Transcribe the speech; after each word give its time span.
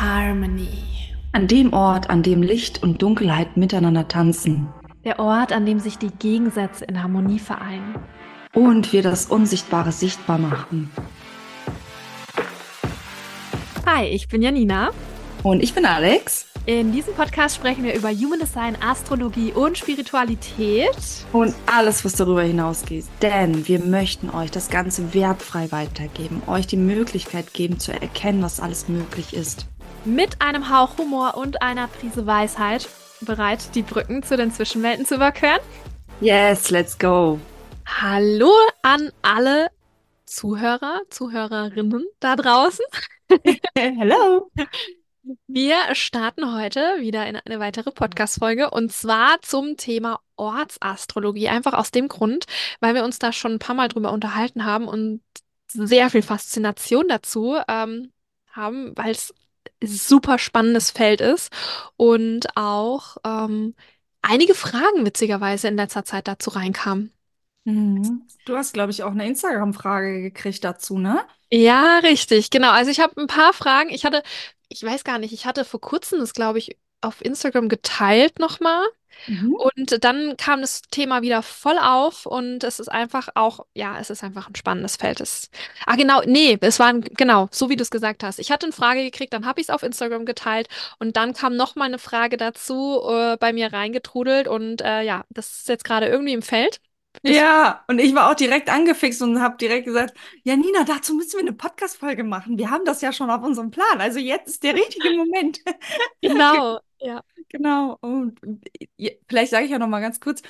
Harmony. 0.00 0.68
An 1.32 1.48
dem 1.48 1.72
Ort, 1.72 2.10
an 2.10 2.22
dem 2.22 2.42
Licht 2.42 2.82
und 2.82 3.00
Dunkelheit 3.00 3.56
miteinander 3.56 4.06
tanzen. 4.08 4.68
Der 5.06 5.18
Ort, 5.18 5.52
an 5.52 5.64
dem 5.64 5.80
sich 5.80 5.96
die 5.96 6.10
Gegensätze 6.10 6.84
in 6.84 7.02
Harmonie 7.02 7.38
vereinen. 7.38 7.94
Und 8.52 8.92
wir 8.92 9.02
das 9.02 9.24
Unsichtbare 9.24 9.92
sichtbar 9.92 10.36
machen. 10.36 10.90
Hi, 13.86 14.04
ich 14.08 14.28
bin 14.28 14.42
Janina. 14.42 14.90
Und 15.42 15.62
ich 15.62 15.72
bin 15.72 15.86
Alex. 15.86 16.46
In 16.66 16.92
diesem 16.92 17.14
Podcast 17.14 17.54
sprechen 17.54 17.84
wir 17.84 17.94
über 17.94 18.10
Human 18.10 18.40
Design, 18.40 18.76
Astrologie 18.82 19.52
und 19.52 19.78
Spiritualität. 19.78 21.24
Und 21.32 21.54
alles, 21.64 22.04
was 22.04 22.14
darüber 22.14 22.42
hinausgeht. 22.42 23.06
Denn 23.22 23.66
wir 23.66 23.78
möchten 23.78 24.28
euch 24.28 24.50
das 24.50 24.68
Ganze 24.68 25.14
wertfrei 25.14 25.72
weitergeben, 25.72 26.42
euch 26.48 26.66
die 26.66 26.76
Möglichkeit 26.76 27.54
geben 27.54 27.78
zu 27.78 27.92
erkennen, 27.92 28.42
was 28.42 28.60
alles 28.60 28.88
möglich 28.88 29.32
ist. 29.32 29.68
Mit 30.06 30.40
einem 30.40 30.70
Hauch 30.70 30.98
Humor 30.98 31.36
und 31.36 31.62
einer 31.62 31.88
Prise 31.88 32.26
Weisheit 32.26 32.88
bereit, 33.22 33.74
die 33.74 33.82
Brücken 33.82 34.22
zu 34.22 34.36
den 34.36 34.52
Zwischenwelten 34.52 35.04
zu 35.04 35.16
überqueren? 35.16 35.58
Yes, 36.20 36.70
let's 36.70 36.96
go. 36.96 37.40
Hallo 37.84 38.52
an 38.82 39.10
alle 39.22 39.66
Zuhörer, 40.24 41.00
Zuhörerinnen 41.10 42.04
da 42.20 42.36
draußen. 42.36 42.84
Hello. 43.76 44.48
Wir 45.48 45.76
starten 45.94 46.54
heute 46.54 47.00
wieder 47.00 47.26
in 47.26 47.34
eine 47.34 47.58
weitere 47.58 47.90
Podcast-Folge 47.90 48.70
und 48.70 48.92
zwar 48.92 49.42
zum 49.42 49.76
Thema 49.76 50.20
Ortsastrologie. 50.36 51.48
Einfach 51.48 51.72
aus 51.72 51.90
dem 51.90 52.06
Grund, 52.06 52.46
weil 52.78 52.94
wir 52.94 53.02
uns 53.02 53.18
da 53.18 53.32
schon 53.32 53.54
ein 53.54 53.58
paar 53.58 53.74
Mal 53.74 53.88
drüber 53.88 54.12
unterhalten 54.12 54.64
haben 54.64 54.86
und 54.86 55.20
sehr 55.66 56.10
viel 56.10 56.22
Faszination 56.22 57.08
dazu 57.08 57.56
ähm, 57.66 58.12
haben, 58.52 58.92
weil 58.94 59.10
es 59.10 59.34
super 59.82 60.38
spannendes 60.38 60.90
Feld 60.90 61.20
ist 61.20 61.52
und 61.96 62.56
auch 62.56 63.16
ähm, 63.24 63.74
einige 64.22 64.54
Fragen 64.54 65.04
witzigerweise 65.04 65.68
in 65.68 65.76
letzter 65.76 66.04
Zeit 66.04 66.28
dazu 66.28 66.50
reinkamen. 66.50 67.12
Mhm. 67.64 68.26
Du 68.44 68.56
hast, 68.56 68.74
glaube 68.74 68.92
ich, 68.92 69.02
auch 69.02 69.10
eine 69.10 69.26
Instagram-Frage 69.26 70.22
gekriegt 70.22 70.62
dazu, 70.64 70.98
ne? 70.98 71.20
Ja, 71.50 71.98
richtig, 72.00 72.50
genau. 72.50 72.70
Also 72.70 72.90
ich 72.90 73.00
habe 73.00 73.20
ein 73.20 73.26
paar 73.28 73.52
Fragen. 73.52 73.90
Ich 73.90 74.04
hatte 74.04 74.22
ich 74.68 74.82
weiß 74.82 75.04
gar 75.04 75.18
nicht, 75.18 75.32
ich 75.32 75.46
hatte 75.46 75.64
vor 75.64 75.80
kurzem 75.80 76.18
das, 76.18 76.32
glaube 76.34 76.58
ich, 76.58 76.76
auf 77.06 77.24
Instagram 77.24 77.68
geteilt 77.68 78.38
nochmal. 78.38 78.84
Mhm. 79.26 79.54
Und 79.54 80.04
dann 80.04 80.36
kam 80.36 80.60
das 80.60 80.82
Thema 80.82 81.22
wieder 81.22 81.42
voll 81.42 81.78
auf 81.78 82.26
und 82.26 82.62
es 82.64 82.78
ist 82.78 82.88
einfach 82.88 83.28
auch, 83.34 83.66
ja, 83.74 83.98
es 83.98 84.10
ist 84.10 84.22
einfach 84.22 84.48
ein 84.48 84.54
spannendes 84.54 84.96
Feld. 84.96 85.20
Es, 85.20 85.50
ah, 85.86 85.96
genau, 85.96 86.20
nee, 86.26 86.58
es 86.60 86.78
war, 86.78 86.92
genau, 86.94 87.48
so 87.50 87.68
wie 87.70 87.76
du 87.76 87.82
es 87.82 87.90
gesagt 87.90 88.22
hast. 88.22 88.38
Ich 88.38 88.50
hatte 88.50 88.66
eine 88.66 88.72
Frage 88.72 89.02
gekriegt, 89.02 89.32
dann 89.32 89.46
habe 89.46 89.60
ich 89.60 89.68
es 89.68 89.70
auf 89.70 89.82
Instagram 89.82 90.26
geteilt 90.26 90.68
und 90.98 91.16
dann 91.16 91.32
kam 91.32 91.56
nochmal 91.56 91.88
eine 91.88 91.98
Frage 91.98 92.36
dazu 92.36 93.00
äh, 93.08 93.36
bei 93.38 93.52
mir 93.52 93.72
reingetrudelt 93.72 94.48
und 94.48 94.82
äh, 94.82 95.02
ja, 95.02 95.24
das 95.30 95.60
ist 95.60 95.68
jetzt 95.68 95.84
gerade 95.84 96.06
irgendwie 96.06 96.34
im 96.34 96.42
Feld. 96.42 96.80
Ja, 97.22 97.82
und 97.88 97.98
ich 97.98 98.14
war 98.14 98.30
auch 98.30 98.34
direkt 98.34 98.68
angefixt 98.68 99.22
und 99.22 99.40
habe 99.40 99.56
direkt 99.56 99.86
gesagt, 99.86 100.14
ja, 100.44 100.54
Nina, 100.54 100.84
dazu 100.84 101.14
müssen 101.14 101.32
wir 101.32 101.40
eine 101.40 101.54
Podcast-Folge 101.54 102.24
machen. 102.24 102.58
Wir 102.58 102.70
haben 102.70 102.84
das 102.84 103.00
ja 103.00 103.10
schon 103.10 103.30
auf 103.30 103.42
unserem 103.42 103.70
Plan. 103.70 104.00
Also 104.00 104.18
jetzt 104.18 104.48
ist 104.48 104.62
der 104.62 104.74
richtige 104.74 105.10
Moment. 105.10 105.60
Genau, 106.20 106.80
ja. 107.00 107.22
Genau. 107.48 107.96
Und 108.00 108.40
vielleicht 109.28 109.50
sage 109.50 109.64
ich 109.64 109.70
ja 109.70 109.78
noch 109.78 109.88
mal 109.88 110.00
ganz 110.00 110.20
kurz, 110.20 110.42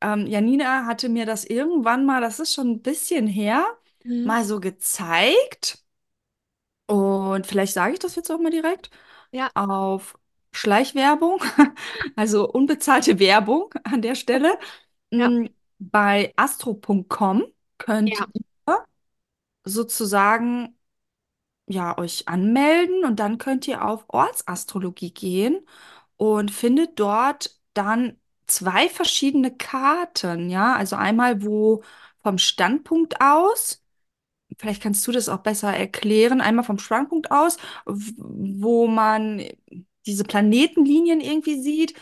ähm, 0.00 0.26
Janina 0.26 0.86
hatte 0.86 1.08
mir 1.08 1.26
das 1.26 1.44
irgendwann 1.44 2.04
mal, 2.04 2.20
das 2.20 2.40
ist 2.40 2.54
schon 2.54 2.70
ein 2.70 2.82
bisschen 2.82 3.26
her, 3.26 3.66
mhm. 4.04 4.24
mal 4.24 4.44
so 4.44 4.60
gezeigt. 4.60 5.82
Und 6.86 7.46
vielleicht 7.46 7.72
sage 7.72 7.94
ich 7.94 7.98
das 7.98 8.16
jetzt 8.16 8.30
auch 8.30 8.38
mal 8.38 8.50
direkt. 8.50 8.90
Ja. 9.32 9.50
Auf 9.54 10.18
Schleichwerbung, 10.52 11.40
also 12.16 12.48
unbezahlte 12.48 13.18
Werbung 13.18 13.72
an 13.84 14.02
der 14.02 14.14
Stelle. 14.14 14.58
Ja. 15.10 15.28
Mm, 15.28 15.48
bei 15.78 16.32
astro.com 16.36 17.44
könnt 17.78 18.10
ja. 18.10 18.26
ihr 18.32 18.84
sozusagen 19.64 20.76
ja 21.66 21.96
euch 21.98 22.28
anmelden 22.28 23.04
und 23.04 23.18
dann 23.20 23.38
könnt 23.38 23.66
ihr 23.66 23.84
auf 23.84 24.04
Ortsastrologie 24.08 25.12
gehen 25.12 25.66
und 26.16 26.50
findet 26.50 26.98
dort 27.00 27.58
dann 27.74 28.18
zwei 28.46 28.88
verschiedene 28.88 29.56
Karten, 29.56 30.50
ja, 30.50 30.74
also 30.76 30.96
einmal 30.96 31.42
wo 31.44 31.82
vom 32.22 32.38
Standpunkt 32.38 33.20
aus, 33.20 33.82
vielleicht 34.58 34.82
kannst 34.82 35.06
du 35.06 35.12
das 35.12 35.28
auch 35.28 35.40
besser 35.40 35.74
erklären, 35.74 36.40
einmal 36.40 36.64
vom 36.64 36.78
Standpunkt 36.78 37.30
aus, 37.30 37.58
wo 37.86 38.86
man 38.86 39.42
diese 40.06 40.24
Planetenlinien 40.24 41.20
irgendwie 41.20 41.60
sieht 41.60 41.94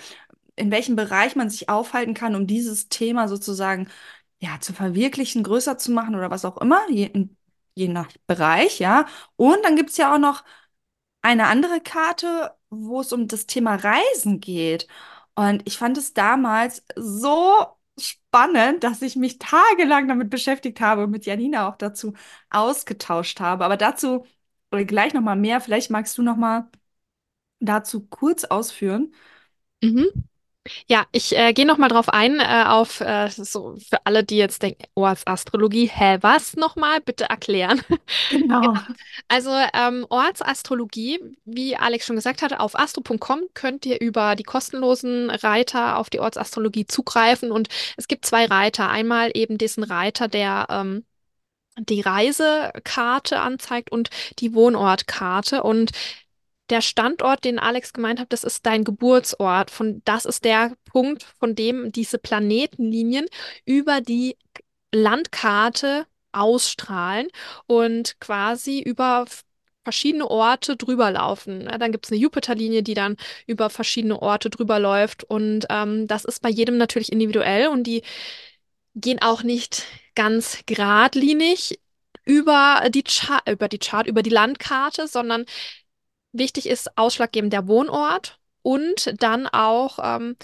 in 0.56 0.70
welchem 0.70 0.96
Bereich 0.96 1.36
man 1.36 1.50
sich 1.50 1.68
aufhalten 1.68 2.14
kann, 2.14 2.34
um 2.34 2.46
dieses 2.46 2.88
Thema 2.88 3.28
sozusagen 3.28 3.88
ja 4.40 4.58
zu 4.60 4.72
verwirklichen, 4.72 5.42
größer 5.42 5.78
zu 5.78 5.92
machen 5.92 6.14
oder 6.14 6.30
was 6.30 6.44
auch 6.44 6.58
immer, 6.58 6.80
je, 6.90 7.10
je 7.74 7.88
nach 7.88 8.08
Bereich, 8.26 8.78
ja. 8.80 9.06
Und 9.36 9.64
dann 9.64 9.76
gibt 9.76 9.90
es 9.90 9.96
ja 9.96 10.14
auch 10.14 10.18
noch 10.18 10.44
eine 11.22 11.46
andere 11.48 11.80
Karte, 11.80 12.52
wo 12.72 13.00
es 13.00 13.12
um 13.12 13.28
das 13.28 13.46
Thema 13.46 13.76
Reisen 13.76 14.40
geht. 14.40 14.88
Und 15.34 15.62
ich 15.66 15.78
fand 15.78 15.98
es 15.98 16.14
damals 16.14 16.84
so 16.96 17.66
spannend, 17.98 18.84
dass 18.84 19.02
ich 19.02 19.16
mich 19.16 19.38
tagelang 19.38 20.08
damit 20.08 20.30
beschäftigt 20.30 20.80
habe 20.80 21.04
und 21.04 21.10
mit 21.10 21.26
Janina 21.26 21.68
auch 21.68 21.76
dazu 21.76 22.14
ausgetauscht 22.50 23.40
habe. 23.40 23.64
Aber 23.64 23.76
dazu 23.76 24.26
gleich 24.70 25.12
noch 25.14 25.20
mal 25.22 25.36
mehr. 25.36 25.60
Vielleicht 25.60 25.90
magst 25.90 26.16
du 26.18 26.22
noch 26.22 26.36
mal 26.36 26.70
dazu 27.60 28.06
kurz 28.08 28.44
ausführen. 28.44 29.14
Mhm. 29.82 30.31
Ja, 30.86 31.06
ich 31.10 31.36
äh, 31.36 31.52
gehe 31.52 31.66
noch 31.66 31.76
mal 31.76 31.88
drauf 31.88 32.08
ein, 32.08 32.38
äh, 32.38 32.64
auf 32.66 33.00
äh, 33.00 33.28
so 33.30 33.76
für 33.88 34.04
alle, 34.06 34.22
die 34.22 34.36
jetzt 34.36 34.62
denken, 34.62 34.84
oh, 34.94 35.02
Ortsastrologie, 35.02 35.88
hä, 35.88 36.18
was 36.20 36.54
nochmal? 36.54 37.00
Bitte 37.00 37.24
erklären. 37.24 37.80
Genau. 38.30 38.60
genau. 38.60 38.80
Also 39.28 39.50
ähm, 39.74 40.06
Ortsastrologie, 40.08 41.18
wie 41.44 41.76
Alex 41.76 42.06
schon 42.06 42.16
gesagt 42.16 42.42
hatte, 42.42 42.60
auf 42.60 42.78
astro.com 42.78 43.40
könnt 43.54 43.84
ihr 43.86 44.00
über 44.00 44.36
die 44.36 44.42
kostenlosen 44.42 45.30
Reiter 45.30 45.98
auf 45.98 46.10
die 46.10 46.20
Ortsastrologie 46.20 46.86
zugreifen 46.86 47.50
und 47.52 47.68
es 47.96 48.08
gibt 48.08 48.24
zwei 48.26 48.46
Reiter. 48.46 48.88
Einmal 48.90 49.30
eben 49.34 49.58
diesen 49.58 49.84
Reiter, 49.84 50.28
der 50.28 50.66
ähm, 50.70 51.04
die 51.78 52.00
Reisekarte 52.00 53.40
anzeigt 53.40 53.90
und 53.90 54.10
die 54.38 54.54
Wohnortkarte 54.54 55.62
und 55.62 55.90
der 56.72 56.80
Standort, 56.80 57.44
den 57.44 57.58
Alex 57.58 57.92
gemeint 57.92 58.18
hat, 58.18 58.32
das 58.32 58.44
ist 58.44 58.66
dein 58.66 58.84
Geburtsort. 58.84 59.70
Von, 59.70 60.02
das 60.04 60.24
ist 60.24 60.44
der 60.44 60.72
Punkt, 60.84 61.22
von 61.38 61.54
dem 61.54 61.92
diese 61.92 62.18
Planetenlinien 62.18 63.26
über 63.64 64.00
die 64.00 64.36
Landkarte 64.92 66.06
ausstrahlen 66.32 67.28
und 67.66 68.18
quasi 68.20 68.80
über 68.80 69.26
verschiedene 69.84 70.30
Orte 70.30 70.76
drüber 70.76 71.10
laufen. 71.10 71.62
Ja, 71.62 71.78
dann 71.78 71.92
gibt 71.92 72.06
es 72.06 72.12
eine 72.12 72.20
Jupiterlinie, 72.20 72.82
die 72.82 72.94
dann 72.94 73.16
über 73.46 73.70
verschiedene 73.70 74.20
Orte 74.20 74.48
drüber 74.50 74.78
läuft. 74.78 75.24
Und 75.24 75.66
ähm, 75.70 76.06
das 76.06 76.24
ist 76.24 76.40
bei 76.40 76.50
jedem 76.50 76.76
natürlich 76.78 77.12
individuell 77.12 77.68
und 77.68 77.84
die 77.84 78.02
gehen 78.94 79.20
auch 79.22 79.42
nicht 79.42 79.84
ganz 80.14 80.60
geradlinig 80.66 81.78
über 82.24 82.84
die, 82.90 83.04
Char 83.06 83.42
über 83.50 83.68
die 83.68 83.78
Chart, 83.78 84.06
über 84.06 84.22
die 84.22 84.30
Landkarte, 84.30 85.08
sondern 85.08 85.44
wichtig 86.32 86.68
ist 86.68 86.96
ausschlaggebend 86.98 87.52
der 87.52 87.68
Wohnort 87.68 88.40
und 88.62 89.14
dann 89.22 89.46
auch, 89.46 89.98
ähm, 90.02 90.36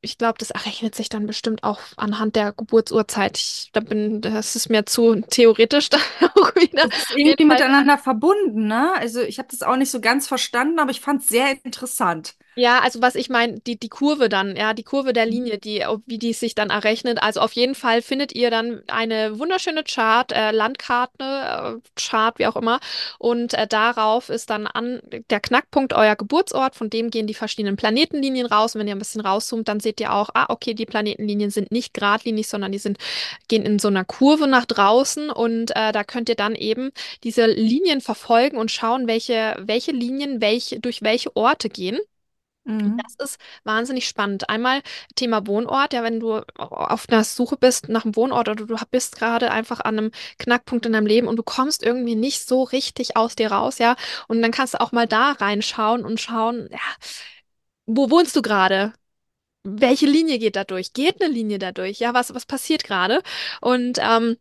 ich 0.00 0.18
glaube, 0.18 0.38
das 0.38 0.50
errechnet 0.50 0.94
sich 0.94 1.08
dann 1.08 1.26
bestimmt 1.26 1.64
auch 1.64 1.80
anhand 1.96 2.36
der 2.36 2.52
Geburtsurzeit. 2.52 3.38
Ich, 3.38 3.70
da 3.72 3.80
bin, 3.80 4.20
das 4.20 4.54
ist 4.56 4.68
mir 4.68 4.84
zu 4.86 5.22
theoretisch 5.30 5.88
da 5.90 5.98
auch 6.34 6.54
wieder. 6.56 6.88
Das 6.88 6.98
ist 6.98 7.16
irgendwie 7.16 7.44
miteinander 7.46 7.98
verbunden, 7.98 8.66
ne? 8.66 8.92
Also 8.96 9.20
ich 9.22 9.38
habe 9.38 9.48
das 9.50 9.62
auch 9.62 9.76
nicht 9.76 9.90
so 9.90 10.00
ganz 10.00 10.28
verstanden, 10.28 10.78
aber 10.78 10.90
ich 10.90 11.00
fand 11.00 11.22
es 11.22 11.28
sehr 11.28 11.52
interessant. 11.64 12.36
Ja, 12.56 12.80
also 12.80 13.02
was 13.02 13.16
ich 13.16 13.28
meine, 13.28 13.58
die, 13.60 13.78
die 13.78 13.88
Kurve 13.88 14.28
dann, 14.28 14.54
ja, 14.54 14.74
die 14.74 14.84
Kurve 14.84 15.12
der 15.12 15.26
mhm. 15.26 15.32
Linie, 15.32 15.58
die, 15.58 15.84
wie 16.06 16.18
die 16.18 16.32
sich 16.32 16.54
dann 16.54 16.70
errechnet. 16.70 17.22
Also 17.22 17.40
auf 17.40 17.52
jeden 17.52 17.74
Fall 17.74 18.00
findet 18.00 18.32
ihr 18.34 18.50
dann 18.50 18.82
eine 18.86 19.38
wunderschöne 19.38 19.82
Chart, 19.82 20.30
äh, 20.32 20.52
Landkarte, 20.52 21.24
äh, 21.24 21.90
Chart, 21.96 22.38
wie 22.38 22.46
auch 22.46 22.56
immer. 22.56 22.78
Und 23.18 23.54
äh, 23.54 23.66
darauf 23.66 24.28
ist 24.28 24.50
dann 24.50 24.66
an 24.66 25.00
der 25.30 25.40
Knackpunkt 25.40 25.92
euer 25.94 26.14
Geburtsort, 26.14 26.76
von 26.76 26.90
dem 26.90 27.10
gehen 27.10 27.26
die 27.26 27.34
verschiedenen 27.34 27.76
Planetenlinien 27.76 28.46
raus. 28.46 28.74
Und 28.74 28.80
wenn 28.80 28.88
ihr 28.88 28.94
ein 28.94 29.00
bisschen 29.00 29.20
rauszoomt, 29.20 29.66
dann 29.68 29.80
seht 29.80 30.00
ihr 30.00 30.12
auch, 30.12 30.30
ah, 30.34 30.46
okay, 30.48 30.74
die 30.74 30.86
Planetenlinien 30.86 31.50
sind 31.50 31.72
nicht 31.72 31.92
geradlinig, 31.92 32.48
sondern 32.48 32.70
die 32.70 32.78
sind, 32.78 32.98
gehen 33.48 33.64
in 33.64 33.78
so 33.78 33.88
einer 33.88 34.04
Kurve 34.04 34.46
nach 34.46 34.64
draußen. 34.64 35.30
Und 35.30 35.72
äh, 35.74 35.90
da 35.92 36.04
könnt 36.04 36.28
ihr 36.28 36.36
dann 36.36 36.54
eben 36.54 36.92
diese 37.24 37.46
Linien 37.46 38.00
verfolgen 38.00 38.58
und 38.58 38.70
schauen, 38.70 39.08
welche, 39.08 39.56
welche 39.60 39.90
Linien 39.92 40.40
welche, 40.40 40.78
durch 40.78 41.02
welche 41.02 41.34
Orte 41.36 41.68
gehen. 41.68 41.98
Mhm. 42.64 42.96
Das 42.96 43.30
ist 43.32 43.40
wahnsinnig 43.64 44.08
spannend. 44.08 44.48
Einmal 44.48 44.80
Thema 45.16 45.46
Wohnort, 45.46 45.92
ja, 45.92 46.02
wenn 46.02 46.20
du 46.20 46.40
auf 46.56 47.08
einer 47.08 47.22
Suche 47.24 47.56
bist 47.56 47.88
nach 47.88 48.04
einem 48.04 48.16
Wohnort 48.16 48.48
oder 48.48 48.66
du 48.66 48.76
bist 48.90 49.16
gerade 49.16 49.50
einfach 49.50 49.80
an 49.80 49.98
einem 49.98 50.10
Knackpunkt 50.38 50.86
in 50.86 50.92
deinem 50.92 51.06
Leben 51.06 51.28
und 51.28 51.36
du 51.36 51.42
kommst 51.42 51.82
irgendwie 51.82 52.14
nicht 52.14 52.46
so 52.46 52.62
richtig 52.62 53.16
aus 53.16 53.36
dir 53.36 53.52
raus, 53.52 53.78
ja, 53.78 53.96
und 54.28 54.40
dann 54.42 54.50
kannst 54.50 54.74
du 54.74 54.80
auch 54.80 54.92
mal 54.92 55.06
da 55.06 55.32
reinschauen 55.32 56.04
und 56.04 56.20
schauen, 56.20 56.68
ja, 56.70 56.78
wo 57.86 58.10
wohnst 58.10 58.34
du 58.36 58.42
gerade? 58.42 58.92
Welche 59.64 60.06
Linie 60.06 60.38
geht 60.38 60.56
da 60.56 60.64
durch? 60.64 60.92
Geht 60.92 61.22
eine 61.22 61.32
Linie 61.32 61.58
da 61.58 61.72
durch? 61.72 61.98
Ja, 62.00 62.14
was, 62.14 62.34
was 62.34 62.46
passiert 62.46 62.84
gerade? 62.84 63.22
Und 63.60 63.98
ähm, 64.00 64.36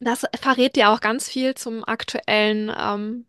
das 0.00 0.26
verrät 0.40 0.76
dir 0.76 0.90
auch 0.90 1.00
ganz 1.00 1.28
viel 1.28 1.54
zum 1.54 1.84
aktuellen 1.84 2.72
ähm, 2.76 3.26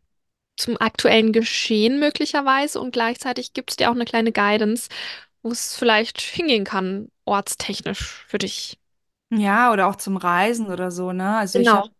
zum 0.57 0.77
aktuellen 0.79 1.33
Geschehen 1.33 1.99
möglicherweise 1.99 2.79
und 2.79 2.91
gleichzeitig 2.93 3.53
gibt 3.53 3.71
es 3.71 3.77
dir 3.77 3.89
auch 3.89 3.95
eine 3.95 4.05
kleine 4.05 4.31
Guidance, 4.31 4.89
wo 5.43 5.51
es 5.51 5.75
vielleicht 5.75 6.21
hingehen 6.21 6.63
kann, 6.65 7.09
ortstechnisch 7.25 8.25
für 8.27 8.37
dich. 8.39 8.79
Ja, 9.31 9.71
oder 9.71 9.87
auch 9.87 9.95
zum 9.95 10.17
Reisen 10.17 10.67
oder 10.67 10.91
so, 10.91 11.11
ne? 11.11 11.37
Also 11.37 11.59
ich 11.59 11.73
habe 11.73 11.83
Genau. 11.83 11.93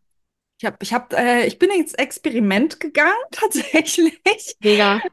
ich 0.60 0.66
hab, 0.66 0.84
ich 0.84 0.94
hab, 0.94 1.14
äh, 1.14 1.46
ich 1.48 1.60
bin 1.60 1.72
ins 1.72 1.94
Experiment 1.96 2.80
gegangen, 2.80 3.14
tatsächlich. 3.32 4.58
Mega. 4.60 5.04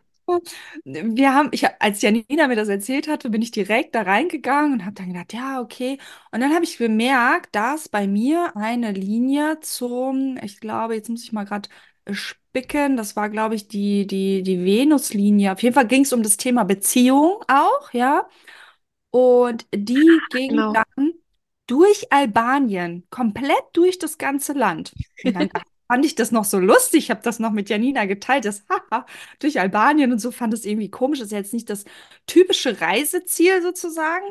Wir 0.84 1.34
haben, 1.34 1.50
ich, 1.52 1.66
als 1.80 2.02
Janina 2.02 2.46
mir 2.48 2.56
das 2.56 2.68
erzählt 2.68 3.08
hatte, 3.08 3.30
bin 3.30 3.42
ich 3.42 3.50
direkt 3.50 3.94
da 3.94 4.02
reingegangen 4.02 4.72
und 4.74 4.84
habe 4.84 4.94
dann 4.94 5.08
gedacht, 5.12 5.32
ja, 5.32 5.60
okay. 5.60 5.98
Und 6.32 6.40
dann 6.40 6.54
habe 6.54 6.64
ich 6.64 6.78
bemerkt, 6.78 7.54
dass 7.54 7.88
bei 7.88 8.06
mir 8.06 8.56
eine 8.56 8.92
Linie 8.92 9.60
zum, 9.60 10.38
ich 10.42 10.60
glaube, 10.60 10.94
jetzt 10.94 11.08
muss 11.08 11.24
ich 11.24 11.32
mal 11.32 11.44
gerade 11.44 11.68
spicken, 12.50 12.96
das 12.96 13.16
war, 13.16 13.28
glaube 13.30 13.54
ich, 13.54 13.68
die, 13.68 14.06
die, 14.06 14.42
die 14.42 14.64
Venuslinie. 14.64 15.52
Auf 15.52 15.62
jeden 15.62 15.74
Fall 15.74 15.86
ging 15.86 16.02
es 16.02 16.12
um 16.12 16.22
das 16.22 16.36
Thema 16.36 16.64
Beziehung 16.64 17.42
auch, 17.48 17.92
ja. 17.92 18.28
Und 19.10 19.66
die 19.74 20.26
ging 20.30 20.58
Genau. 20.58 20.72
dann 20.72 21.12
durch 21.66 22.12
Albanien, 22.12 23.06
komplett 23.10 23.62
durch 23.74 23.98
das 23.98 24.18
ganze 24.18 24.52
Land. 24.54 24.96
Und 25.22 25.34
dann 25.36 25.50
fand 25.88 26.04
ich 26.06 26.14
das 26.16 26.32
noch 26.32 26.44
so 26.44 26.58
lustig. 26.58 27.04
Ich 27.04 27.10
habe 27.10 27.22
das 27.22 27.38
noch 27.40 27.52
mit 27.52 27.68
Janina 27.70 28.06
geteilt, 28.06 28.44
das 28.44 28.64
Haha 28.70 29.06
durch 29.40 29.60
Albanien 29.60 30.12
und 30.12 30.18
so 30.20 30.30
fand 30.32 30.54
es 30.54 30.64
irgendwie 30.64 30.90
komisch. 30.90 31.18
Das 31.20 31.26
ist 31.28 31.32
ja 31.32 31.38
jetzt 31.38 31.52
nicht 31.54 31.70
das 31.70 31.84
typische 32.26 32.80
Reiseziel 32.80 33.62
sozusagen. 33.62 34.26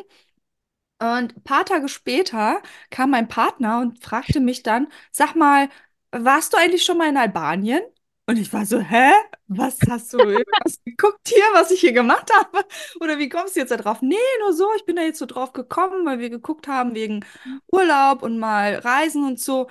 Und 1.01 1.37
ein 1.37 1.43
paar 1.43 1.65
Tage 1.65 1.87
später 1.87 2.61
kam 2.89 3.11
mein 3.11 3.27
Partner 3.27 3.79
und 3.81 4.03
fragte 4.03 4.39
mich 4.41 4.63
dann, 4.63 4.87
sag 5.11 5.35
mal, 5.35 5.69
warst 6.11 6.53
du 6.53 6.57
eigentlich 6.57 6.83
schon 6.83 6.97
mal 6.97 7.07
in 7.09 7.17
Albanien? 7.17 7.81
Und 8.29 8.37
ich 8.37 8.53
war 8.53 8.63
so, 8.63 8.79
hä? 8.79 9.11
Was 9.47 9.79
hast 9.89 10.13
du 10.13 10.19
irgendwas 10.19 10.79
geguckt 10.85 11.27
hier, 11.27 11.41
was 11.53 11.71
ich 11.71 11.79
hier 11.79 11.93
gemacht 11.93 12.31
habe? 12.31 12.63
Oder 13.01 13.17
wie 13.17 13.27
kommst 13.27 13.55
du 13.55 13.59
jetzt 13.59 13.71
da 13.71 13.77
drauf? 13.77 14.03
Nee, 14.03 14.17
nur 14.41 14.53
so, 14.53 14.67
ich 14.77 14.85
bin 14.85 14.97
da 14.97 15.01
jetzt 15.01 15.17
so 15.17 15.25
drauf 15.25 15.51
gekommen, 15.51 16.05
weil 16.05 16.19
wir 16.19 16.29
geguckt 16.29 16.67
haben 16.67 16.93
wegen 16.93 17.25
Urlaub 17.71 18.21
und 18.21 18.37
mal 18.37 18.75
Reisen 18.75 19.25
und 19.25 19.39
so. 19.39 19.67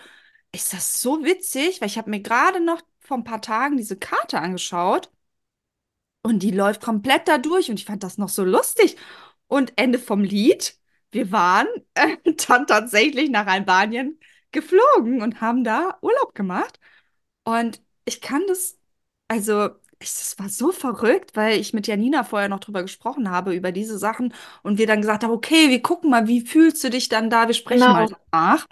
Ist 0.53 0.73
das 0.73 1.01
so 1.01 1.25
witzig? 1.25 1.81
Weil 1.81 1.87
ich 1.87 1.99
habe 1.99 2.11
mir 2.11 2.21
gerade 2.21 2.59
noch 2.61 2.83
vor 2.99 3.19
ein 3.19 3.25
paar 3.25 3.41
Tagen 3.43 3.77
diese 3.77 3.97
Karte 3.97 4.41
angeschaut. 4.41 5.09
Und 6.23 6.43
die 6.43 6.51
läuft 6.51 6.83
komplett 6.83 7.29
da 7.29 7.39
durch 7.39 7.71
und 7.71 7.79
ich 7.79 7.87
fand 7.87 8.03
das 8.03 8.19
noch 8.19 8.29
so 8.29 8.45
lustig. 8.45 8.97
Und 9.47 9.73
Ende 9.77 9.99
vom 9.99 10.25
Lied, 10.25 10.77
wir 11.13 11.31
waren 11.33 11.69
äh, 11.95 12.17
dann 12.49 12.67
tatsächlich 12.67 13.31
nach 13.31 13.47
Albanien 13.47 14.19
geflogen 14.51 15.23
und 15.23 15.41
haben 15.41 15.65
da 15.65 15.99
Urlaub 16.03 16.35
gemacht. 16.35 16.81
Und 17.45 17.81
ich 18.09 18.21
kann 18.21 18.43
das, 18.49 18.79
also, 19.29 19.67
ich, 20.01 20.09
das 20.11 20.39
war 20.39 20.49
so 20.49 20.73
verrückt, 20.73 21.37
weil 21.37 21.59
ich 21.61 21.73
mit 21.75 21.87
Janina 21.87 22.25
vorher 22.25 22.49
noch 22.49 22.61
drüber 22.61 22.83
gesprochen 22.83 23.31
habe, 23.31 23.55
über 23.55 23.73
diese 23.73 23.99
Sachen. 23.99 24.35
Und 24.63 24.79
wir 24.79 24.87
dann 24.87 25.01
gesagt 25.01 25.25
haben, 25.25 25.33
okay, 25.33 25.71
wir 25.71 25.83
gucken 25.83 26.11
mal, 26.11 26.29
wie 26.29 26.41
fühlst 26.43 26.83
du 26.85 26.91
dich 26.91 27.09
dann 27.09 27.31
da? 27.31 27.47
Wir 27.49 27.55
sprechen 27.55 27.81
mal 27.93 28.07
Genau. 28.07 28.19
danach. 28.33 28.67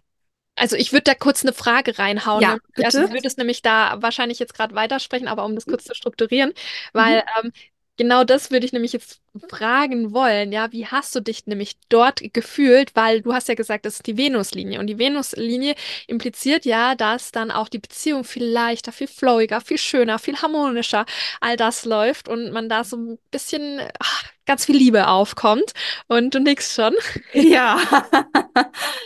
Also 0.59 0.77
ich 0.77 0.93
würde 0.93 1.03
da 1.05 1.15
kurz 1.15 1.43
eine 1.45 1.53
Frage 1.53 1.99
reinhauen. 1.99 2.43
Ja, 2.43 2.49
nämlich- 2.53 2.87
Also 2.87 2.99
du 2.99 3.05
bitte. 3.05 3.15
würdest 3.15 3.39
nämlich 3.39 3.61
da 3.63 4.01
wahrscheinlich 4.01 4.39
jetzt 4.39 4.55
gerade 4.55 4.75
weitersprechen, 4.75 5.29
aber 5.29 5.45
um 5.45 5.55
das 5.55 5.67
kurz 5.67 5.85
zu 5.85 5.95
strukturieren, 5.95 6.51
Mhm. 6.51 6.55
weil 6.95 7.25
ähm, 7.43 7.53
genau 7.97 8.25
das 8.25 8.51
würde 8.51 8.67
ich 8.67 8.73
nämlich 8.73 8.93
jetzt 8.93 9.21
fragen 9.49 10.13
wollen. 10.13 10.53
Ja, 10.53 10.73
wie 10.73 10.87
hast 10.87 11.15
du 11.15 11.21
dich 11.21 11.47
nämlich 11.47 11.77
dort 11.89 12.23
gefühlt? 12.33 12.95
Weil 12.97 13.21
du 13.23 13.33
hast 13.35 13.49
ja 13.49 13.55
gesagt, 13.55 13.85
das 13.87 13.97
ist 13.97 14.07
die 14.07 14.17
Venuslinie 14.17 14.81
und 14.81 14.87
die 14.87 14.99
Venuslinie 14.99 15.75
impliziert 16.07 16.65
ja, 16.65 16.95
dass 16.95 17.33
dann 17.33 17.51
auch 17.51 17.69
die 17.69 17.79
Beziehung 17.79 18.25
viel 18.25 18.45
leichter, 18.45 18.93
viel 18.93 19.09
flowiger, 19.09 19.61
viel 19.61 19.79
schöner, 19.79 20.19
viel 20.19 20.37
harmonischer 20.41 21.05
all 21.41 21.57
das 21.57 21.85
läuft 21.85 22.29
und 22.29 22.53
man 22.53 22.69
da 22.69 22.85
so 22.85 22.97
ein 22.97 23.19
bisschen 23.31 23.81
ach, 23.99 24.25
ganz 24.47 24.65
viel 24.67 24.77
Liebe 24.77 25.09
aufkommt 25.09 25.73
und 26.09 26.35
du 26.35 26.41
nix 26.41 26.75
schon. 26.75 26.95
Ja, 27.35 27.79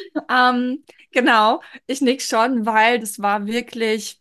ähm, 0.30 0.84
genau. 1.12 1.62
Ich 1.86 2.00
nick 2.00 2.22
schon, 2.22 2.66
weil 2.66 2.98
das 3.00 3.20
war 3.20 3.46
wirklich 3.46 4.20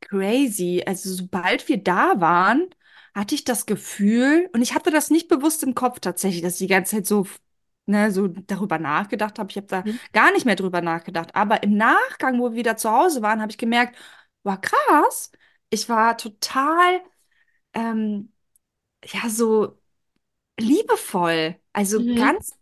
crazy. 0.00 0.82
Also 0.86 1.12
sobald 1.14 1.68
wir 1.68 1.82
da 1.82 2.20
waren, 2.20 2.68
hatte 3.14 3.34
ich 3.34 3.44
das 3.44 3.66
Gefühl, 3.66 4.48
und 4.52 4.62
ich 4.62 4.74
hatte 4.74 4.90
das 4.90 5.10
nicht 5.10 5.28
bewusst 5.28 5.62
im 5.62 5.74
Kopf 5.74 6.00
tatsächlich, 6.00 6.42
dass 6.42 6.54
ich 6.54 6.58
die 6.60 6.66
ganze 6.68 6.96
Zeit 6.96 7.06
so, 7.06 7.26
ne, 7.86 8.10
so 8.12 8.28
darüber 8.28 8.78
nachgedacht 8.78 9.38
habe. 9.38 9.50
Ich 9.50 9.56
habe 9.56 9.66
da 9.66 9.84
Mhm. 9.84 10.00
gar 10.12 10.32
nicht 10.32 10.46
mehr 10.46 10.56
drüber 10.56 10.80
nachgedacht. 10.80 11.34
Aber 11.34 11.62
im 11.62 11.76
Nachgang, 11.76 12.38
wo 12.40 12.50
wir 12.50 12.56
wieder 12.56 12.76
zu 12.76 12.90
Hause 12.90 13.22
waren, 13.22 13.40
habe 13.40 13.50
ich 13.52 13.58
gemerkt, 13.58 13.96
war 14.42 14.60
krass. 14.60 15.32
Ich 15.70 15.88
war 15.88 16.16
total, 16.16 17.00
ähm, 17.74 18.32
ja, 19.04 19.28
so 19.30 19.78
liebevoll. 20.58 21.56
Also 21.72 22.02
Mhm. 22.02 22.10
ganz 22.14 22.52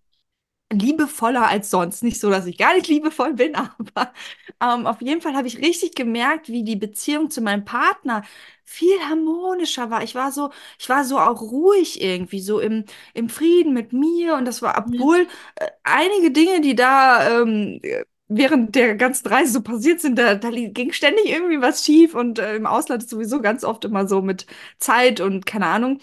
liebevoller 0.72 1.46
als 1.48 1.70
sonst. 1.70 2.02
Nicht 2.02 2.20
so, 2.20 2.30
dass 2.30 2.46
ich 2.46 2.58
gar 2.58 2.74
nicht 2.74 2.88
liebevoll 2.88 3.34
bin, 3.34 3.54
aber 3.56 4.12
ähm, 4.60 4.86
auf 4.86 5.00
jeden 5.00 5.20
Fall 5.22 5.34
habe 5.34 5.46
ich 5.48 5.58
richtig 5.58 5.94
gemerkt, 5.94 6.48
wie 6.48 6.64
die 6.64 6.76
Beziehung 6.76 7.30
zu 7.30 7.40
meinem 7.40 7.64
Partner 7.64 8.22
viel 8.64 8.98
harmonischer 9.08 9.90
war. 9.90 10.02
Ich 10.02 10.14
war 10.14 10.30
so, 10.32 10.50
ich 10.78 10.88
war 10.88 11.04
so 11.04 11.18
auch 11.18 11.40
ruhig 11.40 12.02
irgendwie, 12.02 12.40
so 12.40 12.60
im, 12.60 12.84
im 13.14 13.28
Frieden 13.30 13.72
mit 13.72 13.92
mir. 13.92 14.34
Und 14.34 14.44
das 14.44 14.60
war, 14.62 14.76
obwohl 14.78 15.26
äh, 15.56 15.68
einige 15.84 16.30
Dinge, 16.30 16.60
die 16.60 16.74
da 16.74 17.42
ähm, 17.42 17.80
während 18.28 18.74
der 18.74 18.94
ganzen 18.96 19.26
Reise 19.28 19.52
so 19.54 19.62
passiert 19.62 20.00
sind, 20.00 20.18
da, 20.18 20.34
da 20.34 20.50
ging 20.50 20.92
ständig 20.92 21.26
irgendwie 21.30 21.60
was 21.62 21.84
schief 21.84 22.14
und 22.14 22.38
äh, 22.38 22.56
im 22.56 22.66
Ausland 22.66 23.02
ist 23.02 23.10
sowieso 23.10 23.40
ganz 23.40 23.64
oft 23.64 23.84
immer 23.86 24.06
so 24.06 24.20
mit 24.22 24.46
Zeit 24.78 25.20
und 25.20 25.46
keine 25.46 25.66
Ahnung. 25.66 25.98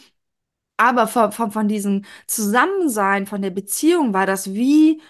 Aber 0.78 1.08
von, 1.08 1.32
von, 1.32 1.52
von 1.52 1.68
diesem 1.68 2.04
Zusammensein, 2.28 3.28
von 3.28 3.42
der 3.42 3.50
Beziehung 3.52 4.14
war 4.14 4.26
das 4.26 4.54
wie, 4.54 5.02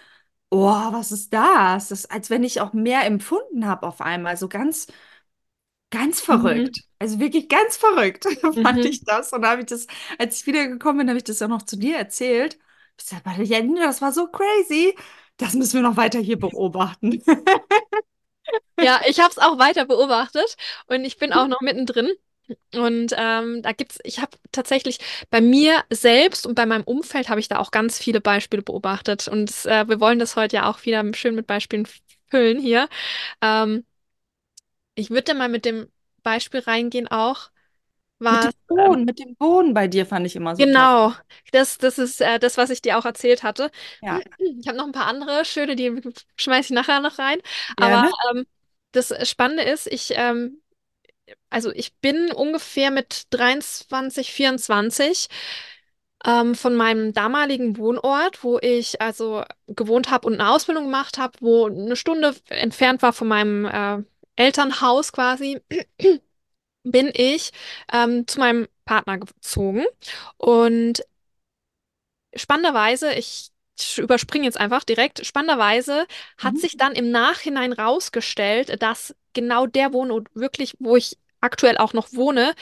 oh, 0.52 0.60
was 0.94 1.12
ist 1.12 1.34
das? 1.34 1.90
Das 1.90 2.06
als 2.08 2.30
wenn 2.30 2.44
ich 2.44 2.62
auch 2.62 2.74
mehr 2.74 3.06
empfunden 3.06 3.66
habe 3.68 3.88
auf 3.88 4.02
einmal. 4.02 4.38
So 4.38 4.50
ganz, 4.50 4.88
ganz 5.90 6.22
Mhm. 6.30 6.76
verrückt. 6.76 6.84
Also 7.00 7.20
wirklich 7.20 7.50
ganz 7.50 7.78
verrückt 7.78 8.26
fand 8.62 8.86
Mhm. 8.86 8.86
ich 8.86 9.04
das. 9.04 9.34
Und 9.34 9.42
da 9.44 9.52
habe 9.52 9.62
ich 9.62 9.68
das, 9.68 9.88
als 10.20 10.42
ich 10.42 10.48
wiedergekommen 10.48 11.00
bin, 11.00 11.10
habe 11.10 11.18
ich 11.18 11.24
das 11.24 11.40
ja 11.40 11.48
noch 11.48 11.62
zu 11.64 11.78
dir 11.78 11.98
erzählt. 11.98 12.58
Ich 12.98 13.06
sag, 13.06 13.26
"Warte, 13.26 13.44
Janina, 13.44 13.82
das 13.86 14.02
war 14.02 14.12
so 14.14 14.28
crazy. 14.28 14.96
Das 15.38 15.54
müssen 15.54 15.76
wir 15.76 15.82
noch 15.90 15.98
weiter 15.98 16.20
hier 16.20 16.40
beobachten. 16.40 17.22
Ja, 18.78 19.02
ich 19.08 19.20
habe 19.20 19.32
es 19.32 19.38
auch 19.38 19.58
weiter 19.60 19.86
beobachtet 19.86 20.56
und 20.88 21.04
ich 21.06 21.18
bin 21.18 21.34
auch 21.34 21.48
noch 21.48 21.62
mittendrin. 21.62 22.10
Und 22.74 23.14
ähm, 23.18 23.62
da 23.62 23.72
gibt's, 23.72 24.00
ich 24.04 24.20
habe 24.20 24.38
tatsächlich 24.52 25.00
bei 25.30 25.42
mir 25.42 25.84
selbst 25.90 26.46
und 26.46 26.56
bei 26.56 26.66
meinem 26.66 26.84
Umfeld 26.84 27.30
habe 27.30 27.40
ich 27.40 27.48
da 27.48 27.60
auch 27.60 27.72
ganz 27.72 27.98
viele 28.00 28.22
Beispiele 28.22 28.62
beobachtet. 28.62 29.28
Und 29.28 29.52
äh, 29.66 29.88
wir 29.88 30.00
wollen 30.00 30.20
das 30.20 30.36
heute 30.36 30.58
ja 30.58 30.70
auch 30.70 30.86
wieder 30.86 31.04
schön 31.14 31.36
mit 31.36 31.48
Beispielen 31.48 31.88
füllen 32.30 32.60
hier. 32.60 32.90
Ähm, 33.42 33.86
ich 34.96 35.10
würde 35.10 35.34
mal 35.34 35.50
mit 35.50 35.66
dem 35.66 35.92
Beispiel 36.24 36.60
reingehen 36.62 37.08
auch, 37.08 37.52
Mit 38.28 38.44
dem 38.44 38.52
was 38.52 38.66
ähm, 38.78 39.06
mit 39.06 39.18
dem 39.20 39.36
Bohnen 39.36 39.74
bei 39.74 39.88
dir 39.88 40.06
fand 40.06 40.26
ich 40.28 40.36
immer 40.36 40.56
so 40.56 40.68
toll. 40.68 40.90
genau, 40.94 41.14
das, 41.52 41.78
das 41.78 41.98
ist 41.98 42.22
äh, 42.22 42.40
das, 42.40 42.58
was 42.58 42.70
ich 42.70 42.82
dir 42.82 42.98
auch 42.98 43.06
erzählt 43.06 43.44
hatte. 43.44 43.72
Ja, 44.02 44.22
Ich 44.38 44.68
habe 44.68 44.78
noch 44.78 44.86
ein 44.86 44.92
paar 44.92 45.08
andere 45.08 45.46
schöne, 45.46 45.76
die 45.76 46.02
schmeiße 46.38 46.68
ich 46.74 46.76
nachher 46.76 47.00
noch 47.02 47.20
rein. 47.20 47.40
Aber 47.78 47.98
gerne. 47.98 48.12
ähm, 48.34 48.46
das 48.92 49.14
Spannende 49.30 49.64
ist, 49.64 49.88
ich 49.88 50.12
ähm, 50.16 50.62
Also 51.50 51.72
ich 51.72 51.96
bin 51.96 52.32
ungefähr 52.32 52.92
mit 52.92 53.28
23, 53.32 54.32
24 54.32 55.28
ähm, 56.26 56.56
von 56.56 56.76
meinem 56.76 57.14
damaligen 57.14 57.78
Wohnort, 57.78 58.44
wo 58.44 58.60
ich 58.60 59.02
also 59.02 59.44
gewohnt 59.68 60.10
habe 60.12 60.28
und 60.28 60.36
eine 60.36 60.50
Ausbildung 60.52 60.86
gemacht 60.86 61.18
habe, 61.18 61.38
wo 61.40 61.68
eine 61.68 61.96
Stunde 61.96 62.36
entfernt 62.50 63.02
war 63.02 63.14
von 63.14 63.28
meinem 63.28 63.66
äh, 63.66 64.04
Elternhaus 64.36 65.12
quasi, 65.12 65.62
bin 66.84 67.12
ich 67.14 67.52
ähm, 67.92 68.28
zu 68.28 68.40
meinem 68.40 68.68
Partner 68.86 69.18
gezogen. 69.20 69.86
Und 70.38 71.04
spannenderweise, 72.36 73.14
ich 73.14 73.52
überspringe 73.98 74.46
jetzt 74.46 74.60
einfach 74.60 74.84
direkt, 74.84 75.26
spannenderweise 75.26 76.06
hat 76.38 76.56
Mhm. 76.56 76.60
sich 76.60 76.78
dann 76.78 76.94
im 76.94 77.12
Nachhinein 77.12 77.74
rausgestellt, 77.74 78.82
dass 78.82 79.16
genau 79.34 79.66
der 79.68 79.94
Wohnort 79.94 80.28
wirklich, 80.34 80.76
wo 80.80 80.96
ich 80.96 81.18
aktuell 81.42 81.78
auch 81.78 81.94
noch 81.94 82.14
wohne, 82.14 82.54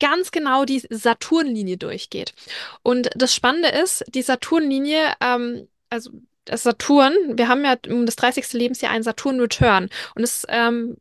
ganz 0.00 0.30
genau 0.30 0.64
die 0.64 0.80
Saturnlinie 0.90 1.76
durchgeht. 1.76 2.34
Und 2.82 3.10
das 3.16 3.34
Spannende 3.34 3.68
ist, 3.68 4.04
die 4.08 4.22
Saturnlinie, 4.22 5.12
ähm, 5.20 5.68
also 5.90 6.10
das 6.44 6.62
Saturn, 6.62 7.14
wir 7.36 7.48
haben 7.48 7.64
ja 7.64 7.76
um 7.88 8.06
das 8.06 8.16
30. 8.16 8.52
Lebensjahr 8.58 8.92
einen 8.92 9.02
Saturn-Return. 9.02 9.90
Und 10.14 10.22
es 10.22 10.46
ähm, 10.48 10.96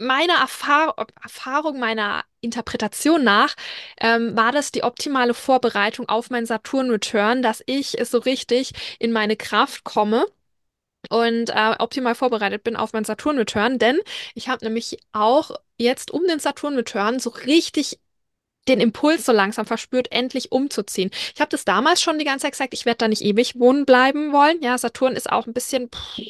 meiner 0.00 0.34
Erfahr 0.34 0.94
Erfahrung, 1.22 1.78
meiner 1.78 2.24
Interpretation 2.40 3.22
nach, 3.22 3.54
ähm, 4.00 4.36
war 4.36 4.52
das 4.52 4.72
die 4.72 4.82
optimale 4.82 5.34
Vorbereitung 5.34 6.08
auf 6.08 6.30
meinen 6.30 6.46
Saturn-Return, 6.46 7.42
dass 7.42 7.62
ich 7.66 7.96
so 8.02 8.18
richtig 8.18 8.72
in 8.98 9.12
meine 9.12 9.36
Kraft 9.36 9.84
komme 9.84 10.26
und 11.10 11.50
äh, 11.50 11.74
optimal 11.78 12.14
vorbereitet 12.14 12.64
bin 12.64 12.76
auf 12.76 12.92
meinen 12.92 13.04
Saturn-Return, 13.04 13.78
denn 13.78 13.98
ich 14.34 14.48
habe 14.48 14.64
nämlich 14.64 14.98
auch 15.12 15.50
jetzt 15.78 16.10
um 16.10 16.26
den 16.26 16.40
Saturn-Return 16.40 17.20
so 17.20 17.30
richtig 17.30 17.98
den 18.68 18.80
Impuls 18.80 19.24
so 19.26 19.32
langsam 19.32 19.66
verspürt, 19.66 20.12
endlich 20.12 20.52
umzuziehen. 20.52 21.10
Ich 21.34 21.40
habe 21.40 21.48
das 21.50 21.64
damals 21.64 22.02
schon 22.02 22.18
die 22.18 22.24
ganze 22.24 22.44
Zeit 22.44 22.52
gesagt, 22.52 22.74
ich 22.74 22.84
werde 22.84 22.98
da 22.98 23.08
nicht 23.08 23.22
ewig 23.22 23.58
wohnen 23.58 23.86
bleiben 23.86 24.32
wollen. 24.32 24.62
Ja, 24.62 24.76
Saturn 24.78 25.16
ist 25.16 25.30
auch 25.32 25.46
ein 25.46 25.54
bisschen, 25.54 25.88
pff, 25.90 26.20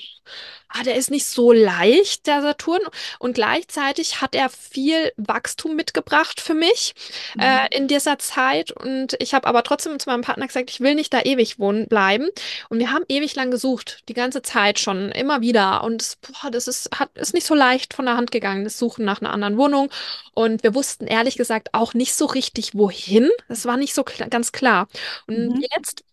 ah, 0.70 0.82
der 0.84 0.94
ist 0.96 1.10
nicht 1.10 1.26
so 1.26 1.52
leicht, 1.52 2.26
der 2.26 2.42
Saturn. 2.42 2.80
Und 3.18 3.34
gleichzeitig 3.34 4.20
hat 4.20 4.34
er 4.34 4.48
viel 4.50 5.12
Wachstum 5.16 5.76
mitgebracht 5.76 6.40
für 6.40 6.54
mich 6.54 6.94
Mhm. 7.34 7.42
äh, 7.42 7.68
in 7.76 7.88
dieser 7.88 8.18
Zeit. 8.18 8.70
Und 8.72 9.16
ich 9.20 9.34
habe 9.34 9.46
aber 9.46 9.62
trotzdem 9.62 9.98
zu 9.98 10.08
meinem 10.10 10.22
Partner 10.22 10.46
gesagt, 10.46 10.70
ich 10.70 10.80
will 10.80 10.94
nicht 10.94 11.12
da 11.12 11.20
ewig 11.22 11.58
wohnen 11.58 11.88
bleiben. 11.88 12.28
Und 12.68 12.78
wir 12.78 12.90
haben 12.92 13.04
ewig 13.08 13.34
lang 13.34 13.50
gesucht, 13.50 14.02
die 14.08 14.14
ganze 14.14 14.42
Zeit 14.42 14.78
schon, 14.78 15.10
immer 15.12 15.40
wieder. 15.40 15.82
Und 15.84 16.00
das, 16.02 16.16
boah, 16.16 16.50
das 16.50 16.66
ist, 16.68 16.90
hat, 16.98 17.10
ist 17.16 17.34
nicht 17.34 17.46
so 17.46 17.54
leicht 17.54 17.94
von 17.94 18.06
der 18.06 18.16
Hand 18.16 18.30
gegangen, 18.30 18.64
das 18.64 18.78
Suchen 18.78 19.04
nach 19.04 19.20
einer 19.20 19.32
anderen 19.32 19.56
Wohnung. 19.58 19.90
Und 20.34 20.62
wir 20.62 20.74
wussten 20.74 21.06
ehrlich 21.06 21.36
gesagt 21.36 21.70
auch 21.74 21.94
nicht 21.94 22.14
so 22.14 22.26
richtig, 22.26 22.74
wohin. 22.74 23.28
Das 23.48 23.64
war 23.66 23.76
nicht 23.76 23.94
so 23.94 24.04
kla 24.04 24.26
ganz 24.28 24.52
klar. 24.52 24.88
Und 25.26 25.54
Mhm. 25.54 25.64
jetzt 25.74 26.04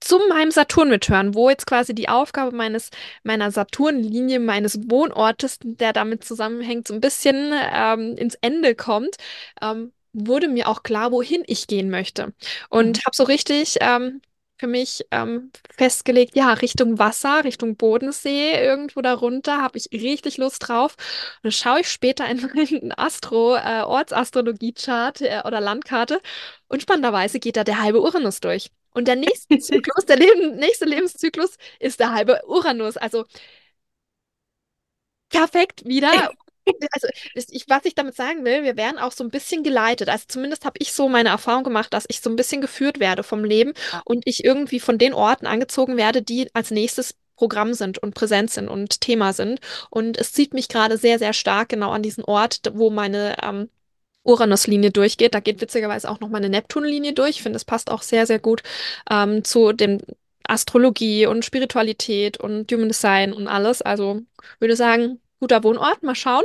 zu 0.00 0.18
meinem 0.28 0.50
Saturn-Return, 0.50 1.34
wo 1.34 1.50
jetzt 1.50 1.66
quasi 1.66 1.94
die 1.94 2.08
Aufgabe 2.08 2.54
meines, 2.56 2.90
meiner 3.22 3.50
Saturn-Linie, 3.50 4.40
meines 4.40 4.78
Wohnortes, 4.90 5.58
der 5.62 5.92
damit 5.92 6.24
zusammenhängt, 6.24 6.88
so 6.88 6.94
ein 6.94 7.00
bisschen 7.00 7.52
ähm, 7.72 8.16
ins 8.16 8.34
Ende 8.36 8.74
kommt, 8.74 9.16
ähm, 9.62 9.92
wurde 10.12 10.48
mir 10.48 10.68
auch 10.68 10.82
klar, 10.82 11.12
wohin 11.12 11.42
ich 11.46 11.66
gehen 11.66 11.90
möchte. 11.90 12.32
Und 12.70 12.98
Mhm. 12.98 13.00
habe 13.04 13.14
so 13.16 13.22
richtig 13.24 13.76
ähm, 13.80 14.20
für 14.58 14.66
mich 14.66 15.06
ähm, 15.10 15.50
festgelegt, 15.76 16.36
ja, 16.36 16.52
Richtung 16.52 16.98
Wasser, 16.98 17.44
Richtung 17.44 17.76
Bodensee, 17.76 18.52
irgendwo 18.62 19.00
darunter, 19.00 19.62
habe 19.62 19.78
ich 19.78 19.88
richtig 19.92 20.36
Lust 20.36 20.68
drauf. 20.68 20.96
Und 21.36 21.44
dann 21.44 21.52
schaue 21.52 21.80
ich 21.80 21.88
später 21.90 22.26
in 22.28 22.40
meinen 22.54 22.92
Astro, 22.98 23.54
äh, 23.56 23.82
Ortsastrologie-Chart 23.82 25.20
äh, 25.22 25.42
oder 25.46 25.60
Landkarte 25.60 26.20
und 26.68 26.82
spannenderweise 26.82 27.38
geht 27.40 27.56
da 27.56 27.64
der 27.64 27.80
halbe 27.80 28.00
Uranus 28.02 28.40
durch. 28.40 28.70
Und 28.92 29.08
der 29.08 29.16
nächste 29.16 29.58
Zyklus, 29.58 30.06
der 30.06 30.16
Leben, 30.16 30.56
nächste 30.56 30.84
Lebenszyklus 30.84 31.56
ist 31.78 32.00
der 32.00 32.12
halbe 32.12 32.40
Uranus. 32.46 32.96
Also 32.96 33.24
perfekt 35.28 35.84
wieder. 35.84 36.30
Also 36.92 37.08
ich, 37.34 37.64
was 37.68 37.84
ich 37.84 37.94
damit 37.94 38.14
sagen 38.14 38.44
will, 38.44 38.62
wir 38.62 38.76
werden 38.76 38.98
auch 38.98 39.12
so 39.12 39.24
ein 39.24 39.30
bisschen 39.30 39.62
geleitet. 39.62 40.08
Also 40.08 40.24
zumindest 40.28 40.64
habe 40.64 40.76
ich 40.78 40.92
so 40.92 41.08
meine 41.08 41.30
Erfahrung 41.30 41.64
gemacht, 41.64 41.92
dass 41.92 42.04
ich 42.08 42.20
so 42.20 42.30
ein 42.30 42.36
bisschen 42.36 42.60
geführt 42.60 43.00
werde 43.00 43.22
vom 43.22 43.44
Leben 43.44 43.72
und 44.04 44.22
ich 44.26 44.44
irgendwie 44.44 44.80
von 44.80 44.98
den 44.98 45.14
Orten 45.14 45.46
angezogen 45.46 45.96
werde, 45.96 46.22
die 46.22 46.54
als 46.54 46.70
nächstes 46.70 47.14
Programm 47.36 47.72
sind 47.74 47.98
und 47.98 48.14
präsent 48.14 48.50
sind 48.50 48.68
und 48.68 49.00
Thema 49.00 49.32
sind. 49.32 49.60
Und 49.88 50.18
es 50.18 50.32
zieht 50.32 50.52
mich 50.54 50.68
gerade 50.68 50.98
sehr, 50.98 51.18
sehr 51.18 51.32
stark 51.32 51.70
genau 51.70 51.90
an 51.90 52.02
diesen 52.02 52.24
Ort, 52.24 52.60
wo 52.74 52.90
meine 52.90 53.36
ähm, 53.42 53.70
Uranus-Linie 54.30 54.90
durchgeht. 54.90 55.34
Da 55.34 55.40
geht 55.40 55.60
witzigerweise 55.60 56.08
auch 56.10 56.20
noch 56.20 56.28
meine 56.28 56.48
Neptun-Linie 56.48 57.12
durch. 57.12 57.30
Ich 57.30 57.42
finde, 57.42 57.56
es 57.56 57.64
passt 57.64 57.90
auch 57.90 58.02
sehr, 58.02 58.26
sehr 58.26 58.38
gut 58.38 58.62
ähm, 59.10 59.44
zu 59.44 59.72
dem 59.72 59.98
Astrologie 60.46 61.26
und 61.26 61.44
Spiritualität 61.44 62.38
und 62.38 62.70
Human 62.72 62.88
Design 62.88 63.32
und 63.32 63.48
alles. 63.48 63.82
Also 63.82 64.22
würde 64.58 64.76
sagen, 64.76 65.20
guter 65.40 65.64
Wohnort. 65.64 66.02
Mal 66.02 66.14
schauen, 66.14 66.44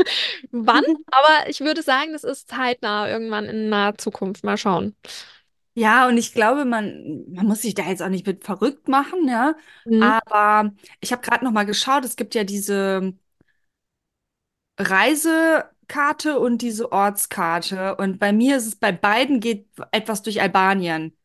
wann. 0.50 0.84
Aber 1.10 1.48
ich 1.48 1.60
würde 1.60 1.82
sagen, 1.82 2.12
das 2.12 2.24
ist 2.24 2.48
zeitnah, 2.48 3.08
irgendwann 3.08 3.46
in 3.46 3.68
naher 3.68 3.96
Zukunft. 3.98 4.44
Mal 4.44 4.56
schauen. 4.56 4.94
Ja, 5.74 6.06
und 6.06 6.18
ich 6.18 6.34
glaube, 6.34 6.66
man, 6.66 7.24
man 7.32 7.46
muss 7.46 7.62
sich 7.62 7.74
da 7.74 7.84
jetzt 7.84 8.02
auch 8.02 8.10
nicht 8.10 8.26
mit 8.26 8.44
verrückt 8.44 8.88
machen, 8.88 9.26
ja. 9.26 9.54
Mhm. 9.86 10.02
Aber 10.02 10.72
ich 11.00 11.12
habe 11.12 11.22
gerade 11.22 11.44
noch 11.44 11.52
mal 11.52 11.64
geschaut, 11.64 12.04
es 12.04 12.16
gibt 12.16 12.34
ja 12.34 12.44
diese 12.44 13.14
Reisekarte 15.92 16.38
und 16.38 16.62
diese 16.62 16.92
Ortskarte. 16.92 17.96
Und 17.96 18.18
bei 18.18 18.32
mir 18.32 18.56
ist 18.56 18.66
es, 18.66 18.76
bei 18.76 18.92
beiden 18.92 19.40
geht 19.40 19.68
etwas 19.92 20.22
durch 20.22 20.40
Albanien. 20.40 21.16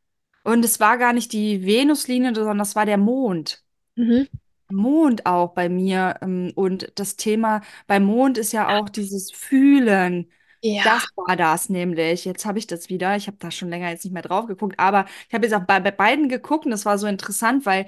Und 0.44 0.64
es 0.64 0.80
war 0.80 0.98
gar 0.98 1.14
nicht 1.14 1.34
die 1.34 1.66
Venuslinie, 1.66 2.34
sondern 2.34 2.58
das 2.58 2.76
war 2.76 2.86
der 2.86 2.98
Mond. 2.98 3.64
Mhm. 3.96 4.28
Mond 4.70 5.26
auch 5.26 5.54
bei 5.54 5.70
mir. 5.70 6.18
ähm, 6.22 6.52
Und 6.56 6.92
das 6.96 7.16
Thema 7.16 7.62
beim 7.88 8.04
Mond 8.04 8.38
ist 8.38 8.52
ja 8.52 8.78
auch 8.78 8.90
dieses 8.90 9.32
Fühlen. 9.32 10.32
Ja. 10.62 10.84
Das 10.84 11.08
war 11.16 11.36
das 11.36 11.70
nämlich. 11.70 12.26
Jetzt 12.26 12.46
habe 12.46 12.60
ich 12.60 12.68
das 12.68 12.90
wieder. 12.90 13.16
Ich 13.16 13.28
habe 13.28 13.38
da 13.40 13.52
schon 13.52 13.70
länger 13.70 13.90
jetzt 13.90 14.04
nicht 14.04 14.14
mehr 14.14 14.24
drauf 14.24 14.48
geguckt, 14.48 14.80
aber 14.80 15.06
ich 15.28 15.34
habe 15.34 15.46
jetzt 15.46 15.54
auch 15.54 15.66
bei, 15.66 15.80
bei 15.80 15.92
beiden 15.92 16.30
geguckt 16.30 16.66
und 16.66 16.72
das 16.72 16.86
war 16.86 16.98
so 16.98 17.08
interessant, 17.08 17.66
weil 17.66 17.86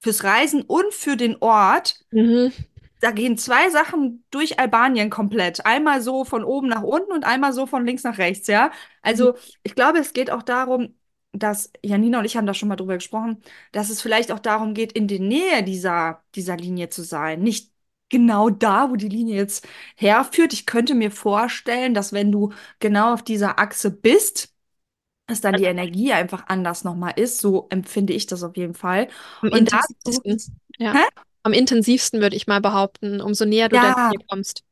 fürs 0.00 0.24
Reisen 0.24 0.62
und 0.62 0.94
für 0.94 1.16
den 1.16 1.36
Ort 1.40 2.00
Mhm. 2.12 2.52
Da 3.06 3.12
gehen 3.12 3.38
zwei 3.38 3.70
Sachen 3.70 4.24
durch 4.32 4.58
Albanien 4.58 5.10
komplett. 5.10 5.64
Einmal 5.64 6.02
so 6.02 6.24
von 6.24 6.42
oben 6.42 6.66
nach 6.66 6.82
unten 6.82 7.12
und 7.12 7.24
einmal 7.24 7.52
so 7.52 7.66
von 7.66 7.86
links 7.86 8.02
nach 8.02 8.18
rechts, 8.18 8.48
ja. 8.48 8.66
Mhm. 8.66 8.72
Also 9.00 9.34
ich 9.62 9.76
glaube, 9.76 10.00
es 10.00 10.12
geht 10.12 10.28
auch 10.28 10.42
darum, 10.42 10.96
dass 11.32 11.70
Janina 11.82 12.18
und 12.18 12.24
ich 12.24 12.36
haben 12.36 12.46
da 12.46 12.54
schon 12.54 12.68
mal 12.68 12.74
drüber 12.74 12.94
gesprochen, 12.94 13.42
dass 13.70 13.90
es 13.90 14.02
vielleicht 14.02 14.32
auch 14.32 14.40
darum 14.40 14.74
geht, 14.74 14.90
in 14.90 15.06
der 15.06 15.20
Nähe 15.20 15.62
dieser, 15.62 16.24
dieser 16.34 16.56
Linie 16.56 16.88
zu 16.88 17.04
sein. 17.04 17.42
Nicht 17.42 17.70
genau 18.08 18.50
da, 18.50 18.90
wo 18.90 18.96
die 18.96 19.08
Linie 19.08 19.36
jetzt 19.36 19.68
herführt. 19.94 20.52
Ich 20.52 20.66
könnte 20.66 20.96
mir 20.96 21.12
vorstellen, 21.12 21.94
dass 21.94 22.12
wenn 22.12 22.32
du 22.32 22.52
genau 22.80 23.14
auf 23.14 23.22
dieser 23.22 23.60
Achse 23.60 23.92
bist, 23.92 24.52
dass 25.28 25.40
dann 25.40 25.54
die 25.54 25.64
Energie 25.64 26.12
einfach 26.12 26.48
anders 26.48 26.82
nochmal 26.82 27.12
ist. 27.14 27.38
So 27.38 27.68
empfinde 27.70 28.14
ich 28.14 28.26
das 28.26 28.42
auf 28.42 28.56
jeden 28.56 28.74
Fall. 28.74 29.06
Und 29.42 29.72
dazu. 29.72 30.20
Ja. 30.78 31.06
Am 31.46 31.52
intensivsten 31.54 32.20
würde 32.20 32.36
ich 32.36 32.46
mal 32.46 32.60
behaupten, 32.60 33.20
umso 33.22 33.44
näher 33.46 33.68
du 33.68 33.76
Ja, 33.76 33.94
Linie 33.96 34.18
kommst. 34.28 34.64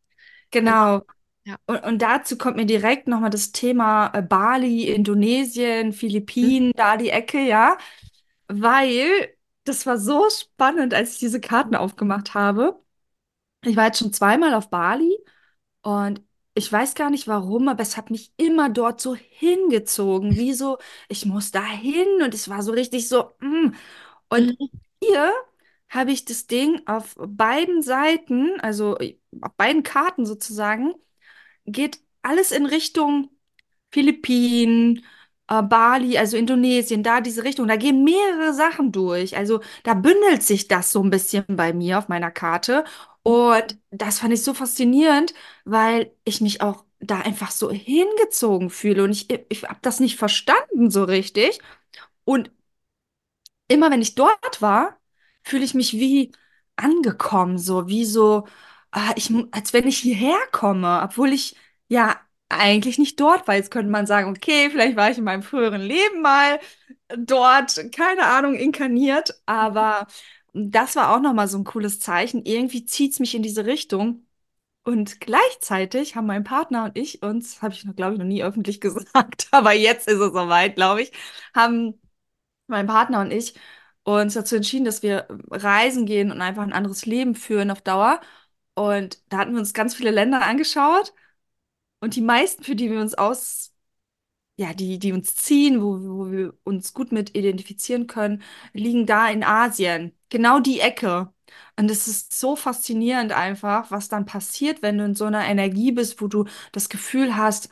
Genau. 0.50 1.02
Ja. 1.44 1.56
Und, 1.66 1.84
und 1.84 1.98
dazu 2.02 2.38
kommt 2.38 2.56
mir 2.56 2.66
direkt 2.66 3.08
nochmal 3.08 3.30
das 3.30 3.52
Thema 3.52 4.12
äh, 4.14 4.22
Bali, 4.22 4.84
Indonesien, 4.88 5.92
Philippinen, 5.92 6.72
da 6.76 6.96
die 6.96 7.10
Ecke, 7.10 7.40
ja. 7.40 7.78
Weil 8.48 9.36
das 9.64 9.86
war 9.86 9.98
so 9.98 10.28
spannend, 10.30 10.94
als 10.94 11.14
ich 11.14 11.18
diese 11.20 11.40
Karten 11.40 11.76
aufgemacht 11.76 12.34
habe. 12.34 12.80
Ich 13.64 13.76
war 13.76 13.86
jetzt 13.86 13.98
schon 14.00 14.12
zweimal 14.12 14.54
auf 14.54 14.70
Bali 14.70 15.16
und 15.82 16.22
ich 16.54 16.72
weiß 16.72 16.94
gar 16.96 17.10
nicht 17.10 17.28
warum, 17.28 17.68
aber 17.68 17.82
es 17.82 17.96
hat 17.96 18.10
mich 18.10 18.32
immer 18.38 18.70
dort 18.70 19.00
so 19.00 19.14
hingezogen, 19.16 20.36
wie 20.36 20.54
so, 20.54 20.78
ich 21.08 21.26
muss 21.26 21.50
da 21.52 21.64
hin 21.66 22.06
und 22.24 22.34
es 22.34 22.48
war 22.50 22.62
so 22.62 22.72
richtig 22.72 23.08
so, 23.08 23.32
mm. 23.40 23.74
Und 24.30 24.54
Mhm. 24.60 24.70
hier 25.02 25.32
habe 25.94 26.12
ich 26.12 26.24
das 26.24 26.46
Ding 26.46 26.82
auf 26.86 27.14
beiden 27.18 27.82
Seiten, 27.82 28.60
also 28.60 28.96
auf 29.40 29.52
beiden 29.56 29.82
Karten 29.82 30.26
sozusagen, 30.26 30.94
geht 31.66 32.00
alles 32.22 32.52
in 32.52 32.66
Richtung 32.66 33.30
Philippinen, 33.92 35.04
äh, 35.48 35.62
Bali, 35.62 36.18
also 36.18 36.36
Indonesien, 36.36 37.02
da 37.02 37.20
diese 37.20 37.44
Richtung. 37.44 37.68
Da 37.68 37.76
gehen 37.76 38.04
mehrere 38.04 38.52
Sachen 38.54 38.92
durch. 38.92 39.36
Also 39.36 39.60
da 39.84 39.94
bündelt 39.94 40.42
sich 40.42 40.68
das 40.68 40.92
so 40.92 41.02
ein 41.02 41.10
bisschen 41.10 41.44
bei 41.48 41.72
mir 41.72 41.98
auf 41.98 42.08
meiner 42.08 42.30
Karte. 42.30 42.84
Und 43.22 43.78
das 43.90 44.18
fand 44.20 44.34
ich 44.34 44.42
so 44.42 44.54
faszinierend, 44.54 45.34
weil 45.64 46.12
ich 46.24 46.40
mich 46.40 46.60
auch 46.62 46.84
da 47.00 47.20
einfach 47.20 47.50
so 47.50 47.70
hingezogen 47.70 48.70
fühle. 48.70 49.04
Und 49.04 49.10
ich, 49.12 49.30
ich 49.48 49.64
habe 49.64 49.78
das 49.82 50.00
nicht 50.00 50.16
verstanden 50.18 50.90
so 50.90 51.04
richtig. 51.04 51.60
Und 52.24 52.50
immer 53.68 53.90
wenn 53.90 54.02
ich 54.02 54.14
dort 54.14 54.62
war, 54.62 54.98
fühle 55.44 55.64
ich 55.64 55.74
mich 55.74 55.92
wie 55.94 56.32
angekommen, 56.76 57.58
so 57.58 57.88
wie 57.88 58.04
so, 58.04 58.46
ah, 58.90 59.12
ich, 59.16 59.30
als 59.52 59.72
wenn 59.72 59.86
ich 59.86 59.98
hierher 59.98 60.38
komme, 60.52 61.00
obwohl 61.04 61.32
ich 61.32 61.56
ja 61.88 62.20
eigentlich 62.48 62.98
nicht 62.98 63.18
dort 63.20 63.46
war. 63.48 63.54
Jetzt 63.56 63.70
könnte 63.70 63.90
man 63.90 64.06
sagen, 64.06 64.30
okay, 64.30 64.70
vielleicht 64.70 64.96
war 64.96 65.10
ich 65.10 65.18
in 65.18 65.24
meinem 65.24 65.42
früheren 65.42 65.80
Leben 65.82 66.22
mal 66.22 66.60
dort, 67.16 67.92
keine 67.92 68.26
Ahnung, 68.26 68.54
inkarniert, 68.54 69.40
aber 69.46 70.06
das 70.52 70.96
war 70.96 71.14
auch 71.14 71.20
nochmal 71.20 71.48
so 71.48 71.58
ein 71.58 71.64
cooles 71.64 72.00
Zeichen. 72.00 72.44
Irgendwie 72.44 72.84
zieht 72.86 73.12
es 73.12 73.20
mich 73.20 73.34
in 73.34 73.42
diese 73.42 73.66
Richtung. 73.66 74.26
Und 74.84 75.20
gleichzeitig 75.20 76.14
haben 76.16 76.26
mein 76.26 76.44
Partner 76.44 76.84
und 76.84 76.98
ich 76.98 77.22
uns, 77.22 77.62
habe 77.62 77.74
ich 77.74 77.84
noch, 77.84 77.96
glaube 77.96 78.14
ich, 78.14 78.18
noch 78.18 78.26
nie 78.26 78.42
öffentlich 78.44 78.80
gesagt, 78.82 79.48
aber 79.50 79.72
jetzt 79.72 80.08
ist 80.08 80.18
es 80.20 80.32
soweit, 80.32 80.76
glaube 80.76 81.02
ich, 81.02 81.12
haben 81.54 82.00
mein 82.66 82.86
Partner 82.86 83.20
und 83.20 83.32
ich 83.32 83.54
uns 84.04 84.34
dazu 84.34 84.56
entschieden, 84.56 84.84
dass 84.84 85.02
wir 85.02 85.26
reisen 85.50 86.06
gehen 86.06 86.30
und 86.32 86.40
einfach 86.42 86.62
ein 86.62 86.72
anderes 86.72 87.06
Leben 87.06 87.34
führen 87.34 87.70
auf 87.70 87.80
Dauer. 87.82 88.20
Und 88.74 89.20
da 89.30 89.38
hatten 89.38 89.52
wir 89.52 89.60
uns 89.60 89.74
ganz 89.74 89.94
viele 89.94 90.10
Länder 90.10 90.42
angeschaut. 90.42 91.14
Und 92.00 92.16
die 92.16 92.20
meisten, 92.22 92.62
für 92.64 92.76
die 92.76 92.90
wir 92.90 93.00
uns 93.00 93.14
aus, 93.14 93.74
ja, 94.56 94.72
die, 94.74 94.98
die 94.98 95.12
uns 95.12 95.34
ziehen, 95.36 95.82
wo, 95.82 95.98
wo 96.00 96.32
wir 96.32 96.54
uns 96.64 96.94
gut 96.94 97.12
mit 97.12 97.34
identifizieren 97.36 98.06
können, 98.06 98.42
liegen 98.72 99.06
da 99.06 99.28
in 99.28 99.44
Asien. 99.44 100.12
Genau 100.30 100.60
die 100.60 100.80
Ecke. 100.80 101.32
Und 101.78 101.90
es 101.90 102.08
ist 102.08 102.38
so 102.38 102.56
faszinierend 102.56 103.32
einfach, 103.32 103.90
was 103.90 104.08
dann 104.08 104.26
passiert, 104.26 104.82
wenn 104.82 104.98
du 104.98 105.04
in 105.04 105.14
so 105.14 105.24
einer 105.26 105.44
Energie 105.46 105.92
bist, 105.92 106.20
wo 106.20 106.28
du 106.28 106.44
das 106.72 106.88
Gefühl 106.88 107.36
hast, 107.36 107.68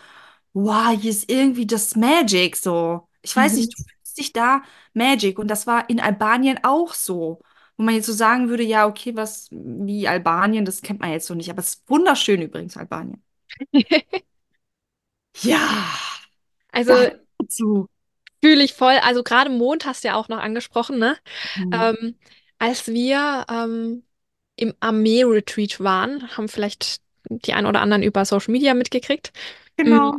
wow, 0.53 0.91
hier 0.99 1.11
ist 1.11 1.31
irgendwie 1.31 1.67
das 1.67 1.97
Magic 1.97 2.57
so. 2.57 3.09
Ich 3.23 3.35
weiß 3.37 3.57
Mhm. 3.57 3.57
nicht, 3.57 3.79
du 3.79 3.83
dich 4.15 4.33
da 4.33 4.63
Magic. 4.95 5.39
Und 5.39 5.49
das 5.49 5.67
war 5.67 5.89
in 5.91 6.01
Albanien 6.01 6.61
auch 6.63 6.95
so. 6.95 7.41
Wo 7.77 7.85
man 7.85 7.95
jetzt 7.95 8.07
so 8.07 8.13
sagen 8.13 8.49
würde, 8.51 8.63
ja, 8.63 8.87
okay, 8.87 9.17
was 9.17 9.49
wie 9.51 10.07
Albanien, 10.07 10.65
das 10.65 10.83
kennt 10.83 11.01
man 11.01 11.11
jetzt 11.13 11.27
so 11.27 11.35
nicht. 11.35 11.51
Aber 11.51 11.61
es 11.61 11.71
ist 11.77 11.89
wunderschön 11.91 12.43
übrigens, 12.43 12.77
Albanien. 12.77 13.23
Ja, 15.43 15.59
Also 16.73 16.95
dazu. 17.39 17.89
fühle 18.43 18.65
ich 18.65 18.75
voll. 18.75 18.95
Also 19.03 19.23
gerade 19.23 19.51
Mond 19.51 19.87
hast 19.87 20.05
du 20.05 20.09
ja 20.09 20.15
auch 20.17 20.29
noch 20.29 20.39
angesprochen, 20.39 20.99
ne? 20.99 21.17
Mhm. 21.55 21.73
Ähm, 21.73 22.19
als 22.59 22.87
wir 22.89 23.47
ähm, 23.51 24.05
im 24.57 24.75
Armee-Retreat 24.81 25.81
waren, 25.81 26.37
haben 26.37 26.49
vielleicht 26.49 27.01
die 27.29 27.53
ein 27.55 27.67
oder 27.67 27.81
anderen 27.81 28.03
über 28.03 28.25
Social 28.25 28.53
Media 28.53 28.75
mitgekriegt. 28.75 29.33
Genau. 29.77 30.17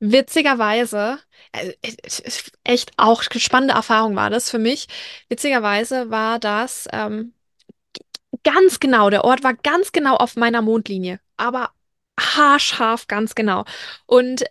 Witzigerweise, 0.00 1.18
äh, 1.52 1.72
es- 1.82 2.20
es- 2.20 2.52
echt 2.64 2.92
auch 2.98 3.22
spannende 3.22 3.74
Erfahrung 3.74 4.14
war 4.16 4.30
das 4.30 4.50
für 4.50 4.58
mich. 4.58 4.88
Witzigerweise 5.28 6.10
war 6.10 6.38
das 6.38 6.88
ähm, 6.92 7.32
ganz 8.44 8.80
genau, 8.80 9.10
der 9.10 9.24
Ort 9.24 9.42
war 9.44 9.54
ganz 9.54 9.92
genau 9.92 10.16
auf 10.16 10.36
meiner 10.36 10.62
Mondlinie, 10.62 11.20
aber 11.36 11.70
haarscharf 12.18 13.06
ganz 13.08 13.34
genau. 13.34 13.64
Und 14.06 14.44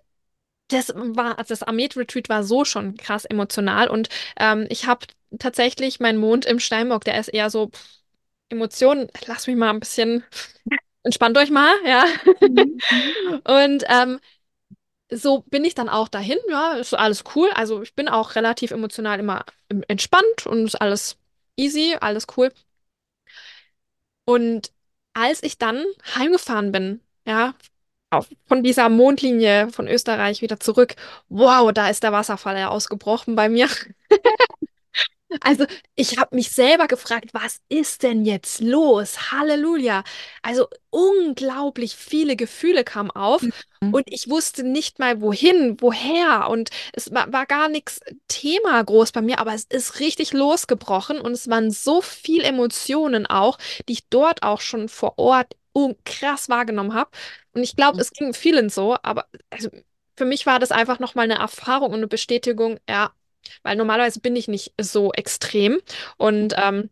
das 0.70 0.94
war, 0.96 1.40
also 1.40 1.50
das 1.54 1.64
Amet-Retreat 1.64 2.30
war 2.30 2.44
so 2.44 2.66
schon 2.66 2.98
krass 2.98 3.26
emotional 3.26 3.90
und 3.90 4.10
ähm, 4.40 4.68
ich 4.70 4.88
habe 4.88 5.08
tatsächlich 5.40 6.00
meinen 6.00 6.20
Mond 6.20 6.46
im 6.46 6.60
Steinbock, 6.60 7.06
der 7.06 7.20
ist 7.20 7.30
eher 7.30 7.50
so 7.52 7.70
pff, 7.70 7.86
Emotionen, 8.50 9.10
lass 9.28 9.48
mich 9.48 9.56
mal 9.58 9.72
ein 9.72 9.80
bisschen, 9.82 10.24
entspannt 11.04 11.38
euch 11.38 11.52
mal, 11.52 11.72
ja. 11.86 12.06
Mhm. 12.42 12.82
Mhm. 12.90 13.42
Und 13.46 13.86
ähm, 13.90 14.20
so 15.12 15.42
bin 15.48 15.64
ich 15.66 15.76
dann 15.76 15.90
auch 15.90 16.08
dahin, 16.08 16.38
ja, 16.50 16.74
ist 16.74 16.94
alles 16.94 17.24
cool. 17.36 17.50
Also 17.54 17.82
ich 17.82 17.96
bin 17.96 18.08
auch 18.10 18.36
relativ 18.36 18.72
emotional 18.72 19.20
immer 19.20 19.46
entspannt 19.88 20.46
und 20.46 20.66
ist 20.66 20.76
alles 20.76 21.18
easy, 21.58 21.96
alles 22.00 22.28
cool. 22.38 22.52
Und 24.26 24.72
als 25.14 25.44
ich 25.44 25.58
dann 25.58 25.84
heimgefahren 26.16 26.72
bin, 26.72 27.02
ja, 27.28 27.54
von 28.48 28.64
dieser 28.64 28.90
Mondlinie 28.90 29.70
von 29.72 29.88
Österreich 29.88 30.42
wieder 30.42 30.60
zurück, 30.60 30.96
wow, 31.30 31.72
da 31.74 31.90
ist 31.90 32.04
der 32.04 32.12
Wasserfall 32.14 32.58
ja 32.58 32.70
ausgebrochen 32.70 33.36
bei 33.36 33.50
mir. 33.50 33.68
Also, 35.42 35.66
ich 35.96 36.18
habe 36.18 36.36
mich 36.36 36.52
selber 36.52 36.88
gefragt, 36.88 37.30
was 37.34 37.60
ist 37.70 38.04
denn 38.04 38.26
jetzt 38.26 38.60
los? 38.62 39.32
Halleluja. 39.32 40.04
Also, 40.42 40.68
unglaublich 40.90 41.96
viele 41.96 42.36
Gefühle 42.36 42.84
kamen 42.84 43.12
auf 43.12 43.50
Mhm. 43.82 43.92
und 43.92 44.04
ich 44.12 44.30
wusste 44.30 44.64
nicht 44.64 45.00
mal 45.00 45.22
wohin, 45.22 45.78
woher 45.80 46.48
und 46.50 46.70
es 46.94 47.14
war, 47.14 47.32
war 47.32 47.46
gar 47.46 47.70
nichts 47.70 48.00
Thema 48.28 48.84
groß 48.84 49.12
bei 49.12 49.22
mir, 49.22 49.40
aber 49.40 49.54
es 49.54 49.66
ist 49.66 50.00
richtig 50.00 50.34
losgebrochen 50.34 51.20
und 51.22 51.32
es 51.34 51.50
waren 51.50 51.72
so 51.72 52.02
viel 52.02 52.42
Emotionen 52.44 53.26
auch, 53.26 53.58
die 53.88 53.94
ich 53.94 54.08
dort 54.10 54.44
auch 54.44 54.62
schon 54.62 54.90
vor 54.90 55.18
Ort 55.18 55.54
krass 56.06 56.50
wahrgenommen 56.50 56.94
habe. 56.94 57.10
Und 57.54 57.64
ich 57.64 57.76
glaube, 57.76 58.02
es 58.02 58.12
ging 58.12 58.34
vielen 58.34 58.70
so, 58.70 58.98
aber 59.04 59.28
also, 59.50 59.70
für 60.18 60.26
mich 60.26 60.46
war 60.46 60.60
das 60.60 60.72
einfach 60.72 61.00
nochmal 61.00 61.26
eine 61.26 61.36
Erfahrung 61.40 61.90
und 61.90 61.96
eine 61.98 62.08
Bestätigung, 62.08 62.80
ja. 62.90 63.12
Weil 63.64 63.76
normalerweise 63.76 64.20
bin 64.20 64.36
ich 64.36 64.48
nicht 64.48 64.74
so 64.80 65.12
extrem 65.14 65.80
und 66.18 66.54
ähm, 66.58 66.90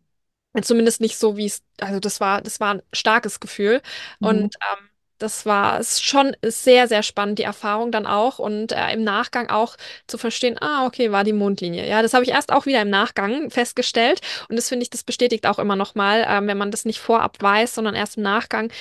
zumindest 0.61 1.01
nicht 1.01 1.17
so, 1.17 1.37
wie 1.37 1.45
es, 1.47 1.63
also 1.79 1.99
das 1.99 2.19
war, 2.19 2.41
das 2.41 2.59
war 2.59 2.75
ein 2.75 2.81
starkes 2.93 3.39
Gefühl 3.39 3.81
und 4.21 4.41
Mhm. 4.43 4.49
ähm, 4.71 4.89
das 5.19 5.45
war 5.45 5.79
ist 5.79 6.03
schon 6.03 6.35
sehr, 6.43 6.87
sehr 6.87 7.01
spannend, 7.01 7.39
die 7.39 7.43
Erfahrung 7.43 7.91
dann 7.91 8.05
auch 8.05 8.39
und 8.39 8.73
äh, 8.73 8.91
im 8.91 9.03
Nachgang 9.03 9.49
auch 9.49 9.77
zu 10.07 10.17
verstehen, 10.17 10.57
ah, 10.61 10.85
okay, 10.85 11.11
war 11.11 11.23
die 11.23 11.31
Mondlinie. 11.33 11.87
Ja, 11.87 12.01
das 12.01 12.13
habe 12.13 12.23
ich 12.25 12.31
erst 12.31 12.51
auch 12.51 12.65
wieder 12.65 12.81
im 12.81 12.89
Nachgang 12.89 13.49
festgestellt 13.49 14.19
und 14.49 14.57
das 14.57 14.67
finde 14.69 14.83
ich, 14.83 14.89
das 14.89 15.03
bestätigt 15.03 15.45
auch 15.47 15.59
immer 15.59 15.75
noch 15.77 15.95
mal, 15.95 16.25
ähm, 16.27 16.47
wenn 16.47 16.57
man 16.57 16.71
das 16.71 16.83
nicht 16.85 16.99
vorab 16.99 17.37
weiß, 17.41 17.73
sondern 17.75 17.95
erst 17.95 18.17
im 18.17 18.23
Nachgang 18.23 18.71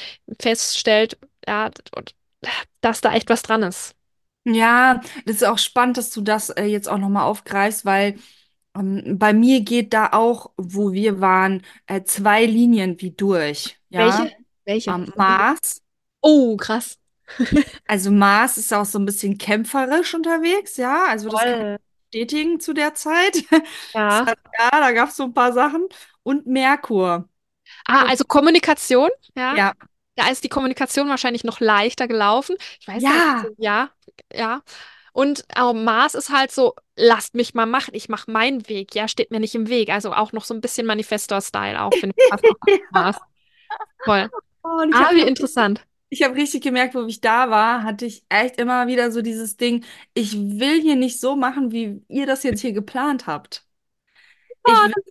feststellt, 0.40 1.16
ja, 1.46 1.70
dass 2.80 3.00
da 3.00 3.12
echt 3.14 3.28
was 3.30 3.42
dran 3.42 3.62
ist. 3.62 3.94
Ja, 4.44 5.00
das 5.24 5.37
ist 5.37 5.44
auch 5.44 5.59
spannend, 5.59 5.96
dass 5.98 6.11
du 6.11 6.20
das 6.20 6.50
äh, 6.50 6.64
jetzt 6.64 6.88
auch 6.88 6.98
nochmal 6.98 7.24
aufgreifst, 7.24 7.85
weil 7.85 8.18
ähm, 8.76 9.18
bei 9.18 9.33
mir 9.33 9.61
geht 9.62 9.92
da 9.92 10.11
auch, 10.12 10.50
wo 10.57 10.92
wir 10.92 11.20
waren, 11.20 11.62
äh, 11.87 12.02
zwei 12.05 12.44
Linien 12.46 13.00
wie 13.00 13.12
durch. 13.12 13.78
Ja, 13.90 14.24
Welche? 14.24 14.33
Welche? 14.64 14.90
ähm, 14.94 15.12
Mars. 15.16 15.83
Oh, 16.20 16.57
krass. 16.57 16.98
Also 17.87 18.11
Mars 18.11 18.59
ist 18.59 18.72
auch 18.72 18.85
so 18.85 18.98
ein 18.98 19.05
bisschen 19.07 19.38
kämpferisch 19.38 20.14
unterwegs, 20.14 20.76
ja. 20.76 21.07
Also 21.09 21.28
das 21.28 21.44
kann 21.46 21.61
ich 21.61 21.68
Voll. 21.68 21.78
bestätigen 22.11 22.61
zu 22.61 22.72
der 22.74 22.94
Zeit. 22.94 23.44
Das 23.50 23.62
Ja. 23.94 24.26
hat, 24.26 24.38
ja, 24.59 24.70
da 24.70 24.92
gab 24.92 25.09
es 25.11 25.16
so 25.16 25.24
ein 25.24 25.35
paar 25.35 25.52
Sachen. 25.52 25.87
Und 26.22 26.46
Merkur. 26.46 27.28
Ah, 27.87 28.07
also 28.09 28.24
Kommunikation, 28.24 29.11
ja. 29.37 29.57
ja, 29.57 29.72
Da 30.14 30.29
ist 30.31 30.44
die 30.44 30.48
Kommunikation 30.48 31.09
wahrscheinlich 31.09 31.44
noch 31.44 31.61
leichter 31.61 32.07
gelaufen. 32.09 32.57
Ich 32.81 32.88
weiß 32.88 33.07
gar 33.07 33.18
nicht, 33.18 33.37
ja, 33.37 33.44
ja, 33.59 33.90
ja. 34.35 34.62
Und 35.12 35.44
auch 35.55 35.75
Mars 35.75 36.14
ist 36.14 36.31
halt 36.31 36.51
so, 36.53 36.75
lasst 36.96 37.35
mich 37.35 37.55
mal 37.55 37.66
machen, 37.66 37.94
ich 37.94 38.09
mache 38.09 38.31
meinen 38.31 38.68
Weg, 38.68 38.94
ja, 38.94 39.09
steht 39.09 39.31
mir 39.31 39.40
nicht 39.40 39.55
im 39.55 39.68
Weg. 39.68 39.90
Also 39.90 40.12
auch 40.12 40.33
noch 40.33 40.44
so 40.44 40.55
ein 40.55 40.61
bisschen 40.61 40.87
Manifestor-Style 40.87 41.81
auch, 41.83 41.94
finde 41.94 42.14
ich, 42.18 42.31
ja. 42.66 42.79
Mars. 42.90 43.16
Voll. 44.05 44.31
Ich 44.88 44.94
Ah, 44.94 45.11
wie 45.14 45.22
interessant. 45.22 45.85
Ich 46.11 46.22
habe 46.22 46.35
richtig 46.35 46.62
gemerkt, 46.62 46.94
wo 46.94 47.07
ich 47.07 47.20
da 47.20 47.48
war, 47.51 47.85
hatte 47.85 48.05
ich 48.07 48.25
echt 48.29 48.59
immer 48.59 48.87
wieder 48.87 49.11
so 49.11 49.22
dieses 49.22 49.57
Ding, 49.57 49.85
ich 50.14 50.35
will 50.37 50.81
hier 50.81 50.96
nicht 50.96 51.20
so 51.20 51.37
machen, 51.37 51.72
wie 51.72 52.05
ihr 52.09 52.27
das 52.27 52.42
jetzt 52.42 52.61
hier 52.61 52.72
geplant 52.72 53.27
habt. 53.27 53.66
Ich 54.64 54.79
Ah, 54.79 54.87
will 54.87 54.92
das 54.94 55.05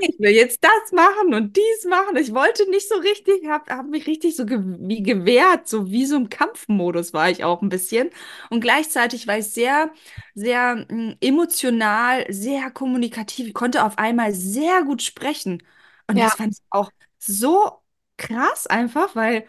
ich 0.00 0.18
will 0.18 0.30
jetzt 0.32 0.62
das 0.64 0.92
machen 0.92 1.34
und 1.34 1.56
dies 1.56 1.84
machen. 1.88 2.16
Ich 2.16 2.34
wollte 2.34 2.68
nicht 2.70 2.88
so 2.88 2.96
richtig, 2.96 3.46
habe 3.48 3.72
hab 3.74 3.86
mich 3.86 4.06
richtig 4.06 4.36
so 4.36 4.44
ge 4.46 4.58
wie 4.62 5.02
gewehrt, 5.02 5.68
so 5.68 5.90
wie 5.90 6.04
so 6.06 6.16
im 6.16 6.28
Kampfmodus 6.28 7.12
war 7.12 7.30
ich 7.30 7.44
auch 7.44 7.62
ein 7.62 7.68
bisschen. 7.68 8.10
Und 8.50 8.60
gleichzeitig 8.60 9.26
war 9.26 9.38
ich 9.38 9.46
sehr, 9.50 9.92
sehr 10.34 10.86
mm, 10.90 11.14
emotional, 11.20 12.26
sehr 12.32 12.70
kommunikativ. 12.70 13.46
Ich 13.48 13.54
konnte 13.54 13.84
auf 13.84 13.98
einmal 13.98 14.32
sehr 14.34 14.82
gut 14.84 15.02
sprechen. 15.02 15.62
Und 16.08 16.18
das 16.18 16.34
Ja, 16.34 16.36
fand 16.36 16.54
ich 16.54 16.62
auch 16.70 16.90
so 17.18 17.82
krass 18.16 18.66
einfach, 18.66 19.14
weil 19.16 19.46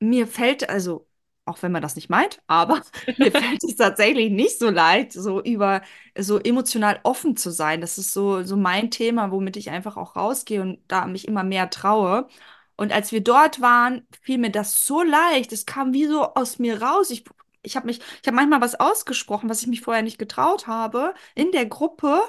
mir 0.00 0.26
fällt, 0.26 0.68
also, 0.68 1.08
auch 1.46 1.62
wenn 1.62 1.72
man 1.72 1.82
das 1.82 1.96
nicht 1.96 2.08
meint, 2.10 2.40
aber 2.46 2.82
mir 3.16 3.30
fällt 3.32 3.62
es 3.64 3.76
tatsächlich 3.76 4.30
nicht 4.30 4.58
so 4.58 4.70
leicht, 4.70 5.12
so 5.12 5.42
über, 5.42 5.82
so 6.18 6.38
emotional 6.38 7.00
offen 7.02 7.36
zu 7.36 7.50
sein. 7.50 7.80
Das 7.80 7.98
ist 7.98 8.12
so, 8.12 8.42
so 8.42 8.56
mein 8.56 8.90
Thema, 8.90 9.30
womit 9.30 9.56
ich 9.56 9.70
einfach 9.70 9.96
auch 9.96 10.16
rausgehe 10.16 10.62
und 10.62 10.80
da 10.88 11.06
mich 11.06 11.28
immer 11.28 11.44
mehr 11.44 11.70
traue. 11.70 12.28
Und 12.76 12.92
als 12.92 13.12
wir 13.12 13.22
dort 13.22 13.60
waren, 13.60 14.06
fiel 14.22 14.38
mir 14.38 14.50
das 14.50 14.84
so 14.86 15.02
leicht. 15.02 15.52
Es 15.52 15.66
kam 15.66 15.92
wie 15.92 16.06
so 16.06 16.34
aus 16.34 16.58
mir 16.58 16.82
raus. 16.82 17.10
Ich, 17.10 17.24
ich 17.62 17.76
habe 17.76 17.86
mich, 17.86 17.98
ich 18.00 18.26
habe 18.26 18.34
manchmal 18.36 18.60
was 18.60 18.74
ausgesprochen, 18.80 19.48
was 19.48 19.62
ich 19.62 19.68
mich 19.68 19.80
vorher 19.80 20.02
nicht 20.02 20.18
getraut 20.18 20.66
habe, 20.66 21.14
in 21.34 21.52
der 21.52 21.66
Gruppe. 21.66 22.20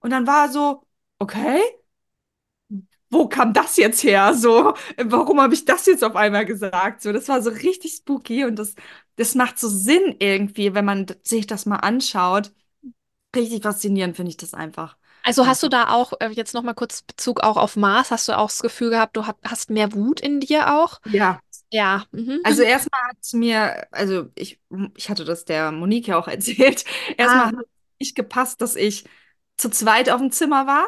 Und 0.00 0.10
dann 0.10 0.26
war 0.26 0.50
so, 0.50 0.82
okay 1.18 1.60
wo 3.10 3.28
kam 3.28 3.52
das 3.52 3.76
jetzt 3.76 4.02
her? 4.04 4.34
So, 4.34 4.74
warum 5.04 5.40
habe 5.40 5.54
ich 5.54 5.64
das 5.64 5.86
jetzt 5.86 6.04
auf 6.04 6.16
einmal 6.16 6.44
gesagt? 6.46 7.02
So, 7.02 7.12
das 7.12 7.28
war 7.28 7.42
so 7.42 7.50
richtig 7.50 7.94
spooky 7.94 8.44
und 8.44 8.56
das, 8.58 8.74
das 9.16 9.34
macht 9.34 9.58
so 9.58 9.68
Sinn 9.68 10.16
irgendwie, 10.18 10.74
wenn 10.74 10.84
man 10.84 11.06
sich 11.22 11.46
das 11.46 11.66
mal 11.66 11.76
anschaut. 11.76 12.52
Richtig 13.36 13.62
faszinierend 13.62 14.16
finde 14.16 14.30
ich 14.30 14.36
das 14.38 14.54
einfach. 14.54 14.96
also 15.22 15.46
hast 15.46 15.62
du 15.62 15.68
da 15.68 15.90
auch, 15.92 16.12
äh, 16.20 16.28
jetzt 16.30 16.54
nochmal 16.54 16.74
kurz 16.74 17.02
Bezug 17.02 17.40
auch 17.42 17.56
auf 17.56 17.76
Mars, 17.76 18.10
hast 18.10 18.28
du 18.28 18.36
auch 18.38 18.48
das 18.48 18.60
Gefühl 18.62 18.90
gehabt, 18.90 19.16
du 19.16 19.26
hat, 19.26 19.36
hast 19.44 19.70
mehr 19.70 19.92
Wut 19.92 20.20
in 20.20 20.40
dir 20.40 20.74
auch? 20.74 21.00
Ja. 21.04 21.40
Ja. 21.72 22.06
Mhm. 22.12 22.40
Also 22.42 22.62
erstmal 22.62 23.00
hat 23.08 23.16
es 23.20 23.32
mir, 23.32 23.88
also 23.92 24.30
ich, 24.36 24.60
ich 24.96 25.10
hatte 25.10 25.24
das 25.24 25.44
der 25.44 25.72
Monique 25.72 26.06
ja 26.08 26.18
auch 26.18 26.28
erzählt. 26.30 26.84
Erstmal 27.16 27.46
Ah, 27.46 27.52
hat 27.56 27.66
es 27.66 27.68
nicht 28.00 28.14
gepasst, 28.16 28.60
dass 28.60 28.76
ich 28.76 29.04
zu 29.56 29.68
zweit 29.70 30.10
auf 30.10 30.20
dem 30.20 30.30
Zimmer 30.32 30.66
war. 30.66 30.86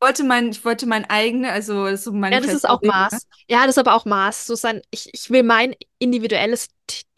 Ich 0.00 0.06
wollte 0.06 0.24
mein, 0.24 0.48
ich 0.48 0.64
wollte 0.64 0.86
mein 0.86 1.04
eigene, 1.10 1.52
also 1.52 1.94
so 1.94 2.14
Ja, 2.14 2.40
das 2.40 2.54
ist 2.54 2.68
auch 2.68 2.80
Maß. 2.80 3.26
Ja, 3.48 3.60
das 3.66 3.76
ist 3.76 3.78
aber 3.78 3.94
auch 3.94 4.06
Maß. 4.06 4.46
So 4.46 4.54
sein, 4.54 4.80
ich, 4.90 5.10
ich 5.12 5.28
will 5.28 5.42
mein 5.42 5.74
individuelles 5.98 6.68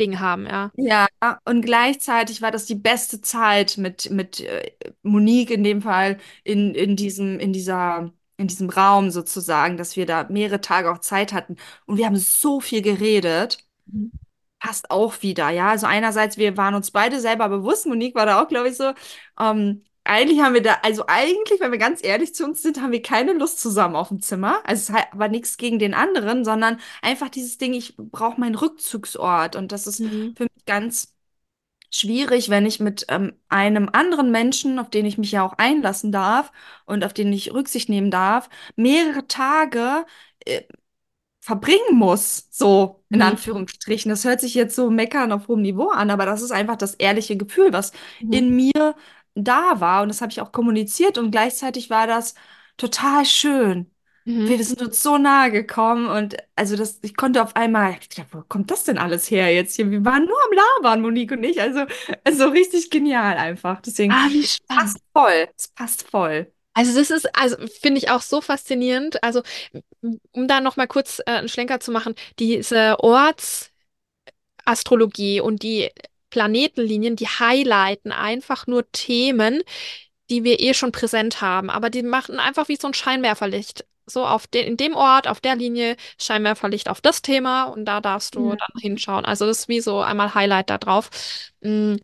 Ding 0.01 0.19
haben, 0.19 0.47
ja. 0.47 0.73
Ja, 0.77 1.07
und 1.45 1.63
gleichzeitig 1.63 2.43
war 2.43 2.51
das 2.51 2.67
die 2.67 2.75
beste 2.75 3.21
Zeit 3.21 3.79
mit, 3.79 4.11
mit 4.11 4.41
äh, 4.41 4.73
Monique 5.03 5.51
in 5.53 5.63
dem 5.63 5.83
Fall 5.83 6.19
in, 6.43 6.75
in 6.75 6.97
diesem, 6.97 7.39
in 7.39 7.53
dieser, 7.53 8.13
in 8.37 8.49
diesem 8.49 8.69
Raum 8.69 9.11
sozusagen, 9.13 9.77
dass 9.77 9.97
wir 9.97 10.05
da 10.05 10.27
mehrere 10.29 10.61
Tage 10.61 10.91
auch 10.91 10.99
Zeit 10.99 11.33
hatten. 11.33 11.57
Und 11.87 11.99
wir 11.99 12.07
haben 12.07 12.17
so 12.17 12.61
viel 12.61 12.83
geredet. 12.83 13.59
Mhm. 13.87 14.13
passt 14.59 14.91
auch 14.91 15.23
wieder, 15.23 15.51
ja. 15.51 15.71
Also 15.71 15.87
einerseits, 15.87 16.37
wir 16.37 16.57
waren 16.57 16.75
uns 16.75 16.91
beide 16.91 17.21
selber 17.21 17.49
bewusst, 17.49 17.87
Monique 17.87 18.15
war 18.15 18.27
da 18.27 18.43
auch, 18.43 18.49
glaube 18.49 18.69
ich, 18.69 18.77
so, 18.77 18.93
ähm, 19.41 19.85
eigentlich 20.05 20.41
haben 20.41 20.55
wir 20.55 20.63
da, 20.63 20.79
also 20.83 21.05
eigentlich, 21.07 21.61
wenn 21.61 21.71
wir 21.73 21.79
ganz 21.79 22.03
ehrlich 22.05 22.35
zu 22.35 22.45
uns 22.45 22.63
sind, 22.63 22.81
haben 22.83 22.93
wir 22.93 23.03
keine 23.03 23.33
Lust 23.35 23.61
zusammen 23.61 23.97
auf 23.97 24.09
dem 24.09 24.21
Zimmer. 24.21 24.61
Also 24.65 24.83
es 24.83 24.89
ist 24.91 24.95
halt 24.95 25.07
aber 25.13 25.29
nichts 25.29 25.57
gegen 25.57 25.79
den 25.79 25.95
anderen, 25.95 26.45
sondern 26.45 26.81
einfach 27.03 27.29
dieses 27.29 27.59
Ding, 27.59 27.73
ich 27.75 27.97
brauche 27.97 28.41
meinen 28.41 28.55
Rückzugsort. 28.57 29.57
Und 29.57 29.73
das 29.73 29.87
ist 29.87 30.05
Mhm. 30.05 30.35
für 30.35 30.45
mich 30.45 30.65
ganz 30.67 31.15
schwierig, 31.91 32.51
wenn 32.51 32.67
ich 32.67 32.81
mit 32.81 33.07
ähm, 33.09 33.35
einem 33.49 33.89
anderen 33.93 34.31
Menschen, 34.33 34.79
auf 34.79 34.91
den 34.91 35.07
ich 35.07 35.19
mich 35.19 35.33
ja 35.33 35.45
auch 35.47 35.55
einlassen 35.59 36.13
darf 36.13 36.53
und 36.87 37.05
auf 37.05 37.13
den 37.15 37.33
ich 37.33 37.53
Rücksicht 37.55 37.89
nehmen 37.89 38.11
darf, 38.11 38.49
mehrere 38.77 39.27
Tage 39.29 40.07
äh, 40.47 40.63
verbringen 41.41 41.97
muss, 41.99 42.49
so 42.51 43.05
in 43.11 43.21
Mhm. 43.21 43.23
Anführungsstrichen. 43.23 44.11
Das 44.11 44.25
hört 44.25 44.41
sich 44.41 44.55
jetzt 44.55 44.77
so 44.77 44.91
meckern 44.91 45.33
auf 45.33 45.49
hohem 45.49 45.63
Niveau 45.63 45.89
an, 45.89 46.11
aber 46.11 46.25
das 46.27 46.41
ist 46.43 46.53
einfach 46.53 46.77
das 46.77 46.95
ehrliche 46.95 47.37
Gefühl, 47.37 47.73
was 47.73 47.93
Mhm. 48.21 48.43
in 48.43 48.55
mir 48.55 48.95
da 49.35 49.81
war 49.81 50.03
und 50.03 50.09
das 50.09 50.21
habe 50.21 50.33
ich 50.33 50.41
auch 50.41 50.53
kommuniziert 50.53 51.19
und 51.19 51.31
gleichzeitig 51.31 51.91
war 51.91 52.07
das 52.07 52.35
total 52.77 53.25
schön. 53.25 53.91
Mhm. 54.27 54.47
Wir 54.47 54.63
sind 54.65 54.83
uns 54.83 55.03
so 55.03 55.19
nahe 55.19 55.51
gekommen 55.53 56.07
und 56.09 56.37
also 56.57 56.77
das, 56.77 56.99
ich 57.03 57.17
konnte 57.17 57.43
auf 57.43 57.55
einmal, 57.57 57.97
ich 58.01 58.09
dachte, 58.09 58.27
wo 58.33 58.43
kommt 58.43 58.71
das 58.71 58.85
denn 58.85 58.99
alles 58.99 59.31
her 59.31 59.53
jetzt 59.55 59.77
hier? 59.77 59.91
Wir 59.91 60.05
waren 60.05 60.25
nur 60.27 60.37
am 60.45 60.51
Labern, 60.83 61.01
Monique 61.03 61.33
und 61.33 61.45
ich, 61.45 61.61
also, 61.61 61.85
also 62.25 62.49
richtig 62.49 62.91
genial 62.91 63.37
einfach. 63.37 63.81
Deswegen, 63.83 64.13
Ah, 64.13 64.29
wie 64.33 64.45
spannend. 64.47 64.83
passt 64.85 64.99
voll, 65.13 65.49
es 65.57 65.69
passt 65.69 66.03
voll. 66.09 66.53
Also 66.75 66.99
das 66.99 67.11
ist, 67.11 67.29
also 67.39 67.57
finde 67.81 67.99
ich 67.99 68.11
auch 68.11 68.23
so 68.23 68.41
faszinierend. 68.41 69.23
Also 69.23 69.43
um 70.33 70.49
da 70.49 70.61
noch 70.61 70.77
mal 70.77 70.87
kurz 70.87 71.21
äh, 71.21 71.25
einen 71.33 71.49
Schlenker 71.49 71.81
zu 71.81 71.93
machen, 71.93 72.15
diese 72.39 72.99
Ortsastrologie 73.01 73.73
und 75.41 75.63
die 75.63 75.91
Planetenlinien, 76.33 77.17
die 77.17 77.29
highlighten 77.29 78.13
einfach 78.13 78.67
nur 78.67 78.91
Themen, 78.93 79.63
die 80.31 80.45
wir 80.45 80.61
eh 80.61 80.75
schon 80.75 80.93
präsent 80.93 81.41
haben, 81.43 81.71
aber 81.71 81.91
die 81.91 82.03
machen 82.03 82.39
einfach 82.41 82.69
wie 82.69 82.77
so 82.77 82.89
ein 82.89 82.95
Scheinwerferlicht. 82.95 83.85
So 84.07 84.27
auf 84.27 84.47
den, 84.49 84.67
in 84.67 84.77
dem 84.77 84.95
Ort, 84.97 85.29
auf 85.29 85.41
der 85.41 85.57
Linie, 85.57 85.97
Scheinwerferlicht 86.21 86.89
auf 86.89 87.01
das 87.01 87.23
Thema 87.23 87.65
und 87.65 87.85
da 87.85 88.01
darfst 88.01 88.35
du 88.35 88.51
Ja. 88.51 88.57
dann 88.57 88.81
hinschauen. 88.81 89.25
Also 89.25 89.47
das 89.47 89.61
ist 89.61 89.69
wie 89.69 89.81
so 89.81 90.01
einmal 90.01 90.35
Highlight 90.35 90.71
da 90.71 90.79
drauf. 90.79 91.11
Mm, 91.61 91.97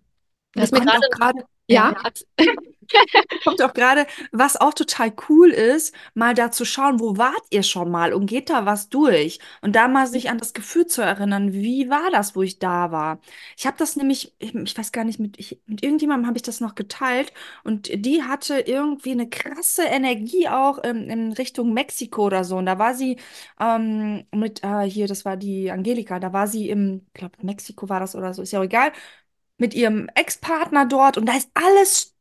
Mir 0.54 0.62
Was 0.62 0.72
mir 0.72 0.80
gerade, 1.10 1.44
ja, 1.68 1.94
Kommt 3.44 3.62
auch 3.62 3.74
gerade, 3.74 4.06
was 4.32 4.56
auch 4.56 4.74
total 4.74 5.12
cool 5.28 5.50
ist, 5.50 5.94
mal 6.14 6.34
da 6.34 6.50
zu 6.50 6.64
schauen, 6.64 7.00
wo 7.00 7.16
wart 7.16 7.42
ihr 7.50 7.62
schon 7.62 7.90
mal 7.90 8.12
und 8.12 8.26
geht 8.26 8.50
da 8.50 8.66
was 8.66 8.88
durch? 8.88 9.38
Und 9.62 9.76
da 9.76 9.88
mal 9.88 10.06
sich 10.06 10.30
an 10.30 10.38
das 10.38 10.54
Gefühl 10.54 10.86
zu 10.86 11.02
erinnern, 11.02 11.52
wie 11.52 11.88
war 11.90 12.10
das, 12.10 12.34
wo 12.36 12.42
ich 12.42 12.58
da 12.58 12.90
war? 12.90 13.20
Ich 13.56 13.66
habe 13.66 13.76
das 13.78 13.96
nämlich, 13.96 14.34
ich, 14.38 14.54
ich 14.54 14.76
weiß 14.78 14.92
gar 14.92 15.04
nicht, 15.04 15.18
mit, 15.20 15.38
ich, 15.38 15.60
mit 15.66 15.82
irgendjemandem 15.82 16.26
habe 16.26 16.38
ich 16.38 16.42
das 16.42 16.60
noch 16.60 16.74
geteilt 16.74 17.32
und 17.64 17.88
die 18.04 18.22
hatte 18.22 18.60
irgendwie 18.60 19.12
eine 19.12 19.28
krasse 19.28 19.82
Energie 19.84 20.48
auch 20.48 20.78
ähm, 20.84 21.08
in 21.10 21.32
Richtung 21.32 21.72
Mexiko 21.74 22.26
oder 22.26 22.44
so. 22.44 22.56
Und 22.56 22.66
da 22.66 22.78
war 22.78 22.94
sie 22.94 23.18
ähm, 23.60 24.24
mit, 24.34 24.62
äh, 24.64 24.82
hier, 24.84 25.06
das 25.06 25.24
war 25.24 25.36
die 25.36 25.70
Angelika, 25.70 26.18
da 26.20 26.32
war 26.32 26.46
sie 26.48 26.68
im, 26.70 27.06
ich 27.08 27.14
glaube, 27.14 27.36
Mexiko 27.42 27.88
war 27.88 28.00
das 28.00 28.14
oder 28.16 28.34
so, 28.34 28.42
ist 28.42 28.52
ja 28.52 28.60
auch 28.60 28.64
egal, 28.64 28.92
mit 29.58 29.74
ihrem 29.74 30.08
Ex-Partner 30.14 30.86
dort 30.86 31.18
und 31.18 31.26
da 31.26 31.36
ist 31.36 31.50
alles 31.54 32.14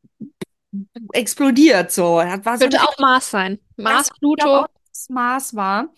explodiert 1.13 1.91
so. 1.91 2.21
So 2.53 2.65
könnte 2.65 2.81
auch 2.83 2.97
Mars 2.99 3.31
sein. 3.31 3.59
Mars, 3.77 4.11
Pluto, 4.11 4.65
auch, 4.65 4.67
Mars 5.09 5.55
war. 5.55 5.89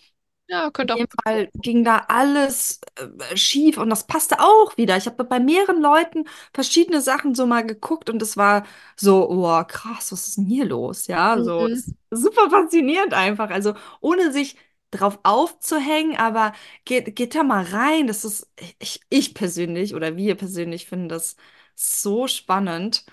ja, 0.48 0.70
könnte 0.72 0.96
auch 0.96 1.00
dem 1.00 1.08
Pluto. 1.08 1.20
Fall 1.26 1.50
ging 1.56 1.84
da 1.84 2.00
alles 2.08 2.82
äh, 2.98 3.38
schief 3.38 3.78
und 3.78 3.90
das 3.90 4.08
passte 4.08 4.40
auch 4.40 4.78
wieder. 4.78 4.98
Ich 4.98 5.06
habe 5.06 5.24
bei 5.24 5.40
mehreren 5.40 5.82
Leuten 5.82 6.26
verschiedene 6.54 7.02
Sachen 7.02 7.36
so 7.36 7.46
mal 7.46 7.66
geguckt 7.66 8.10
und 8.10 8.22
es 8.22 8.38
war 8.38 8.66
so, 8.96 9.30
oh 9.30 9.64
krass, 9.66 10.12
was 10.12 10.28
ist 10.28 10.38
denn 10.38 10.46
hier 10.46 10.66
los? 10.66 11.08
Ja, 11.08 11.42
so 11.42 11.68
Mhm. 11.68 11.94
super 12.12 12.50
faszinierend 12.50 13.14
einfach. 13.14 13.50
Also 13.50 13.76
ohne 14.02 14.32
sich 14.32 14.56
drauf 14.92 15.20
aufzuhängen, 15.24 16.18
aber 16.18 16.54
geht, 16.86 17.16
geht 17.16 17.36
da 17.36 17.44
mal 17.44 17.64
rein. 17.66 18.08
Das 18.08 18.26
ist, 18.26 18.50
ich, 18.80 19.02
ich 19.10 19.34
persönlich 19.34 19.96
oder 19.96 20.18
wir 20.18 20.36
persönlich 20.36 20.88
finden 20.88 21.10
das 21.10 21.36
so 21.76 22.28
spannend, 22.28 23.06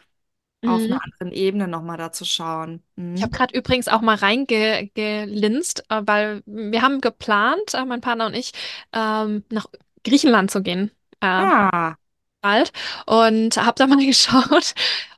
auf 0.65 0.87
Mhm. 0.87 0.91
einer 0.91 0.99
anderen 1.05 1.33
Ebene 1.33 1.69
nochmal 1.69 1.99
da 1.99 2.13
zu 2.13 2.25
schauen. 2.25 2.83
Ich 3.15 3.23
habe 3.23 3.31
Mhm. 3.31 3.37
gerade 3.37 3.57
übrigens 3.57 3.89
auch 3.89 4.03
mal 4.03 4.17
reingelinst, 4.17 5.85
äh, 5.89 6.03
weil 6.05 6.43
wir 6.47 6.83
haben 6.83 7.01
geplant, 7.01 7.73
äh, 7.75 7.85
mein 7.85 8.01
Partner 8.03 8.27
und 8.27 8.35
ich, 8.35 8.53
ähm, 8.93 9.43
nach 9.51 9.67
Griechenland 10.05 10.51
zu 10.51 10.63
gehen. 10.63 10.91
Äh, 11.21 11.49
Ah. 11.49 11.97
bald. 12.41 12.73
Und 13.07 13.57
habe 13.57 13.75
da 13.77 13.87
mal 13.87 13.99
geschaut, 14.07 14.75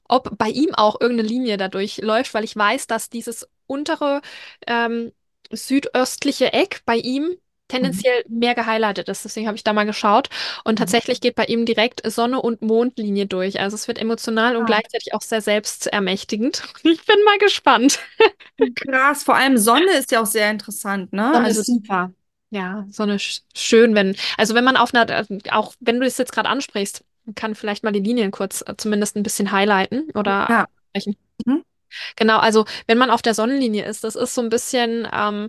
ob 0.08 0.38
bei 0.38 0.48
ihm 0.50 0.74
auch 0.74 1.00
irgendeine 1.00 1.28
Linie 1.28 1.56
dadurch 1.56 1.98
läuft, 1.98 2.34
weil 2.34 2.44
ich 2.44 2.56
weiß, 2.56 2.86
dass 2.86 3.10
dieses 3.10 3.48
untere 3.66 4.22
ähm, 4.66 5.12
südöstliche 5.52 6.52
Eck 6.52 6.82
bei 6.86 6.96
ihm 6.96 7.36
Mhm. 7.70 7.70
tendenziell 7.70 8.24
mehr 8.28 8.54
gehighlightet 8.54 9.08
ist. 9.08 9.24
Deswegen 9.24 9.46
habe 9.46 9.56
ich 9.56 9.64
da 9.64 9.72
mal 9.74 9.84
geschaut. 9.84 10.30
Und 10.64 10.76
Mhm. 10.78 10.78
tatsächlich 10.78 11.20
geht 11.20 11.34
bei 11.34 11.44
ihm 11.44 11.66
direkt 11.66 12.00
Sonne- 12.10 12.40
und 12.40 12.62
Mondlinie 12.62 13.26
durch. 13.26 13.60
Also 13.60 13.74
es 13.74 13.88
wird 13.88 13.98
emotional 13.98 14.56
und 14.56 14.64
Ah. 14.64 14.66
gleichzeitig 14.66 15.12
auch 15.14 15.20
sehr 15.22 15.42
selbstermächtigend. 15.42 16.62
Ich 16.84 17.04
bin 17.06 17.16
mal 17.24 17.38
gespannt. 17.38 17.98
Krass, 18.74 19.22
vor 19.24 19.36
allem 19.36 19.56
Sonne 19.58 19.92
ist 19.98 20.10
ja 20.10 20.20
auch 20.20 20.26
sehr 20.26 20.50
interessant, 20.50 21.12
ne? 21.12 21.32
Sonne 21.32 21.44
Also, 21.44 21.60
ist 21.60 21.66
super. 21.66 22.12
Ja, 22.50 22.86
Sonne 22.90 23.18
sch 23.18 23.42
schön, 23.54 23.94
wenn, 23.94 24.16
also 24.38 24.54
wenn 24.54 24.64
man 24.64 24.76
auf 24.76 24.94
einer, 24.94 25.08
äh, 25.10 25.24
auch 25.50 25.74
wenn 25.80 26.00
du 26.00 26.06
es 26.06 26.16
jetzt 26.18 26.32
gerade 26.32 26.48
ansprichst, 26.48 27.04
kann 27.34 27.54
vielleicht 27.54 27.84
mal 27.84 27.92
die 27.92 28.00
Linien 28.00 28.30
kurz 28.30 28.62
äh, 28.66 28.74
zumindest 28.76 29.16
ein 29.16 29.22
bisschen 29.22 29.52
highlighten 29.52 30.10
oder 30.14 30.48
ja. 30.48 30.66
ansprechen. 30.94 31.16
Mhm. 31.46 31.62
Genau, 32.16 32.38
also 32.38 32.64
wenn 32.86 32.98
man 32.98 33.10
auf 33.10 33.22
der 33.22 33.34
Sonnenlinie 33.34 33.84
ist, 33.84 34.04
das 34.04 34.16
ist 34.16 34.34
so 34.34 34.42
ein 34.42 34.48
bisschen, 34.48 35.06
ähm, 35.12 35.48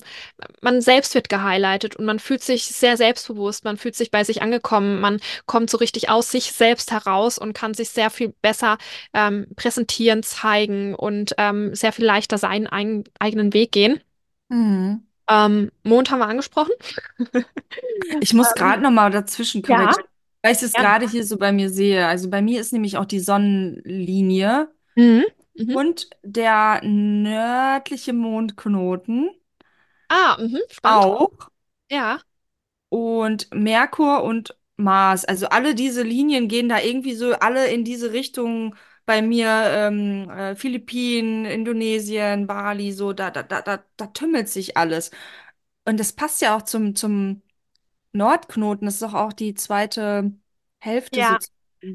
man 0.61 0.81
selbst 0.81 1.15
wird 1.15 1.29
gehighlightet 1.29 1.95
und 1.95 2.05
man 2.05 2.19
fühlt 2.19 2.43
sich 2.43 2.65
sehr 2.65 2.97
selbstbewusst, 2.97 3.63
man 3.63 3.77
fühlt 3.77 3.95
sich 3.95 4.11
bei 4.11 4.23
sich 4.23 4.41
angekommen, 4.41 4.99
man 5.01 5.19
kommt 5.45 5.69
so 5.69 5.77
richtig 5.77 6.09
aus 6.09 6.31
sich 6.31 6.51
selbst 6.51 6.91
heraus 6.91 7.37
und 7.37 7.53
kann 7.53 7.73
sich 7.73 7.89
sehr 7.89 8.09
viel 8.09 8.33
besser 8.41 8.77
ähm, 9.13 9.47
präsentieren, 9.55 10.23
zeigen 10.23 10.95
und 10.95 11.33
ähm, 11.37 11.75
sehr 11.75 11.91
viel 11.91 12.05
leichter 12.05 12.37
seinen 12.37 12.67
eigen, 12.67 13.03
eigenen 13.19 13.53
Weg 13.53 13.71
gehen. 13.71 14.01
Mhm. 14.49 15.03
Ähm, 15.29 15.71
Mond 15.83 16.09
haben 16.11 16.19
wir 16.19 16.27
angesprochen. 16.27 16.71
Ich 18.19 18.33
muss 18.33 18.53
gerade 18.53 18.81
noch 18.81 18.91
mal 18.91 19.09
dazwischen 19.11 19.61
Ja, 19.67 19.77
korrigieren, 19.77 20.03
weil 20.41 20.53
ich 20.53 20.59
das 20.59 20.71
gerne. 20.73 20.89
gerade 20.89 21.07
hier 21.07 21.25
so 21.25 21.37
bei 21.37 21.51
mir 21.51 21.69
sehe. 21.69 22.07
Also 22.07 22.29
bei 22.29 22.41
mir 22.41 22.59
ist 22.61 22.73
nämlich 22.73 22.97
auch 22.97 23.05
die 23.05 23.19
Sonnenlinie 23.19 24.69
Mhm. 24.95 25.25
Mhm. 25.59 25.75
und 25.75 26.09
der 26.23 26.81
nördliche 26.83 28.13
Mondknoten 28.13 29.29
Ah, 30.09 30.37
mhm. 30.39 30.59
Spannend. 30.69 31.07
auch 31.07 31.49
Ja, 31.91 32.21
und 32.89 33.53
Merkur 33.53 34.23
und 34.23 34.57
Mars. 34.77 35.25
Also 35.25 35.47
alle 35.49 35.75
diese 35.75 36.03
Linien 36.03 36.47
gehen 36.47 36.69
da 36.69 36.79
irgendwie 36.79 37.13
so 37.15 37.33
alle 37.33 37.67
in 37.67 37.83
diese 37.83 38.11
Richtung 38.13 38.75
bei 39.05 39.21
mir. 39.21 39.47
Ähm, 39.49 40.29
äh, 40.29 40.55
Philippinen, 40.55 41.45
Indonesien, 41.45 42.47
Bali, 42.47 42.91
so 42.93 43.13
da, 43.13 43.31
da, 43.31 43.43
da, 43.43 43.61
da, 43.61 43.83
da 43.97 44.07
tümmelt 44.07 44.49
sich 44.49 44.77
alles. 44.77 45.11
Und 45.85 45.99
das 45.99 46.13
passt 46.13 46.41
ja 46.41 46.55
auch 46.57 46.63
zum, 46.63 46.95
zum 46.95 47.41
Nordknoten. 48.13 48.85
Das 48.87 48.95
ist 48.95 49.03
doch 49.03 49.13
auch 49.15 49.33
die 49.33 49.53
zweite 49.55 50.33
Hälfte 50.79 51.21
ja. 51.21 51.39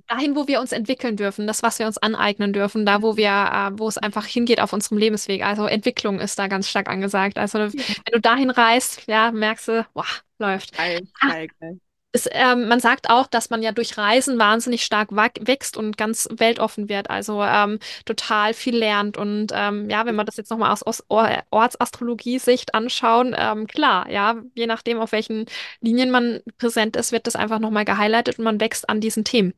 Dahin, 0.07 0.35
wo 0.35 0.47
wir 0.49 0.61
uns 0.61 0.73
entwickeln 0.73 1.17
dürfen, 1.17 1.47
das, 1.47 1.63
was 1.63 1.79
wir 1.79 1.87
uns 1.87 1.99
aneignen 1.99 2.53
dürfen, 2.53 2.87
da, 2.87 3.03
wo 3.03 3.17
wir, 3.17 3.29
äh, 3.75 3.79
wo 3.79 3.87
es 3.89 3.99
einfach 3.99 4.25
hingeht 4.27 4.61
auf 4.61 4.73
unserem 4.73 4.99
Lebensweg. 4.99 5.45
Also 5.45 5.67
Entwicklung 5.67 6.21
ist 6.21 6.39
da 6.39 6.47
ganz 6.49 6.69
stark 6.69 6.89
angesagt. 6.89 7.37
Also 7.39 7.59
wenn 7.59 7.73
du 8.13 8.21
dahin 8.21 8.51
reist, 8.51 9.03
ja, 9.07 9.31
merkst 9.33 9.69
du, 9.69 9.87
boah, 9.95 10.07
läuft. 10.39 10.73
Geil, 10.77 11.09
Ah, 11.21 11.33
geil, 11.33 11.49
geil. 11.61 11.81
es, 12.13 12.29
ähm, 12.31 12.69
man 12.69 12.79
sagt 12.81 13.11
auch, 13.11 13.27
dass 13.27 13.51
man 13.51 13.63
ja 13.63 13.73
durch 13.73 13.99
Reisen 13.99 14.39
wahnsinnig 14.39 14.85
stark 14.85 15.09
wächst 15.13 15.77
und 15.77 15.97
ganz 15.97 16.29
weltoffen 16.31 16.89
wird. 16.89 17.11
Also 17.11 17.43
ähm, 17.43 17.79
total 18.05 18.55
viel 18.55 18.77
lernt. 18.77 19.17
Und 19.17 19.49
ähm, 19.53 19.91
ja, 19.91 20.07
wenn 20.07 20.15
wir 20.15 20.25
das 20.25 20.37
jetzt 20.37 20.51
nochmal 20.51 20.71
aus, 20.73 20.83
aus 20.85 21.03
Or 21.09 21.29
Ortsastrologie-Sicht 21.51 22.75
anschauen, 22.75 23.35
ähm, 23.37 23.67
klar, 23.67 24.09
ja, 24.11 24.37
je 24.55 24.67
nachdem, 24.67 25.01
auf 25.01 25.11
welchen 25.13 25.47
Linien 25.81 26.11
man 26.11 26.41
präsent 26.59 26.97
ist, 26.97 27.11
wird 27.13 27.27
das 27.27 27.37
einfach 27.37 27.59
nochmal 27.59 27.85
gehighlightet 27.85 28.39
und 28.39 28.45
man 28.45 28.61
wächst 28.61 28.89
an 28.89 29.01
diesen 29.01 29.25
Themen. 29.25 29.53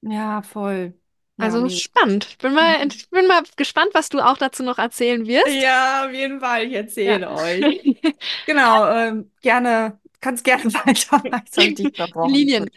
Ja, 0.00 0.42
voll. 0.42 0.98
Ja, 1.36 1.50
Also 1.50 1.58
mega. 1.58 1.82
spannend. 1.82 2.26
Ich 2.30 2.38
bin 2.38 2.54
mal, 2.54 2.86
ich 2.88 3.08
bin 3.10 3.26
mal 3.28 3.42
gespannt, 3.56 3.90
was 3.94 4.08
du 4.08 4.20
auch 4.20 4.38
dazu 4.38 4.62
noch 4.62 4.78
erzählen 4.78 5.26
wirst. 5.26 5.62
Ja, 5.62 6.06
auf 6.06 6.12
jeden 6.12 6.40
Fall. 6.40 6.64
Ich 6.66 6.74
Ja. 7.04 7.18
erzähle 7.18 7.30
euch. 7.30 7.66
Genau, 8.46 8.86
ähm, 8.90 9.30
gerne, 9.42 10.00
kannst 10.20 10.44
gerne 10.44 10.64
weitermachen. 10.74 11.42
Jetzt 11.44 11.58
habe 11.58 11.68
ich 11.68 11.74
dich 11.76 11.86
Die 12.22 12.28
unterbrochen. 12.28 12.30
Linien. 12.30 12.70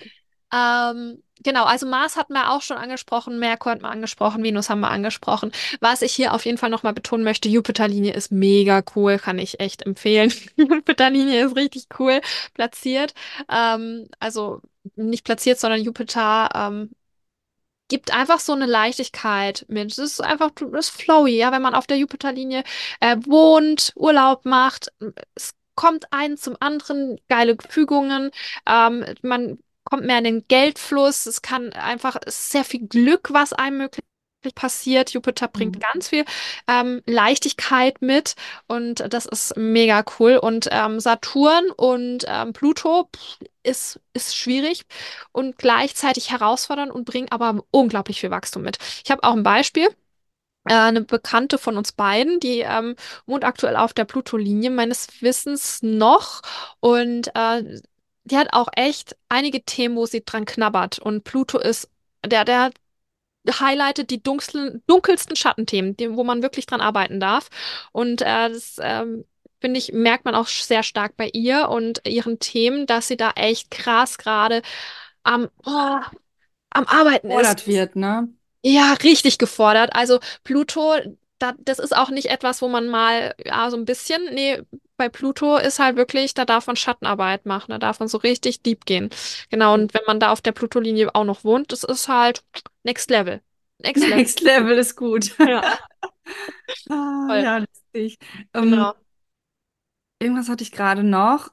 Ähm, 0.53 1.23
genau, 1.43 1.65
also 1.65 1.87
Mars 1.87 2.17
hatten 2.17 2.33
wir 2.33 2.51
auch 2.51 2.61
schon 2.61 2.77
angesprochen, 2.77 3.39
Merkur 3.39 3.71
hatten 3.73 3.83
wir 3.83 3.89
angesprochen, 3.89 4.43
Venus 4.43 4.69
haben 4.69 4.81
wir 4.81 4.91
angesprochen. 4.91 5.51
Was 5.81 6.01
ich 6.03 6.13
hier 6.13 6.33
auf 6.33 6.45
jeden 6.45 6.57
Fall 6.57 6.69
nochmal 6.71 6.93
betonen 6.93 7.23
möchte, 7.25 7.49
Jupiterlinie 7.49 8.13
ist 8.13 8.31
mega 8.31 8.83
cool, 8.95 9.19
kann 9.19 9.39
ich 9.39 9.59
echt 9.61 9.83
empfehlen. 9.83 10.33
Jupiterlinie 10.57 11.45
ist 11.47 11.55
richtig 11.57 11.87
cool 11.99 12.21
platziert. 12.53 13.13
Ähm, 13.49 14.07
also 14.19 14.61
nicht 14.95 15.23
platziert, 15.25 15.59
sondern 15.59 15.81
Jupiter 15.81 16.49
ähm, 16.55 16.91
gibt 17.91 18.13
einfach 18.13 18.39
so 18.39 18.53
eine 18.53 18.67
Leichtigkeit 18.67 19.65
mit. 19.67 19.91
Es 19.91 19.97
ist 19.97 20.21
einfach, 20.21 20.51
ist 20.77 20.91
flowy, 20.91 21.35
ja, 21.35 21.51
wenn 21.51 21.61
man 21.61 21.75
auf 21.75 21.87
der 21.87 21.97
Jupiterlinie 21.97 22.63
äh, 23.01 23.17
wohnt, 23.25 23.91
Urlaub 23.97 24.45
macht. 24.45 24.93
Es 25.35 25.55
kommt 25.75 26.05
ein 26.11 26.37
zum 26.37 26.55
anderen, 26.61 27.19
geile 27.27 27.57
Fügungen. 27.67 28.31
Ähm, 28.65 29.03
man 29.23 29.59
kommt 29.83 30.05
mehr 30.05 30.19
in 30.19 30.23
den 30.23 30.47
Geldfluss. 30.47 31.25
Es 31.25 31.41
kann 31.41 31.73
einfach, 31.73 32.15
es 32.25 32.49
sehr 32.49 32.63
viel 32.63 32.87
Glück, 32.87 33.33
was 33.33 33.51
einem 33.51 33.79
möglich 33.79 34.05
passiert. 34.55 35.11
Jupiter 35.11 35.47
bringt 35.47 35.75
Mhm. 35.75 35.79
ganz 35.79 36.09
viel 36.09 36.25
ähm, 36.67 37.01
Leichtigkeit 37.05 38.01
mit 38.01 38.35
und 38.67 39.03
das 39.13 39.25
ist 39.25 39.55
mega 39.57 40.03
cool. 40.19 40.37
Und 40.37 40.67
ähm, 40.71 40.99
Saturn 40.99 41.69
und 41.77 42.25
ähm, 42.27 42.53
Pluto 42.53 43.09
ist, 43.63 43.99
ist 44.13 44.35
schwierig 44.35 44.83
und 45.31 45.57
gleichzeitig 45.57 46.31
herausfordernd 46.31 46.91
und 46.91 47.05
bringen 47.05 47.27
aber 47.31 47.63
unglaublich 47.71 48.19
viel 48.21 48.31
Wachstum 48.31 48.63
mit. 48.63 48.77
Ich 49.03 49.11
habe 49.11 49.23
auch 49.23 49.33
ein 49.33 49.43
Beispiel. 49.43 49.87
Äh, 50.67 50.73
eine 50.75 51.01
Bekannte 51.01 51.57
von 51.57 51.77
uns 51.77 51.91
beiden, 51.91 52.39
die 52.39 52.59
ähm, 52.59 52.95
wohnt 53.25 53.43
aktuell 53.45 53.75
auf 53.75 53.93
der 53.93 54.05
Pluto-Linie, 54.05 54.69
meines 54.69 55.21
Wissens 55.21 55.79
noch. 55.81 56.41
Und 56.79 57.29
äh, 57.35 57.81
die 58.23 58.37
hat 58.37 58.53
auch 58.53 58.67
echt 58.75 59.15
einige 59.29 59.63
Themen, 59.63 59.95
wo 59.95 60.05
sie 60.05 60.23
dran 60.23 60.45
knabbert. 60.45 60.99
Und 60.99 61.23
Pluto 61.23 61.57
ist 61.59 61.89
der, 62.25 62.45
der 62.45 62.71
highlightet 63.49 64.09
die 64.09 64.21
dunkelsten, 64.21 64.83
dunkelsten 64.87 65.35
Schattenthemen, 65.35 65.97
die, 65.97 66.15
wo 66.15 66.23
man 66.23 66.43
wirklich 66.43 66.65
dran 66.65 66.81
arbeiten 66.81 67.19
darf. 67.19 67.49
Und 67.91 68.21
äh, 68.21 68.49
das 68.49 68.77
ähm, 68.81 69.25
finde 69.59 69.77
ich, 69.79 69.93
merkt 69.93 70.25
man 70.25 70.35
auch 70.35 70.47
sehr 70.47 70.83
stark 70.83 71.15
bei 71.17 71.29
ihr 71.33 71.69
und 71.69 72.01
ihren 72.07 72.39
Themen, 72.39 72.85
dass 72.85 73.07
sie 73.07 73.17
da 73.17 73.31
echt 73.31 73.71
krass 73.71 74.17
gerade 74.17 74.61
am, 75.23 75.49
oh, 75.65 75.99
am 76.71 76.85
Arbeiten 76.85 77.27
ist. 77.27 77.33
Fordert 77.33 77.67
wird, 77.67 77.95
ne? 77.95 78.29
Ja, 78.63 78.93
richtig 78.93 79.37
gefordert. 79.37 79.91
Also 79.93 80.19
Pluto, 80.43 80.95
da, 81.39 81.53
das 81.59 81.79
ist 81.79 81.95
auch 81.95 82.09
nicht 82.09 82.27
etwas, 82.27 82.61
wo 82.61 82.67
man 82.67 82.87
mal, 82.87 83.33
ja, 83.43 83.69
so 83.69 83.77
ein 83.77 83.85
bisschen, 83.85 84.21
nee, 84.33 84.61
bei 85.01 85.09
Pluto 85.09 85.57
ist 85.57 85.79
halt 85.79 85.95
wirklich, 85.97 86.33
da 86.35 86.45
darf 86.45 86.67
man 86.67 86.75
Schattenarbeit 86.75 87.45
machen, 87.47 87.71
da 87.71 87.77
darf 87.79 87.99
man 87.99 88.07
so 88.07 88.17
richtig 88.19 88.61
deep 88.61 88.85
gehen. 88.85 89.09
Genau, 89.49 89.73
und 89.73 89.93
wenn 89.93 90.01
man 90.07 90.19
da 90.19 90.31
auf 90.31 90.41
der 90.41 90.51
Pluto-Linie 90.53 91.15
auch 91.15 91.23
noch 91.25 91.43
wohnt, 91.43 91.71
das 91.71 91.83
ist 91.83 92.07
halt 92.07 92.43
Next 92.83 93.09
Level. 93.09 93.41
Next 93.79 94.07
Level. 94.07 94.17
Next 94.17 94.41
Level 94.41 94.77
ist 94.77 94.95
gut. 94.95 95.35
Ja, 95.39 95.63
Ah, 96.89 97.37
ja, 97.41 97.57
lustig. 97.59 98.17
Ähm, 98.53 98.69
Genau. 98.69 98.95
irgendwas 100.19 100.47
hatte 100.49 100.63
ich 100.63 100.71
gerade 100.71 101.03
noch. 101.03 101.51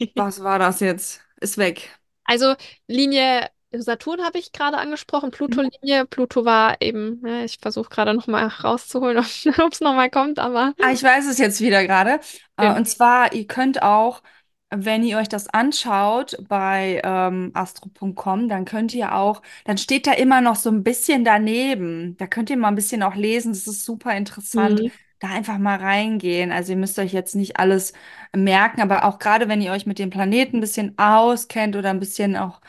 Was 0.16 0.42
war 0.42 0.58
das 0.58 0.80
jetzt? 0.80 1.22
Ist 1.40 1.58
weg. 1.58 1.98
Also 2.24 2.54
Linie 2.88 3.50
Saturn 3.80 4.22
habe 4.22 4.38
ich 4.38 4.52
gerade 4.52 4.78
angesprochen, 4.78 5.30
Mhm. 5.46 5.72
Pluto-Linie. 5.82 6.06
Pluto 6.06 6.44
war 6.44 6.80
eben, 6.82 7.22
ja, 7.26 7.44
ich 7.44 7.58
versuche 7.60 7.88
gerade 7.90 8.14
nochmal 8.14 8.46
rauszuholen, 8.48 9.18
ob 9.64 9.72
es 9.72 9.80
nochmal 9.80 10.10
kommt, 10.10 10.38
aber 10.38 10.74
Ah, 10.80 10.90
ich 10.92 11.02
weiß 11.02 11.26
es 11.28 11.38
jetzt 11.38 11.60
wieder 11.60 11.84
gerade. 11.86 12.20
Äh, 12.56 12.74
schön. 12.74 12.76
und 12.76 12.86
zwar, 12.86 13.32
ihr 13.34 13.46
könnt 13.46 13.82
auch, 13.82 14.22
wenn 14.70 15.04
ihr 15.04 15.18
euch 15.18 15.28
das 15.28 15.48
anschaut 15.48 16.36
bei 16.48 17.00
ähm, 17.04 17.50
astro.com, 17.54 18.48
dann 18.48 18.64
könnt 18.64 18.94
ihr 18.94 19.14
auch, 19.14 19.42
dann 19.64 19.78
steht 19.78 20.06
da 20.06 20.12
immer 20.12 20.40
noch 20.40 20.56
so 20.56 20.70
ein 20.70 20.82
bisschen 20.82 21.24
daneben. 21.24 22.16
Da 22.16 22.26
könnt 22.26 22.50
ihr 22.50 22.56
mal 22.56 22.68
ein 22.68 22.74
bisschen 22.74 23.02
auch 23.02 23.14
lesen. 23.14 23.52
Das 23.52 23.66
ist 23.66 23.84
super 23.84 24.16
interessant. 24.16 24.82
Mhm. 24.82 24.92
Da 25.20 25.28
einfach 25.28 25.58
mal 25.58 25.76
reingehen. 25.78 26.50
Also 26.50 26.72
ihr 26.72 26.78
müsst 26.78 26.98
euch 26.98 27.12
jetzt 27.12 27.36
nicht 27.36 27.58
alles 27.58 27.92
merken, 28.34 28.80
aber 28.80 29.04
auch 29.04 29.18
gerade 29.20 29.48
wenn 29.48 29.60
ihr 29.62 29.70
euch 29.72 29.86
mit 29.86 29.98
dem 30.00 30.10
Planeten 30.10 30.56
ein 30.56 30.60
bisschen 30.60 30.98
auskennt 30.98 31.76
oder 31.76 31.90
ein 31.90 32.00
bisschen 32.00 32.36
auch 32.36 32.60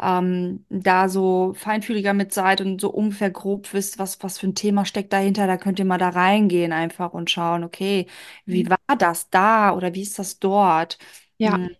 ähm, 0.00 0.64
da 0.70 1.08
so 1.08 1.52
feinfühliger 1.54 2.14
mit 2.14 2.32
seid 2.34 2.60
und 2.60 2.80
so 2.80 2.90
ungefähr 2.90 3.30
grob 3.30 3.72
wisst, 3.72 3.98
was, 3.98 4.22
was 4.22 4.38
für 4.38 4.48
ein 4.48 4.54
Thema 4.54 4.84
steckt 4.84 5.12
dahinter, 5.12 5.46
da 5.46 5.56
könnt 5.58 5.78
ihr 5.78 5.84
mal 5.84 5.98
da 5.98 6.10
reingehen 6.10 6.72
einfach 6.72 7.12
und 7.14 7.30
schauen, 7.30 7.64
okay, 7.64 8.06
wie 8.46 8.68
war 8.68 8.78
das 8.98 9.30
da 9.30 9.74
oder 9.74 9.94
wie 9.94 10.02
ist 10.02 10.18
das 10.18 10.38
dort? 10.38 10.98
Ja. 11.38 11.56
Hm, 11.56 11.76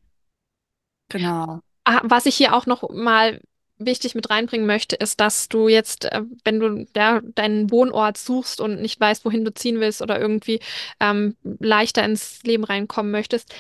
genau. 1.09 1.61
Ah, 1.85 2.01
Was 2.05 2.27
ich 2.27 2.37
hier 2.37 2.55
auch 2.55 2.67
noch 2.67 2.89
mal 2.91 3.41
wichtig 3.79 4.15
mit 4.15 4.29
reinbringen 4.29 4.67
möchte, 4.67 4.97
ist, 4.97 5.21
dass 5.21 5.49
du 5.49 5.69
jetzt, 5.69 6.05
äh, 6.05 6.23
wenn 6.45 6.61
du 6.61 6.85
da 6.93 7.21
deinen 7.23 7.71
Wohnort 7.71 8.19
suchst 8.19 8.61
und 8.61 8.81
nicht 8.83 9.01
weißt, 9.01 9.25
wohin 9.25 9.45
du 9.45 9.55
ziehen 9.55 9.81
willst 9.81 10.03
oder 10.03 10.21
irgendwie 10.21 10.61
ähm, 11.01 11.37
leichter 11.43 12.05
ins 12.05 12.43
Leben 12.43 12.65
reinkommen 12.65 13.11
möchtest, 13.11 13.55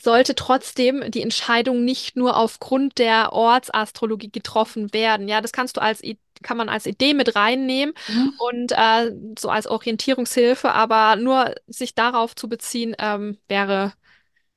sollte 0.00 0.34
trotzdem 0.34 1.10
die 1.10 1.22
Entscheidung 1.22 1.84
nicht 1.84 2.16
nur 2.16 2.36
aufgrund 2.36 2.98
der 2.98 3.32
Ortsastrologie 3.32 4.30
getroffen 4.30 4.92
werden. 4.92 5.28
Ja, 5.28 5.40
das 5.40 5.52
kannst 5.52 5.76
du 5.76 5.82
als, 5.82 6.02
kann 6.42 6.56
man 6.56 6.68
als 6.68 6.86
Idee 6.86 7.14
mit 7.14 7.34
reinnehmen 7.36 7.94
Mhm. 8.08 8.34
und 8.38 8.72
äh, 8.72 9.12
so 9.38 9.48
als 9.50 9.66
Orientierungshilfe, 9.66 10.72
aber 10.72 11.16
nur 11.16 11.54
sich 11.66 11.94
darauf 11.94 12.36
zu 12.36 12.48
beziehen, 12.48 12.94
ähm, 12.98 13.38
wäre, 13.48 13.92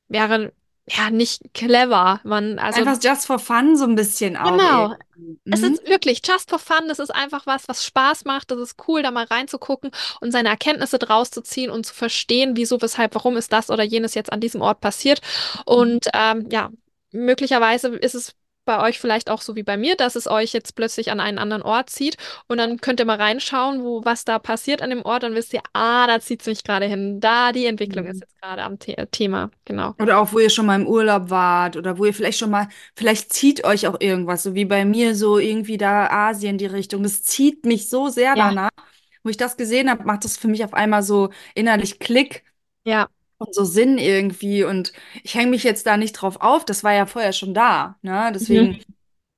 wäre 0.08 0.54
ja 0.97 1.10
nicht 1.10 1.54
clever. 1.54 2.19
Man, 2.23 2.60
also 2.60 2.80
Einfach 2.82 2.97
just 3.01 3.25
for 3.27 3.39
fun 3.39 3.75
so 3.77 3.86
ein 3.86 3.95
bisschen 3.95 4.36
auch 4.38 4.51
Genau. 4.51 4.95
irgendwie. 5.15 5.39
Es 5.51 5.62
Mhm. 5.62 5.73
ist 5.73 5.88
wirklich 5.88 6.21
just 6.25 6.49
for 6.49 6.60
fun. 6.60 6.88
Das 6.88 6.99
ist 6.99 7.12
einfach 7.13 7.45
was, 7.45 7.67
was 7.67 7.86
Spaß 7.86 8.25
macht. 8.25 8.51
Das 8.51 8.60
ist 8.60 8.75
cool, 8.88 9.04
da 9.04 9.12
mal 9.12 9.25
reinzugucken 9.25 9.91
und 10.19 10.32
seine 10.32 10.49
Erkenntnisse 10.49 10.99
draus 10.99 11.32
zu 11.32 11.41
ziehen 11.41 11.69
und 11.69 11.86
zu 11.86 11.93
verstehen, 11.93 12.56
wieso, 12.56 12.82
weshalb, 12.82 13.15
warum 13.15 13.38
ist 13.38 13.54
das 13.54 13.69
oder 13.69 13.84
jenes 13.84 14.15
jetzt 14.15 14.32
an 14.32 14.39
diesem 14.41 14.62
Ort 14.62 14.82
passiert. 14.82 15.21
Und 15.65 16.08
ähm, 16.13 16.47
ja, 16.51 16.69
möglicherweise 17.12 17.89
ist 17.89 18.15
es 18.15 18.34
bei 18.65 18.80
euch 18.88 19.00
vielleicht 19.00 19.30
auch 19.30 19.41
so 19.41 19.56
wie 19.56 19.63
bei 19.63 19.78
mir, 19.78 19.95
dass 19.95 20.15
es 20.15 20.28
euch 20.28 20.54
jetzt 20.54 20.76
plötzlich 20.76 21.12
an 21.12 21.19
einen 21.19 21.38
anderen 21.39 21.63
Ort 21.63 21.89
zieht 21.89 22.17
und 22.47 22.58
dann 22.58 22.80
könnt 22.80 23.00
ihr 23.00 23.06
mal 23.06 23.17
reinschauen, 23.17 23.84
wo 23.84 24.06
was 24.06 24.26
da 24.26 24.39
passiert 24.39 24.82
an 24.82 24.89
dem 24.91 25.04
Ort. 25.04 25.24
Dann 25.24 25.36
wisst 25.36 25.54
ihr, 25.54 25.62
ah, 25.74 26.08
da 26.08 26.19
zieht 26.19 26.41
es 26.41 26.47
mich 26.47 26.63
gerade 26.63 26.86
hin. 26.86 27.19
Da 27.19 27.52
die 27.52 27.65
Entwicklung 27.65 28.06
ist 28.08 28.19
Mhm. 28.19 28.21
jetzt 28.21 28.39
gerade 28.41 28.63
am 28.63 28.78
The 28.82 28.95
Thema. 29.12 29.52
Genau. 29.65 29.95
Oder 30.00 30.19
auch, 30.19 30.34
wo 30.34 30.39
ihr 30.39 30.50
schon 30.50 30.65
mal 30.65 30.80
im 30.82 30.88
Urlaub 30.88 31.30
wart 31.30 31.78
oder 31.78 31.97
wo 32.00 32.06
ihr 32.06 32.13
vielleicht 32.13 32.39
schon 32.39 32.50
mal, 32.50 32.67
vielleicht 32.95 33.32
zieht 33.34 33.63
euch 33.65 33.86
auch 33.88 33.97
irgendwas, 34.00 34.41
so 34.43 34.56
wie 34.56 34.65
bei 34.65 34.84
mir 34.84 35.15
so 35.15 35.38
irgendwie 35.38 35.78
da 35.78 36.08
Asien 36.10 36.58
die 36.58 36.65
Richtung. 36.65 37.04
Das 37.04 37.21
zieht 37.24 37.65
mich 37.65 37.88
so 37.89 38.10
sehr 38.10 38.36
Ja, 38.36 38.56
danach. 38.56 38.71
Wo 39.24 39.30
ich 39.30 39.38
das 39.38 39.58
gesehen 39.58 39.89
habe, 39.91 40.04
macht 40.06 40.26
das 40.26 40.38
für 40.38 40.47
mich 40.47 40.63
auf 40.65 40.74
einmal 40.74 41.04
so 41.04 41.30
innerlich 41.54 42.00
Klick 42.00 42.43
ja. 42.86 43.10
Und 43.41 43.56
so 43.56 43.65
Sinn 43.65 43.97
irgendwie. 43.97 44.63
Und 44.63 44.93
ich 45.23 45.36
hänge 45.36 45.51
mich 45.51 45.63
jetzt 45.63 45.86
da 45.88 45.97
nicht 45.97 46.13
drauf 46.13 46.38
auf. 46.41 46.65
Das 46.65 46.84
war 46.84 46.93
ja 46.93 47.06
vorher 47.06 47.34
schon 47.34 47.54
da. 47.54 47.97
Ne? 48.01 48.32
Deswegen 48.34 48.77
Mhm. 48.77 48.84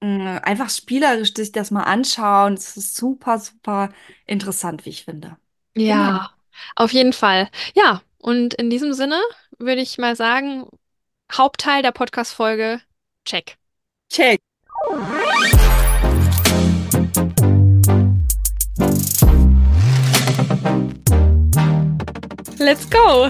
mh, 0.01 0.39
einfach 0.39 0.69
spielerisch 0.69 1.33
sich 1.35 1.51
das 1.51 1.71
mal 1.71 1.83
anschauen. 1.83 2.55
Das 2.55 2.77
ist 2.77 2.95
super, 2.95 3.39
super 3.39 3.93
interessant, 4.27 4.85
wie 4.85 4.89
ich 4.91 5.05
finde. 5.05 5.37
Genau. 5.87 6.19
Ja, 6.19 6.31
auf 6.75 6.91
jeden 6.93 7.13
Fall. 7.13 7.49
Ja, 7.75 8.01
und 8.19 8.53
in 8.55 8.69
diesem 8.69 8.93
Sinne 8.93 9.19
würde 9.57 9.81
ich 9.81 9.97
mal 9.97 10.15
sagen, 10.15 10.67
Hauptteil 11.31 11.81
der 11.83 11.91
Podcast-Folge, 11.91 12.81
check. 13.25 13.57
Check. 14.09 14.41
Let's 22.63 22.89
go 22.89 23.25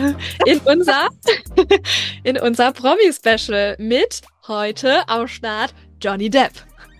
in 0.46 0.60
unser, 0.66 1.10
in 2.24 2.38
unser 2.38 2.72
Promi-Special 2.72 3.76
mit 3.80 4.22
heute 4.48 5.10
am 5.10 5.28
Start 5.28 5.74
Johnny 6.00 6.30
Depp. 6.30 6.52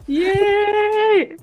Yay! 0.08 1.38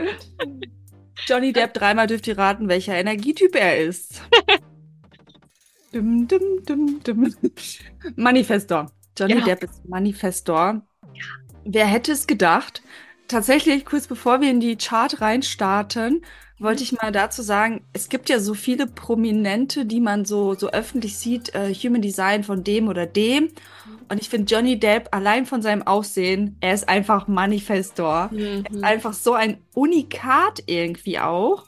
Johnny 1.29 1.53
Depp, 1.53 1.75
dreimal 1.75 2.09
dürft 2.09 2.27
ihr 2.27 2.37
raten, 2.37 2.69
welcher 2.69 2.97
Energietyp 2.97 3.55
er 3.55 3.79
ist. 3.79 4.23
Dum, 5.93 6.27
dum, 6.27 6.65
dum, 6.65 7.01
dum. 7.03 7.35
Manifestor. 8.17 8.91
Johnny 9.17 9.35
Genau. 9.35 9.47
Depp 9.47 9.65
ist 9.65 9.89
Manifestor. 9.89 10.83
Wer 11.65 11.87
hätte 11.87 12.13
es 12.13 12.27
gedacht? 12.27 12.83
Tatsächlich, 13.29 13.85
kurz 13.85 14.07
bevor 14.09 14.41
wir 14.41 14.51
in 14.51 14.61
die 14.61 14.77
Chart 14.77 15.21
reinstarten, 15.21 16.25
wollte 16.61 16.83
ich 16.83 16.93
mal 16.93 17.11
dazu 17.13 17.43
sagen, 17.43 17.83
es 17.93 18.09
gibt 18.09 18.29
ja 18.29 18.39
so 18.39 18.55
viele 18.55 18.87
Prominente, 18.87 19.87
die 19.87 20.01
man 20.01 20.25
so, 20.25 20.55
so 20.55 20.71
öffentlich 20.71 21.17
sieht, 21.19 21.55
äh, 21.55 21.73
Human 21.75 22.03
Design 22.03 22.45
von 22.45 22.63
dem 22.65 22.89
oder 22.89 23.07
dem. 23.07 23.49
Und 24.09 24.21
ich 24.21 24.29
finde 24.29 24.53
Johnny 24.55 24.79
Depp 24.79 25.09
allein 25.13 25.47
von 25.47 25.63
seinem 25.63 25.83
Aussehen, 25.87 26.57
er 26.61 26.75
ist 26.75 26.89
einfach 26.89 27.29
Manifestor. 27.29 28.31
Er 28.33 28.71
ist 28.71 28.79
Mhm. 28.79 28.85
einfach 28.85 29.13
so 29.15 29.35
ein 29.35 29.59
Unikat 29.75 30.63
irgendwie 30.67 31.19
auch. 31.21 31.67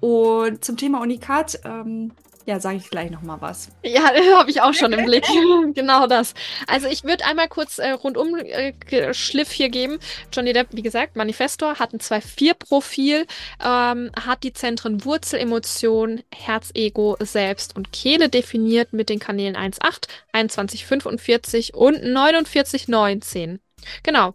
Und 0.00 0.64
zum 0.64 0.76
Thema 0.76 1.00
Unikat, 1.00 1.60
ähm, 1.64 2.12
Ja, 2.44 2.58
sage 2.58 2.78
ich 2.78 2.90
gleich 2.90 3.10
noch 3.10 3.22
mal 3.22 3.40
was. 3.40 3.68
Ja, 3.82 4.02
habe 4.36 4.50
ich 4.50 4.60
auch 4.60 4.74
schon 4.74 4.92
im 4.92 5.04
Blick. 5.04 5.24
genau 5.74 6.06
das. 6.06 6.34
Also 6.66 6.88
ich 6.88 7.04
würde 7.04 7.24
einmal 7.24 7.48
kurz 7.48 7.78
äh, 7.78 7.90
rundum 7.90 8.36
äh, 8.36 9.14
Schliff 9.14 9.50
hier 9.50 9.68
geben. 9.68 9.98
Johnny 10.32 10.52
Depp, 10.52 10.68
wie 10.72 10.82
gesagt, 10.82 11.16
Manifestor, 11.16 11.78
hat 11.78 11.92
ein 11.92 12.00
2-4-Profil, 12.00 13.26
ähm, 13.64 14.10
hat 14.20 14.42
die 14.42 14.52
Zentren 14.52 15.04
Wurzel, 15.04 15.38
Emotion, 15.38 16.22
Herz, 16.34 16.70
Ego, 16.74 17.16
Selbst 17.20 17.76
und 17.76 17.92
Kehle 17.92 18.28
definiert 18.28 18.92
mit 18.92 19.08
den 19.08 19.18
Kanälen 19.18 19.56
1.8, 19.56 20.08
21.45 20.32 21.74
und 21.74 21.96
49.19. 21.96 23.58
Genau. 24.02 24.34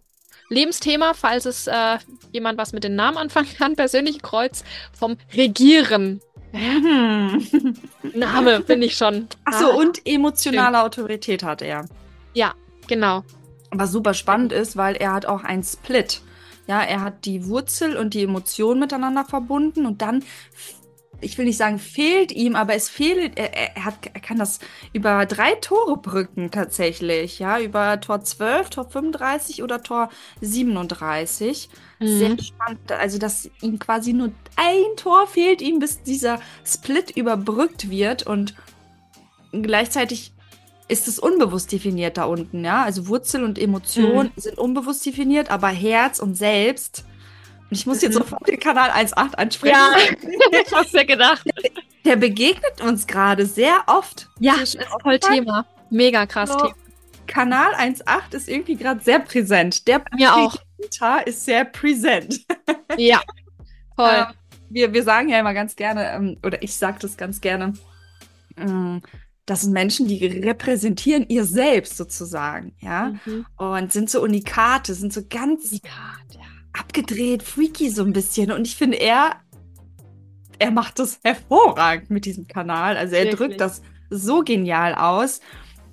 Lebensthema, 0.50 1.12
falls 1.12 1.44
es 1.44 1.66
äh, 1.66 1.98
jemand 2.32 2.58
was 2.58 2.72
mit 2.72 2.82
den 2.82 2.94
Namen 2.94 3.18
anfangen 3.18 3.54
kann, 3.56 3.76
persönliche 3.76 4.20
Kreuz 4.20 4.64
vom 4.98 5.18
Regieren. 5.34 6.22
Mhm. 6.52 7.74
Name 8.14 8.62
finde 8.62 8.86
ich 8.86 8.96
schon. 8.96 9.28
Achso, 9.44 9.70
und 9.78 10.06
emotionale 10.06 10.82
Autorität 10.82 11.42
hat 11.42 11.62
er. 11.62 11.86
Ja, 12.34 12.54
genau. 12.86 13.24
Was 13.70 13.92
super 13.92 14.14
spannend 14.14 14.52
ist, 14.52 14.76
weil 14.76 14.96
er 14.96 15.12
hat 15.12 15.26
auch 15.26 15.44
einen 15.44 15.62
Split. 15.62 16.22
Ja, 16.66 16.82
er 16.82 17.00
hat 17.02 17.24
die 17.24 17.46
Wurzel 17.46 17.96
und 17.96 18.14
die 18.14 18.22
Emotion 18.22 18.78
miteinander 18.78 19.24
verbunden 19.24 19.86
und 19.86 20.02
dann 20.02 20.22
ich 21.20 21.36
will 21.36 21.46
nicht 21.46 21.56
sagen, 21.56 21.78
fehlt 21.78 22.32
ihm, 22.32 22.54
aber 22.54 22.74
es 22.74 22.88
fehlt, 22.88 23.38
er, 23.38 23.76
er, 23.76 23.84
hat, 23.84 23.94
er 24.12 24.20
kann 24.20 24.38
das 24.38 24.60
über 24.92 25.26
drei 25.26 25.54
Tore 25.54 25.96
brücken 25.96 26.50
tatsächlich, 26.50 27.38
ja, 27.38 27.58
über 27.58 28.00
Tor 28.00 28.22
12, 28.22 28.70
Tor 28.70 28.88
35 28.88 29.62
oder 29.62 29.82
Tor 29.82 30.10
37. 30.40 31.68
Mhm. 31.98 32.06
Sehr 32.06 32.42
spannend, 32.42 32.92
also 32.92 33.18
dass 33.18 33.50
ihm 33.60 33.78
quasi 33.78 34.12
nur 34.12 34.30
ein 34.56 34.96
Tor 34.96 35.26
fehlt 35.26 35.60
ihm, 35.60 35.80
bis 35.80 36.02
dieser 36.02 36.40
Split 36.64 37.10
überbrückt 37.16 37.90
wird 37.90 38.24
und 38.24 38.54
gleichzeitig 39.50 40.32
ist 40.86 41.08
es 41.08 41.18
unbewusst 41.18 41.70
definiert 41.72 42.16
da 42.16 42.24
unten, 42.24 42.64
ja, 42.64 42.84
also 42.84 43.08
Wurzel 43.08 43.44
und 43.44 43.58
Emotion 43.58 44.26
mhm. 44.26 44.40
sind 44.40 44.58
unbewusst 44.58 45.04
definiert, 45.04 45.50
aber 45.50 45.68
Herz 45.68 46.18
und 46.20 46.34
Selbst 46.34 47.04
ich 47.70 47.86
muss 47.86 48.02
jetzt 48.02 48.14
sofort 48.14 48.46
den 48.48 48.58
Kanal 48.58 48.90
1.8 48.90 49.34
ansprechen. 49.34 49.76
Ja, 49.76 50.60
ich 50.60 50.72
hab's 50.72 50.92
ja 50.92 51.04
gedacht. 51.04 51.42
Der 52.04 52.16
begegnet 52.16 52.80
uns 52.80 53.06
gerade 53.06 53.44
sehr 53.44 53.82
oft. 53.86 54.28
Ja, 54.38 54.54
ist 54.54 54.78
voll 55.02 55.18
Thema. 55.18 55.66
Mega 55.90 56.24
krass 56.26 56.50
so, 56.50 56.56
Thema. 56.56 56.74
Kanal 57.26 57.74
1.8 57.74 58.34
ist 58.34 58.48
irgendwie 58.48 58.76
gerade 58.76 59.02
sehr 59.02 59.18
präsent. 59.18 59.86
Der 59.86 60.02
Mir 60.16 60.34
auch. 60.34 60.56
ist 61.26 61.44
sehr 61.44 61.64
präsent. 61.64 62.40
Ja, 62.96 63.20
voll. 63.94 64.08
Äh, 64.08 64.24
wir, 64.70 64.92
wir 64.94 65.02
sagen 65.02 65.28
ja 65.28 65.38
immer 65.38 65.52
ganz 65.52 65.76
gerne, 65.76 66.10
ähm, 66.10 66.38
oder 66.42 66.62
ich 66.62 66.74
sage 66.74 66.98
das 67.00 67.16
ganz 67.18 67.40
gerne, 67.40 67.74
ähm, 68.56 69.02
das 69.44 69.60
sind 69.62 69.72
Menschen, 69.72 70.08
die 70.08 70.26
repräsentieren 70.26 71.26
ihr 71.28 71.44
selbst 71.44 71.96
sozusagen, 71.96 72.74
ja, 72.80 73.12
mhm. 73.24 73.46
und 73.56 73.92
sind 73.92 74.10
so 74.10 74.22
Unikate, 74.22 74.94
sind 74.94 75.12
so 75.12 75.22
ganz 75.28 75.70
Unikat, 75.70 76.34
ja 76.34 76.57
abgedreht, 76.72 77.42
freaky 77.42 77.90
so 77.90 78.04
ein 78.04 78.12
bisschen. 78.12 78.52
Und 78.52 78.66
ich 78.66 78.76
finde, 78.76 78.98
er, 78.98 79.36
er 80.58 80.70
macht 80.70 80.98
das 80.98 81.20
hervorragend 81.24 82.10
mit 82.10 82.24
diesem 82.24 82.46
Kanal. 82.46 82.96
Also 82.96 83.14
er 83.14 83.24
Wirklich? 83.24 83.38
drückt 83.38 83.60
das 83.60 83.82
so 84.10 84.42
genial 84.42 84.94
aus 84.94 85.40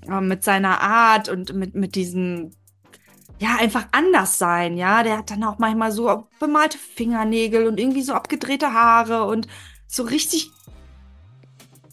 äh, 0.08 0.22
mit 0.22 0.44
seiner 0.44 0.82
Art 0.82 1.30
und 1.30 1.54
mit, 1.54 1.76
mit 1.76 1.96
diesem, 1.96 2.52
ja, 3.40 3.58
einfach 3.60 3.88
anders 3.92 4.38
sein, 4.38 4.78
ja. 4.78 5.04
Der 5.04 5.18
hat 5.18 5.32
dann 5.32 5.44
auch 5.44 5.60
manchmal 5.60 5.92
so 5.92 6.28
bemalte 6.40 6.78
Fingernägel 6.78 7.68
und 7.68 7.80
irgendwie 7.80 8.04
so 8.04 8.14
abgedrehte 8.14 8.74
Haare 8.74 9.26
und 9.26 9.48
so 9.88 10.04
richtig. 10.04 10.52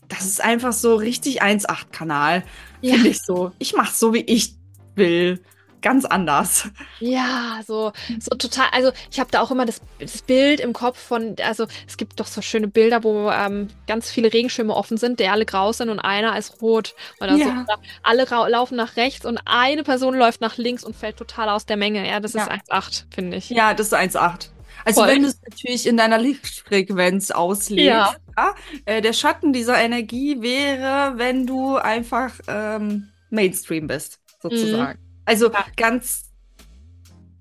Das 0.09 0.27
ist 0.27 0.43
einfach 0.43 0.73
so 0.73 0.97
richtig 0.97 1.43
1,8-Kanal. 1.43 2.45
Ja. 2.83 2.95
Finde 2.95 3.09
ich 3.09 3.23
so. 3.23 3.53
Ich 3.59 3.75
mach's 3.75 3.99
so, 3.99 4.13
wie 4.13 4.21
ich 4.21 4.57
will 4.95 5.43
ganz 5.83 6.05
anders. 6.05 6.71
Ja, 7.01 7.61
so, 7.67 7.93
so 8.21 8.37
total. 8.37 8.69
Also 8.73 8.93
ich 9.11 9.21
habe 9.21 9.31
da 9.31 9.41
auch 9.41 9.51
immer 9.51 9.67
das, 9.67 9.81
das, 9.99 10.23
Bild 10.23 10.61
im 10.61 10.73
Kopf 10.73 10.99
von, 10.99 11.37
also 11.45 11.67
es 11.87 11.97
gibt 11.97 12.21
doch 12.21 12.27
so 12.27 12.41
schöne 12.41 12.69
Bilder, 12.69 13.05
wo 13.05 13.31
ähm, 13.31 13.69
ganz 13.87 14.11
viele 14.11 14.33
Regenschirme 14.33 14.75
offen 14.75 14.97
sind, 14.97 15.21
der 15.21 15.33
alle 15.33 15.45
grau 15.45 15.73
sind 15.73 15.91
und 15.91 15.99
einer 15.99 16.39
ist 16.39 16.63
rot. 16.63 16.95
Oder 17.21 17.35
ja. 17.35 17.67
so. 17.69 17.75
Alle 18.03 18.25
laufen 18.49 18.77
nach 18.77 18.97
rechts 18.97 19.27
und 19.27 19.39
eine 19.45 19.83
Person 19.83 20.15
läuft 20.15 20.41
nach 20.41 20.57
links 20.57 20.85
und 20.85 20.97
fällt 20.97 21.17
total 21.17 21.49
aus 21.49 21.67
der 21.67 21.77
Menge. 21.77 22.09
Ja, 22.09 22.21
das 22.21 22.33
ja. 22.33 22.45
ist 22.45 22.51
1,8, 22.51 23.05
finde 23.13 23.37
ich. 23.37 23.51
Ja, 23.51 23.75
das 23.75 23.89
ist 23.89 23.95
1,8. 23.95 24.49
Also 24.85 25.03
Voll. 25.03 25.11
wenn 25.11 25.23
du 25.23 25.29
es 25.29 25.41
natürlich 25.49 25.87
in 25.87 25.97
deiner 25.97 26.19
Lichtfrequenz 26.19 27.31
auslegst, 27.31 27.87
ja. 27.87 28.15
ja 28.37 28.55
äh, 28.85 29.01
der 29.01 29.13
Schatten 29.13 29.53
dieser 29.53 29.79
Energie 29.79 30.41
wäre, 30.41 31.19
wenn 31.19 31.47
du 31.47 31.77
einfach 31.77 32.33
ähm, 32.49 33.09
Mainstream 33.31 33.87
bist, 33.87 34.19
sozusagen. 34.41 34.99
Mhm. 35.01 35.12
Also 35.25 35.51
ja. 35.51 35.65
ganz, 35.77 36.31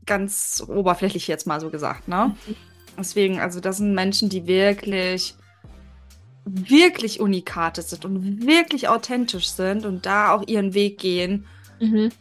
ganz 0.06 0.64
oberflächlich 0.68 1.28
jetzt 1.28 1.48
mal 1.48 1.60
so 1.60 1.70
gesagt, 1.70 2.08
ne? 2.08 2.36
Mhm. 2.48 2.56
Deswegen, 2.98 3.40
also 3.40 3.60
das 3.60 3.78
sind 3.78 3.94
Menschen, 3.94 4.30
die 4.30 4.48
wirklich, 4.48 5.36
wirklich 6.46 7.20
Unikate 7.20 7.82
sind 7.82 8.06
und 8.06 8.46
wirklich 8.46 8.90
authentisch 8.90 9.50
sind 9.50 9.86
und 9.86 10.06
da 10.06 10.34
auch 10.34 10.48
ihren 10.48 10.74
Weg 10.74 11.00
gehen. 11.00 11.48
Mhm. 11.80 12.12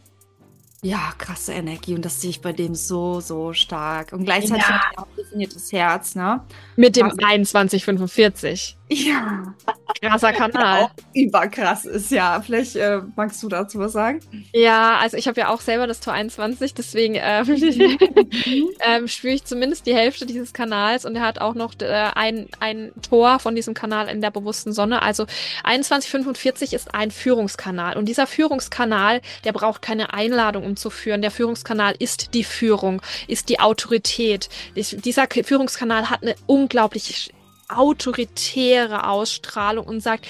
Ja, 0.83 1.13
krasse 1.19 1.53
Energie 1.53 1.93
und 1.93 2.03
das 2.03 2.21
sehe 2.21 2.31
ich 2.31 2.41
bei 2.41 2.53
dem 2.53 2.73
so, 2.73 3.19
so 3.19 3.53
stark. 3.53 4.13
Und 4.13 4.25
gleichzeitig 4.25 4.67
ja. 4.67 4.81
auch 4.97 5.05
definiertes 5.15 5.71
Herz, 5.71 6.15
ne? 6.15 6.41
Mit 6.75 6.95
dem 6.95 7.05
also, 7.05 7.17
2145. 7.17 8.77
Ja. 8.91 9.53
Krasser 10.01 10.33
Kanal. 10.33 10.83
Auch 10.83 10.91
überkrass 11.13 11.85
ist, 11.85 12.11
ja. 12.11 12.41
Vielleicht 12.41 12.75
äh, 12.75 13.01
magst 13.15 13.41
du 13.41 13.47
dazu 13.47 13.79
was 13.79 13.93
sagen? 13.93 14.19
Ja, 14.53 14.97
also 14.97 15.17
ich 15.17 15.27
habe 15.27 15.39
ja 15.39 15.49
auch 15.49 15.61
selber 15.61 15.87
das 15.87 15.99
Tor 15.99 16.13
21, 16.13 16.73
deswegen 16.73 17.15
ähm, 17.17 17.45
ähm, 18.85 19.07
spüre 19.07 19.33
ich 19.33 19.45
zumindest 19.45 19.85
die 19.85 19.93
Hälfte 19.93 20.25
dieses 20.25 20.51
Kanals 20.51 21.05
und 21.05 21.15
er 21.15 21.21
hat 21.21 21.39
auch 21.39 21.53
noch 21.53 21.73
äh, 21.79 22.09
ein, 22.15 22.47
ein 22.59 22.91
Tor 23.07 23.39
von 23.39 23.55
diesem 23.55 23.73
Kanal 23.73 24.07
in 24.07 24.19
der 24.19 24.31
bewussten 24.31 24.73
Sonne. 24.73 25.01
Also 25.03 25.25
2145 25.63 26.73
ist 26.73 26.93
ein 26.93 27.11
Führungskanal 27.11 27.97
und 27.97 28.09
dieser 28.09 28.27
Führungskanal, 28.27 29.21
der 29.43 29.53
braucht 29.53 29.81
keine 29.81 30.13
Einladung, 30.13 30.65
um 30.65 30.70
zu 30.77 30.89
führen. 30.89 31.21
Der 31.21 31.31
Führungskanal 31.31 31.95
ist 31.97 32.33
die 32.33 32.43
Führung, 32.43 33.01
ist 33.27 33.49
die 33.49 33.59
Autorität. 33.59 34.49
Dieser 34.75 35.27
Führungskanal 35.27 36.09
hat 36.09 36.21
eine 36.21 36.35
unglaublich 36.47 37.33
autoritäre 37.69 39.07
Ausstrahlung 39.07 39.85
und 39.85 40.01
sagt, 40.01 40.25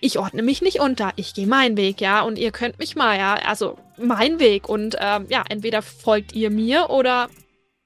ich 0.00 0.18
ordne 0.18 0.42
mich 0.42 0.62
nicht 0.62 0.80
unter, 0.80 1.12
ich 1.16 1.34
gehe 1.34 1.46
meinen 1.46 1.76
Weg, 1.76 2.00
ja, 2.00 2.22
und 2.22 2.38
ihr 2.38 2.52
könnt 2.52 2.78
mich 2.78 2.94
mal, 2.94 3.18
ja, 3.18 3.34
also 3.34 3.76
mein 3.96 4.38
Weg 4.38 4.68
und 4.68 4.96
ähm, 5.00 5.26
ja, 5.28 5.42
entweder 5.48 5.82
folgt 5.82 6.32
ihr 6.32 6.50
mir 6.50 6.90
oder 6.90 7.28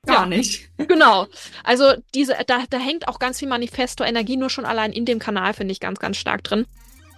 gar 0.06 0.22
ja, 0.22 0.26
nicht. 0.26 0.68
Genau. 0.88 1.26
Also 1.64 1.94
diese, 2.14 2.36
da, 2.46 2.64
da 2.68 2.78
hängt 2.78 3.08
auch 3.08 3.18
ganz 3.18 3.38
viel 3.38 3.48
Manifesto-Energie 3.48 4.36
nur 4.36 4.50
schon 4.50 4.64
allein 4.64 4.92
in 4.92 5.04
dem 5.04 5.20
Kanal, 5.20 5.54
finde 5.54 5.72
ich 5.72 5.80
ganz, 5.80 6.00
ganz 6.00 6.16
stark 6.16 6.42
drin. 6.42 6.66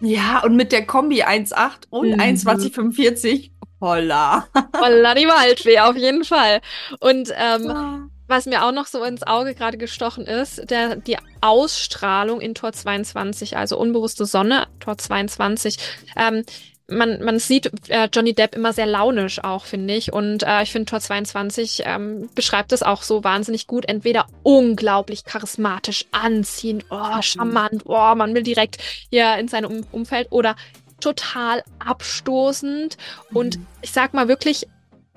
Ja, 0.05 0.43
und 0.45 0.57
mit 0.57 0.73
der 0.73 0.87
Kombi 0.87 1.23
1.8 1.23 1.87
und 1.90 2.11
mhm. 2.11 2.37
2145, 2.37 3.53
holla. 3.81 4.47
holla 4.81 5.14
die 5.14 5.27
Waldfee, 5.27 5.81
auf 5.81 5.97
jeden 5.97 6.25
Fall. 6.25 6.61
Und 7.01 7.31
ähm, 7.37 7.64
ja. 7.64 8.09
Was 8.27 8.47
mir 8.47 8.64
auch 8.64 8.73
noch 8.73 8.87
so 8.87 9.05
ins 9.05 9.23
Auge 9.23 9.55
gerade 9.55 9.77
gestochen 9.77 10.27
ist, 10.27 10.71
der, 10.71 10.97
die 10.97 11.19
Ausstrahlung 11.43 12.40
in 12.40 12.55
Tor 12.55 12.73
22, 12.73 13.59
also 13.59 13.79
unbewusste 13.79 14.25
Sonne, 14.25 14.67
Tor 14.81 14.97
22. 14.97 15.77
Ähm, 16.17 16.43
man, 16.88 17.23
man 17.23 17.38
sieht 17.38 17.70
äh, 17.88 18.09
Johnny 18.12 18.35
Depp 18.35 18.55
immer 18.55 18.73
sehr 18.73 18.87
launisch 18.87 19.42
auch, 19.42 19.64
finde 19.64 19.94
ich. 19.94 20.12
Und 20.12 20.42
äh, 20.42 20.62
ich 20.62 20.73
finde, 20.73 20.90
Tor 20.90 21.01
22 21.01 21.83
ähm, 21.87 22.29
beschreibt 22.35 22.73
es 22.73 22.83
auch 22.83 23.03
so 23.03 23.25
wahnsinnig 23.25 23.66
gut. 23.66 23.87
Entweder 23.87 24.27
unglaublich 24.42 25.25
charismatisch, 25.25 26.05
anziehend, 26.12 26.85
oh, 26.90 27.23
charmant, 27.23 27.83
oh, 27.87 28.14
man 28.14 28.35
will 28.35 28.42
direkt 28.42 28.79
hier 29.11 29.37
in 29.38 29.49
seinem 29.49 29.70
um 29.70 29.87
Umfeld 29.92 30.29
oder 30.31 30.57
total 31.01 31.62
abstoßend. 31.79 32.97
Mhm. 33.31 33.37
Und 33.37 33.59
ich 33.81 33.92
sag 33.92 34.12
mal 34.12 34.29
wirklich 34.29 34.66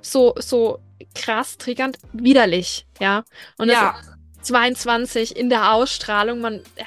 so, 0.02 0.36
so 0.38 0.80
krass 1.16 1.58
triggernd, 1.58 1.98
widerlich, 2.14 2.86
ja. 3.00 3.24
Und 3.58 3.70
ja. 3.70 3.96
22 4.42 5.36
in 5.36 5.50
der 5.50 5.74
Ausstrahlung, 5.74 6.40
man, 6.40 6.62
ja. 6.78 6.86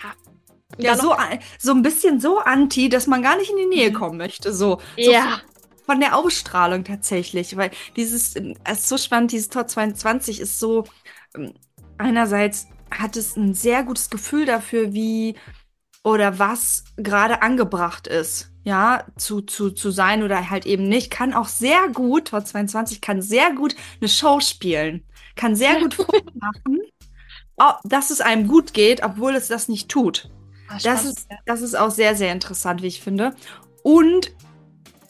Ja, 0.83 0.97
so, 0.97 1.15
so 1.59 1.73
ein 1.73 1.83
bisschen 1.83 2.21
so 2.21 2.39
anti, 2.39 2.89
dass 2.89 3.07
man 3.07 3.23
gar 3.23 3.37
nicht 3.37 3.51
in 3.51 3.57
die 3.57 3.67
Nähe 3.67 3.91
mhm. 3.91 3.95
kommen 3.95 4.19
möchte, 4.19 4.53
so. 4.53 4.81
so 4.97 5.11
ja. 5.11 5.41
Von 5.87 6.01
der 6.01 6.17
Ausstrahlung 6.17 6.85
tatsächlich, 6.85 7.57
weil 7.57 7.71
dieses, 7.97 8.37
es 8.37 8.79
ist 8.79 8.89
so 8.89 8.97
spannend, 8.97 9.33
dieses 9.33 9.49
Tor 9.49 9.67
22 9.67 10.41
ist 10.41 10.61
so, 10.61 10.85
ähm, 11.37 11.55
einerseits 11.99 12.69
hat 12.93 13.17
es 13.17 13.37
ein 13.37 13.55
sehr 13.55 13.83
gutes 13.83 14.09
Gefühl 14.09 14.47
dafür, 14.47 14.93
wie 14.93 15.35
oder 16.05 16.39
was 16.39 16.85
gerade 16.97 17.43
angebracht 17.43 18.07
ist 18.07 18.51
ja, 18.65 19.05
zu, 19.17 19.41
zu, 19.41 19.71
zu 19.71 19.91
sein 19.91 20.23
oder 20.23 20.51
halt 20.51 20.67
eben 20.67 20.89
nicht, 20.89 21.11
kann 21.11 21.33
auch 21.33 21.49
sehr 21.49 21.89
gut, 21.89 22.29
Tor 22.29 22.45
22 22.45 23.01
kann 23.01 23.23
sehr 23.23 23.53
gut 23.55 23.75
eine 24.01 24.09
Show 24.09 24.41
spielen, 24.41 25.05
kann 25.35 25.57
sehr 25.57 25.81
gut 25.81 25.97
machen, 26.35 26.81
dass 27.85 28.11
es 28.11 28.21
einem 28.21 28.49
gut 28.49 28.75
geht, 28.75 29.03
obwohl 29.03 29.35
es 29.35 29.49
das 29.49 29.69
nicht 29.69 29.89
tut. 29.89 30.31
Ach, 30.71 30.81
das, 30.81 31.05
ist, 31.05 31.29
das 31.47 31.63
ist 31.63 31.77
auch 31.77 31.91
sehr, 31.91 32.15
sehr 32.15 32.33
interessant, 32.33 32.83
wie 32.83 32.87
ich 32.87 33.01
finde. 33.01 33.35
Und 33.83 34.33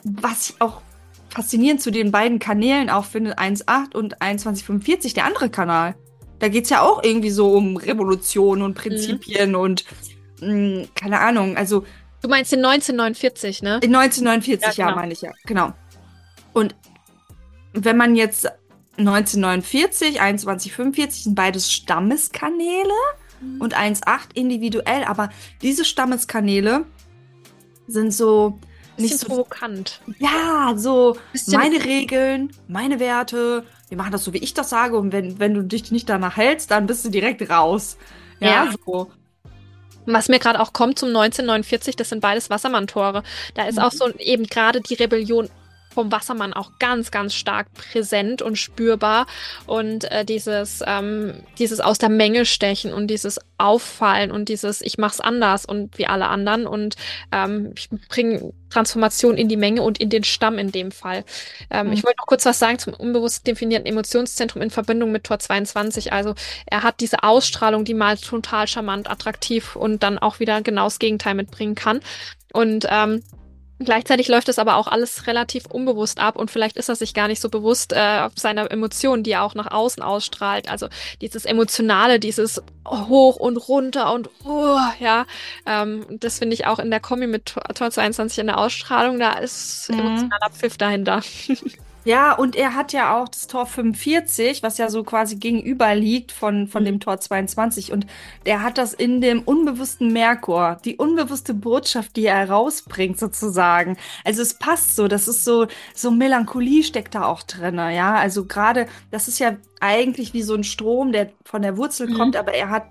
was 0.05 0.51
ich 0.51 0.61
auch 0.61 0.81
faszinierend 1.29 1.83
zu 1.83 1.91
den 1.91 2.11
beiden 2.11 2.39
Kanälen 2.39 2.91
auch 2.91 3.05
finde, 3.05 3.39
1.8 3.39 3.95
und 3.95 4.13
2145, 4.19 5.15
der 5.15 5.27
andere 5.27 5.51
Kanal. 5.51 5.95
Da 6.39 6.49
geht 6.49 6.65
es 6.65 6.71
ja 6.71 6.81
auch 6.81 7.03
irgendwie 7.05 7.31
so 7.31 7.53
um 7.53 7.77
Revolution 7.77 8.63
und 8.63 8.75
Prinzipien 8.75 9.51
mhm. 9.51 9.57
und 9.57 9.85
mh, 10.41 10.47
hm, 10.49 10.89
keine 10.95 11.21
Ahnung. 11.21 11.57
Also. 11.57 11.85
Du 12.23 12.29
meinst 12.29 12.53
den 12.53 12.65
1949, 12.65 13.63
ne? 13.63 13.81
In 13.83 13.95
1949, 13.95 14.77
ja, 14.79 14.87
genau. 14.87 14.89
ja 14.89 14.95
meine 14.95 15.13
ich 15.13 15.21
ja. 15.23 15.33
Genau. 15.45 15.73
Und 16.53 16.75
wenn 17.73 17.97
man 17.97 18.17
jetzt 18.17 18.47
1949, 18.97 20.17
2145 20.17 21.25
sind 21.25 21.35
beides 21.35 21.71
Stammeskanäle 21.71 22.93
mhm. 23.41 23.61
und 23.61 23.77
1.8 23.77 24.35
individuell, 24.35 25.05
aber 25.05 25.31
diese 25.63 25.85
Stammeskanäle 25.85 26.85
sind 27.87 28.13
so 28.13 28.59
nicht 29.01 29.19
so 29.19 29.27
provokant. 29.27 30.01
Ja, 30.19 30.75
so 30.77 31.17
meine 31.47 31.85
Regeln, 31.85 32.53
meine 32.69 33.01
Werte. 33.01 33.65
Wir 33.89 33.97
machen 33.97 34.13
das 34.13 34.25
so, 34.25 34.33
wie 34.33 34.39
ich 34.39 34.55
das 34.55 34.71
sage. 34.71 34.97
Und 34.97 35.13
wenn, 35.13 35.39
wenn 35.39 35.55
du 35.55 35.63
dich 35.63 35.91
nicht 35.91 36.09
danach 36.09 36.37
hältst, 36.37 36.71
dann 36.71 36.87
bist 36.87 37.05
du 37.05 37.09
direkt 37.09 37.49
raus. 37.51 37.97
Ja, 38.39 38.67
ja. 38.67 38.75
so. 38.85 39.11
Was 40.07 40.29
mir 40.29 40.39
gerade 40.39 40.61
auch 40.61 40.73
kommt 40.73 40.99
zum 40.99 41.09
1949, 41.09 41.97
das 41.97 42.09
sind 42.09 42.21
beides 42.21 42.51
Wassermann-Tore. 42.51 43.23
Da 43.55 43.67
ist 43.67 43.77
mhm. 43.77 43.85
auch 43.85 43.93
so 43.93 44.09
eben 44.19 44.45
gerade 44.45 44.81
die 44.81 44.95
Rebellion 44.95 45.49
vom 45.93 46.13
Wassermann 46.13 46.53
auch 46.53 46.73
ganz, 46.79 47.11
ganz 47.11 47.35
stark 47.35 47.73
präsent 47.75 48.43
und 48.43 48.57
spürbar. 48.57 49.27
Und 49.67 50.11
äh, 50.11 50.25
dieses, 50.25 50.83
ähm, 50.87 51.43
dieses 51.59 51.81
aus 51.81 51.99
der 51.99 52.09
Menge 52.09 52.47
stechen 52.47 52.93
und 52.93 53.09
dieses 53.09 53.39
Auffallen 53.59 54.31
und 54.31 54.49
dieses 54.49 54.81
Ich 54.81 54.99
mach's 54.99 55.21
anders 55.21 55.67
und 55.67 55.99
wie 55.99 56.07
alle 56.07 56.29
anderen 56.29 56.67
und 56.67 56.97
ähm, 57.33 57.75
ich 57.77 57.91
bringe 58.09 58.53
Transformation 58.71 59.37
in 59.37 59.49
die 59.49 59.57
Menge 59.57 59.83
und 59.83 59.99
in 59.99 60.09
den 60.09 60.25
Stamm 60.25 60.59
in 60.59 60.73
dem 60.73 60.93
Fall. 60.93 61.25
Ähm, 61.71 61.89
mhm. 61.89 61.93
Ich 61.93 62.05
wollte 62.05 62.19
noch 62.19 62.27
kurz 62.27 62.47
was 62.47 62.59
sagen 62.59 62.79
zum 62.79 62.95
unbewusst 62.95 63.47
definierten 63.47 63.87
Emotionszentrum 63.87 64.63
in 64.63 64.71
Verbindung 64.71 65.13
mit 65.13 65.25
Tor 65.25 65.39
22. 65.39 66.13
Also 66.13 66.35
er 66.67 66.83
hat 66.83 67.01
diese 67.01 67.23
Ausstrahlung, 67.23 67.85
die 67.85 67.95
mal 67.95 68.17
total 68.17 68.67
charmant, 68.67 69.11
attraktiv 69.11 69.77
und 69.77 70.03
dann 70.03 70.19
auch 70.19 70.41
wieder 70.41 70.63
genau 70.63 70.85
das 70.85 70.99
Gegenteil 70.99 71.35
mitbringen 71.35 71.75
kann. 71.75 72.01
Und 72.53 72.87
ähm, 72.89 73.23
Gleichzeitig 73.83 74.29
läuft 74.29 74.51
es 74.51 74.59
aber 74.59 74.77
auch 74.77 74.89
alles 74.89 75.27
relativ 75.27 75.65
unbewusst 75.67 76.19
ab 76.21 76.37
und 76.37 76.51
vielleicht 76.51 76.77
ist 76.77 76.91
er 76.91 76.97
sich 76.97 77.15
gar 77.15 77.29
nicht 77.29 77.41
so 77.41 77.49
bewusst 77.49 77.95
äh, 77.95 78.21
auf 78.21 78.33
seiner 78.37 78.71
Emotionen, 78.71 79.23
die 79.23 79.33
er 79.33 79.43
auch 79.43 79.55
nach 79.55 79.71
außen 79.71 80.03
ausstrahlt. 80.03 80.71
Also 80.71 80.89
dieses 81.23 81.47
Emotionale, 81.47 82.21
dieses 82.21 82.63
hoch 82.87 83.37
und 83.37 83.57
runter 83.57 84.13
und 84.13 84.29
uh, 84.45 84.77
ja, 84.99 85.25
ähm, 85.65 86.05
das 86.11 86.41
finde 86.41 86.55
ich 86.55 86.67
auch 86.67 86.79
in 86.79 86.91
der 86.91 87.01
Kombi 87.01 87.27
mit 87.27 87.47
Tor 87.47 87.91
22 87.91 88.41
in 88.41 88.49
der 88.49 88.59
Ausstrahlung, 88.59 89.19
da 89.19 89.33
ist 89.33 89.91
mhm. 89.91 90.01
emotionaler 90.01 90.51
Pfiff 90.51 90.77
dahinter. 90.77 91.23
Ja, 92.05 92.33
und 92.33 92.57
er 92.57 92.75
hat 92.75 92.93
ja 92.93 93.17
auch 93.17 93.29
das 93.29 93.47
Tor 93.47 93.67
45, 93.67 94.63
was 94.63 94.79
ja 94.79 94.89
so 94.89 95.05
quasi 95.05 95.37
gegenüber 95.37 95.95
liegt 95.95 96.33
von, 96.33 96.67
von 96.67 96.85
dem 96.85 96.99
Tor 96.99 97.21
22. 97.21 97.93
Und 97.93 98.07
er 98.45 98.63
hat 98.63 98.79
das 98.79 98.95
in 98.95 99.21
dem 99.21 99.43
unbewussten 99.43 100.13
Merkur, 100.13 100.79
die 100.85 100.97
unbewusste 100.97 101.53
Botschaft, 101.53 102.17
die 102.17 102.27
er 102.27 102.49
rausbringt, 102.49 103.19
sozusagen. 103.19 103.97
Also 104.25 104.41
es 104.43 104.55
passt 104.55 104.97
so, 104.97 105.09
das 105.09 105.29
ist 105.29 105.45
so, 105.45 105.67
so 105.95 106.11
Melancholie 106.11 106.83
steckt 106.83 107.15
da 107.15 107.27
auch 107.27 107.43
drin, 107.43 107.77
ja. 107.77 108.15
Also 108.15 108.47
gerade, 108.47 108.87
das 109.11 109.29
ist 109.29 109.39
ja 109.39 109.57
eigentlich 109.81 110.33
wie 110.33 110.43
so 110.43 110.55
ein 110.55 110.65
Strom, 110.65 111.13
der 111.13 111.31
von 111.45 111.63
der 111.63 111.77
Wurzel 111.77 112.09
mhm. 112.09 112.15
kommt, 112.15 112.37
aber 112.37 112.53
er 112.53 112.71
hat 112.71 112.85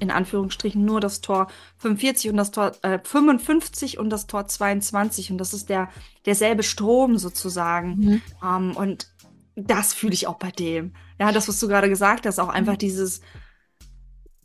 in 0.00 0.10
Anführungsstrichen 0.10 0.84
nur 0.84 1.00
das 1.00 1.20
Tor 1.20 1.48
45 1.78 2.30
und 2.30 2.36
das 2.36 2.50
Tor 2.50 2.72
äh, 2.82 2.98
55 3.02 3.98
und 3.98 4.10
das 4.10 4.26
Tor 4.26 4.46
22 4.46 5.30
und 5.30 5.38
das 5.38 5.54
ist 5.54 5.68
der 5.68 5.88
derselbe 6.26 6.62
Strom 6.62 7.18
sozusagen 7.18 7.96
mhm. 7.96 8.22
ähm, 8.44 8.76
und 8.76 9.08
das 9.56 9.92
fühle 9.92 10.14
ich 10.14 10.26
auch 10.26 10.36
bei 10.36 10.50
dem. 10.50 10.92
Ja, 11.18 11.32
das 11.32 11.48
was 11.48 11.58
du 11.58 11.66
gerade 11.68 11.88
gesagt 11.88 12.26
hast, 12.26 12.38
auch 12.38 12.48
einfach 12.48 12.74
mhm. 12.74 12.78
dieses 12.78 13.20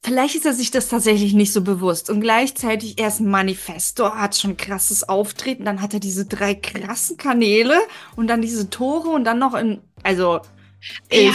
Vielleicht 0.06 0.36
ist 0.36 0.46
er 0.46 0.54
sich 0.54 0.70
das 0.70 0.90
tatsächlich 0.90 1.34
nicht 1.34 1.54
so 1.54 1.62
bewusst 1.62 2.10
und 2.10 2.20
gleichzeitig 2.20 3.00
er 3.00 3.08
ist 3.08 3.22
ein 3.22 3.30
Manifestor, 3.30 4.20
hat 4.20 4.36
schon 4.36 4.58
krasses 4.58 5.08
Auftreten, 5.08 5.64
dann 5.64 5.82
hat 5.82 5.94
er 5.94 6.02
diese 6.02 6.26
drei 6.26 6.56
krassen 6.56 7.16
Kanäle 7.16 7.76
und 8.18 8.28
dann 8.28 8.42
diese 8.42 8.70
Tore 8.70 9.08
und 9.10 9.24
dann 9.24 9.40
noch 9.40 9.54
in 9.54 9.80
also 10.04 10.42
ja. 11.10 11.32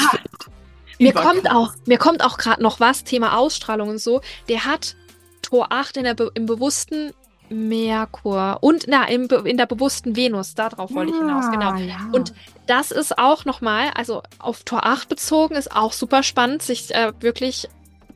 Mir 0.98 1.12
kommt 1.12 1.50
auch, 1.50 1.72
mir 1.86 1.98
kommt 1.98 2.24
auch 2.24 2.38
gerade 2.38 2.62
noch 2.62 2.80
was, 2.80 3.04
Thema 3.04 3.36
Ausstrahlung 3.36 3.88
und 3.88 3.98
so. 3.98 4.20
Der 4.48 4.64
hat 4.64 4.96
Tor 5.42 5.68
8 5.70 5.96
in 5.98 6.04
der 6.04 6.14
Be 6.14 6.30
im 6.34 6.46
bewussten 6.46 7.12
Merkur 7.50 8.58
und 8.60 8.84
na, 8.88 9.08
im, 9.08 9.28
in 9.44 9.56
der 9.56 9.66
bewussten 9.66 10.16
Venus, 10.16 10.54
darauf 10.54 10.92
wollte 10.94 11.12
ich 11.12 11.18
hinaus, 11.18 11.50
genau. 11.50 11.76
Ja. 11.76 12.08
Und 12.12 12.34
das 12.66 12.90
ist 12.90 13.18
auch 13.18 13.44
nochmal, 13.44 13.90
also 13.94 14.22
auf 14.38 14.64
Tor 14.64 14.84
8 14.84 15.08
bezogen, 15.08 15.54
ist 15.54 15.74
auch 15.74 15.92
super 15.92 16.22
spannend, 16.22 16.62
sich 16.62 16.94
äh, 16.94 17.12
wirklich 17.20 17.68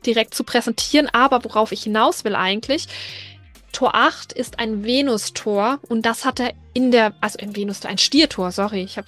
direkt 0.05 0.35
zu 0.35 0.43
präsentieren. 0.43 1.09
Aber 1.11 1.43
worauf 1.43 1.71
ich 1.71 1.83
hinaus 1.83 2.23
will 2.23 2.35
eigentlich, 2.35 2.87
Tor 3.71 3.95
8 3.95 4.33
ist 4.33 4.59
ein 4.59 4.83
Venus-Tor 4.83 5.79
und 5.89 6.05
das 6.05 6.25
hat 6.25 6.39
er 6.39 6.53
in 6.73 6.91
der, 6.91 7.13
also 7.21 7.39
ein 7.39 7.55
Venus-Tor, 7.55 7.89
ein 7.89 7.97
Stiertor, 7.97 8.51
sorry, 8.51 8.83
ich 8.83 8.97
habe 8.97 9.07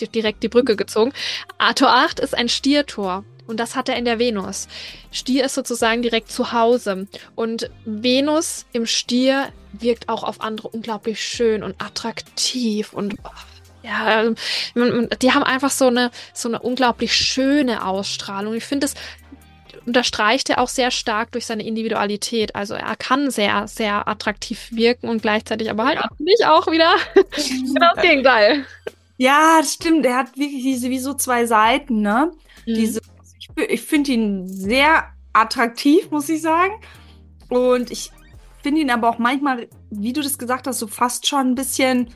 direkt 0.00 0.42
die 0.42 0.48
Brücke 0.48 0.76
gezogen. 0.76 1.12
Tor 1.74 1.88
8 1.88 2.20
ist 2.20 2.36
ein 2.36 2.48
Stiertor. 2.48 3.24
Und 3.46 3.58
das 3.58 3.76
hat 3.76 3.88
er 3.88 3.96
in 3.96 4.04
der 4.04 4.18
Venus. 4.18 4.68
Stier 5.10 5.46
ist 5.46 5.54
sozusagen 5.54 6.02
direkt 6.02 6.30
zu 6.30 6.52
Hause. 6.52 7.06
Und 7.34 7.70
Venus 7.86 8.66
im 8.72 8.84
Stier 8.84 9.48
wirkt 9.72 10.10
auch 10.10 10.22
auf 10.22 10.42
andere 10.42 10.68
unglaublich 10.68 11.22
schön 11.22 11.62
und 11.62 11.80
attraktiv 11.80 12.92
und 12.92 13.14
ja, 13.82 14.24
die 15.22 15.32
haben 15.32 15.44
einfach 15.44 15.70
so 15.70 15.86
eine, 15.86 16.10
so 16.34 16.48
eine 16.48 16.58
unglaublich 16.58 17.14
schöne 17.14 17.86
Ausstrahlung. 17.86 18.52
Ich 18.54 18.64
finde, 18.64 18.86
das 18.86 18.94
unterstreicht 19.86 20.50
er 20.50 20.58
auch 20.58 20.68
sehr 20.68 20.90
stark 20.90 21.32
durch 21.32 21.46
seine 21.46 21.64
Individualität. 21.64 22.54
Also 22.54 22.74
er 22.74 22.96
kann 22.96 23.30
sehr, 23.30 23.66
sehr 23.66 24.06
attraktiv 24.06 24.68
wirken 24.72 25.08
und 25.08 25.22
gleichzeitig 25.22 25.70
aber 25.70 25.86
halt 25.86 25.96
ja. 25.96 26.08
nicht 26.18 26.44
auch 26.44 26.66
wieder 26.66 26.92
genau 27.14 27.90
das 27.94 28.02
Gegenteil. 28.02 28.66
Ja, 29.18 29.58
das 29.60 29.74
stimmt. 29.74 30.06
Er 30.06 30.16
hat 30.16 30.38
wirklich 30.38 30.62
diese 30.62 30.88
wie 30.90 31.00
so 31.00 31.12
zwei 31.12 31.44
Seiten, 31.44 32.00
ne? 32.00 32.32
Mhm. 32.66 32.74
Diese, 32.74 33.00
ich, 33.38 33.48
ich 33.68 33.82
finde 33.82 34.12
ihn 34.12 34.48
sehr 34.48 35.12
attraktiv, 35.32 36.10
muss 36.10 36.28
ich 36.28 36.40
sagen. 36.40 36.72
Und 37.48 37.90
ich 37.90 38.12
finde 38.62 38.80
ihn 38.80 38.90
aber 38.90 39.08
auch 39.08 39.18
manchmal, 39.18 39.68
wie 39.90 40.12
du 40.12 40.22
das 40.22 40.38
gesagt 40.38 40.66
hast, 40.66 40.78
so 40.78 40.86
fast 40.86 41.26
schon 41.26 41.48
ein 41.48 41.54
bisschen. 41.56 42.10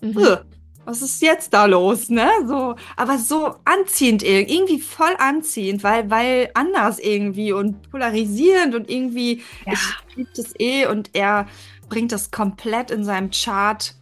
Mhm. 0.00 0.38
Was 0.86 1.02
ist 1.02 1.20
jetzt 1.20 1.52
da 1.52 1.66
los, 1.66 2.08
ne? 2.08 2.28
So, 2.46 2.74
aber 2.96 3.18
so 3.18 3.54
anziehend 3.66 4.22
irgendwie 4.22 4.80
voll 4.80 5.14
anziehend, 5.18 5.84
weil 5.84 6.10
weil 6.10 6.50
anders 6.54 6.98
irgendwie 6.98 7.52
und 7.52 7.90
polarisierend 7.90 8.74
und 8.74 8.90
irgendwie 8.90 9.42
ja. 9.66 9.74
ich 9.74 10.16
liebe 10.16 10.30
das 10.34 10.54
eh 10.58 10.86
und 10.86 11.10
er 11.12 11.46
bringt 11.90 12.12
das 12.12 12.30
komplett 12.30 12.90
in 12.90 13.04
seinem 13.04 13.30
Chart 13.30 13.94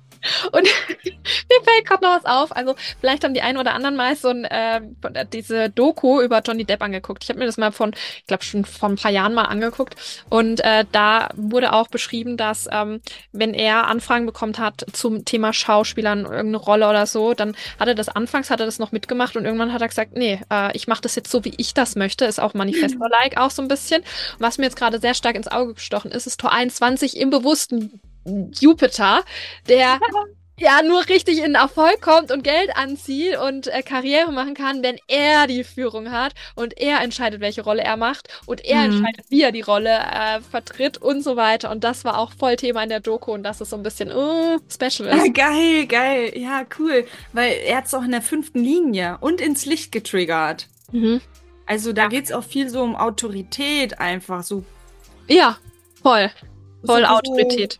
und 0.52 0.62
mir 1.04 1.62
fällt 1.64 1.86
gerade 1.86 2.04
noch 2.04 2.16
was 2.16 2.24
auf. 2.24 2.56
Also, 2.56 2.74
vielleicht 3.00 3.24
haben 3.24 3.34
die 3.34 3.42
einen 3.42 3.58
oder 3.58 3.74
anderen 3.74 3.96
mal 3.96 4.16
so 4.16 4.28
ein, 4.28 4.44
äh, 4.44 4.80
diese 5.32 5.70
Doku 5.70 6.20
über 6.20 6.40
Johnny 6.40 6.64
Depp 6.64 6.82
angeguckt. 6.82 7.24
Ich 7.24 7.28
habe 7.30 7.38
mir 7.38 7.46
das 7.46 7.56
mal 7.56 7.72
von, 7.72 7.92
ich 7.92 8.26
glaube, 8.26 8.44
schon 8.44 8.64
vor 8.64 8.88
ein 8.88 8.96
paar 8.96 9.10
Jahren 9.10 9.34
mal 9.34 9.44
angeguckt. 9.44 9.96
Und 10.28 10.60
äh, 10.64 10.84
da 10.92 11.28
wurde 11.34 11.72
auch 11.72 11.88
beschrieben, 11.88 12.36
dass 12.36 12.68
ähm, 12.70 13.00
wenn 13.32 13.54
er 13.54 13.86
Anfragen 13.86 14.26
bekommen 14.26 14.56
hat 14.58 14.84
zum 14.92 15.24
Thema 15.24 15.52
Schauspielern, 15.52 16.20
irgendeine 16.20 16.56
Rolle 16.56 16.88
oder 16.88 17.06
so, 17.06 17.34
dann 17.34 17.56
hat 17.78 17.88
er 17.88 17.94
das 17.94 18.08
anfangs, 18.08 18.50
hat 18.50 18.60
er 18.60 18.66
das 18.66 18.78
noch 18.78 18.92
mitgemacht 18.92 19.36
und 19.36 19.44
irgendwann 19.44 19.72
hat 19.72 19.82
er 19.82 19.88
gesagt, 19.88 20.16
nee, 20.16 20.40
äh, 20.52 20.76
ich 20.76 20.88
mache 20.88 21.02
das 21.02 21.14
jetzt 21.14 21.30
so, 21.30 21.44
wie 21.44 21.54
ich 21.56 21.74
das 21.74 21.96
möchte. 21.96 22.24
Ist 22.24 22.40
auch 22.40 22.54
Manifesto-like 22.54 23.36
auch 23.36 23.50
so 23.50 23.62
ein 23.62 23.68
bisschen. 23.68 24.02
Was 24.38 24.58
mir 24.58 24.64
jetzt 24.64 24.76
gerade 24.76 25.00
sehr 25.00 25.14
stark 25.14 25.36
ins 25.36 25.48
Auge 25.48 25.74
gestochen 25.74 26.10
ist, 26.10 26.26
ist 26.26 26.40
Tor 26.40 26.52
21 26.52 27.16
im 27.16 27.30
bewussten 27.30 28.00
Jupiter, 28.52 29.22
der 29.68 29.98
ja 30.58 30.82
nur 30.82 31.08
richtig 31.08 31.42
in 31.42 31.54
Erfolg 31.54 32.00
kommt 32.00 32.30
und 32.30 32.42
Geld 32.42 32.76
anzieht 32.76 33.38
und 33.38 33.68
äh, 33.68 33.82
Karriere 33.82 34.32
machen 34.32 34.54
kann, 34.54 34.82
wenn 34.82 34.98
er 35.06 35.46
die 35.46 35.64
Führung 35.64 36.10
hat 36.10 36.34
und 36.54 36.78
er 36.78 37.00
entscheidet, 37.00 37.40
welche 37.40 37.62
Rolle 37.62 37.82
er 37.82 37.96
macht 37.96 38.28
und 38.46 38.64
er 38.64 38.78
mhm. 38.78 38.92
entscheidet, 38.92 39.26
wie 39.28 39.42
er 39.42 39.52
die 39.52 39.60
Rolle 39.60 39.90
äh, 39.90 40.40
vertritt 40.40 40.98
und 40.98 41.22
so 41.22 41.36
weiter. 41.36 41.70
Und 41.70 41.84
das 41.84 42.04
war 42.04 42.18
auch 42.18 42.32
voll 42.32 42.56
Thema 42.56 42.82
in 42.82 42.88
der 42.88 43.00
Doku 43.00 43.32
und 43.32 43.42
das 43.42 43.60
ist 43.60 43.70
so 43.70 43.76
ein 43.76 43.82
bisschen 43.82 44.10
uh, 44.10 44.58
special 44.68 45.08
ist. 45.08 45.34
Geil, 45.38 45.86
geil. 45.86 46.32
Ja, 46.36 46.64
cool. 46.78 47.06
Weil 47.32 47.52
er 47.64 47.78
hat 47.78 47.86
es 47.86 47.94
auch 47.94 48.02
in 48.02 48.10
der 48.10 48.22
fünften 48.22 48.62
Linie 48.62 49.18
und 49.20 49.40
ins 49.40 49.66
Licht 49.66 49.92
getriggert. 49.92 50.68
Mhm. 50.90 51.20
Also 51.66 51.92
da 51.92 52.04
ja. 52.04 52.08
geht 52.08 52.24
es 52.24 52.32
auch 52.32 52.44
viel 52.44 52.68
so 52.68 52.82
um 52.82 52.96
Autorität 52.96 54.00
einfach 54.00 54.42
so. 54.42 54.64
Ja, 55.28 55.58
voll. 56.02 56.30
Voll 56.84 57.02
so, 57.02 57.06
Autorität. 57.06 57.78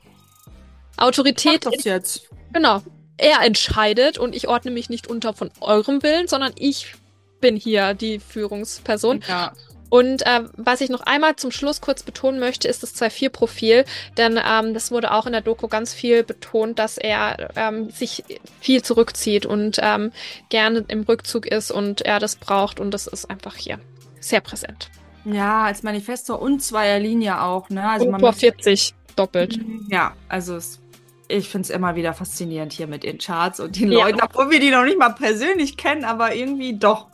Autorität. 0.98 1.66
das 1.66 1.84
jetzt. 1.84 2.28
Genau. 2.52 2.82
Er 3.16 3.42
entscheidet 3.42 4.18
und 4.18 4.34
ich 4.34 4.48
ordne 4.48 4.70
mich 4.70 4.90
nicht 4.90 5.08
unter 5.08 5.32
von 5.32 5.50
eurem 5.60 6.02
Willen, 6.02 6.28
sondern 6.28 6.52
ich 6.56 6.94
bin 7.40 7.56
hier 7.56 7.94
die 7.94 8.20
Führungsperson. 8.20 9.22
Ja. 9.28 9.52
Und 9.90 10.26
äh, 10.26 10.42
was 10.56 10.80
ich 10.80 10.90
noch 10.90 11.00
einmal 11.00 11.36
zum 11.36 11.50
Schluss 11.50 11.80
kurz 11.80 12.02
betonen 12.02 12.38
möchte, 12.38 12.68
ist 12.68 12.82
das 12.82 12.94
2.4-Profil, 12.94 13.84
denn 14.16 14.38
ähm, 14.44 14.74
das 14.74 14.90
wurde 14.90 15.12
auch 15.12 15.26
in 15.26 15.32
der 15.32 15.40
Doku 15.40 15.66
ganz 15.68 15.94
viel 15.94 16.24
betont, 16.24 16.78
dass 16.78 16.98
er 16.98 17.50
ähm, 17.56 17.90
sich 17.90 18.22
viel 18.60 18.82
zurückzieht 18.82 19.46
und 19.46 19.78
ähm, 19.80 20.12
gerne 20.50 20.84
im 20.88 21.02
Rückzug 21.02 21.46
ist 21.46 21.70
und 21.70 22.02
er 22.02 22.20
das 22.20 22.36
braucht 22.36 22.80
und 22.80 22.90
das 22.92 23.06
ist 23.06 23.30
einfach 23.30 23.56
hier 23.56 23.78
sehr 24.20 24.40
präsent. 24.40 24.90
Ja, 25.24 25.64
als 25.64 25.82
Manifesto 25.82 26.34
und 26.36 26.62
Zweierlinie 26.62 27.42
auch, 27.42 27.70
ne? 27.70 27.88
Also 27.88 28.08
und 28.08 28.20
vor 28.20 28.32
40 28.32 28.94
doppelt. 29.16 29.58
Ja, 29.88 30.14
also 30.28 30.56
es, 30.56 30.80
ich 31.28 31.48
finde 31.48 31.66
es 31.66 31.70
immer 31.70 31.94
wieder 31.94 32.14
faszinierend 32.14 32.72
hier 32.72 32.86
mit 32.86 33.02
den 33.02 33.18
Charts 33.18 33.60
und 33.60 33.78
den 33.78 33.92
ja. 33.92 34.04
Leuten, 34.04 34.20
obwohl 34.22 34.50
wir 34.50 34.60
die 34.60 34.70
noch 34.70 34.84
nicht 34.84 34.98
mal 34.98 35.10
persönlich 35.10 35.76
kennen, 35.76 36.04
aber 36.04 36.34
irgendwie 36.34 36.76
doch. 36.76 37.06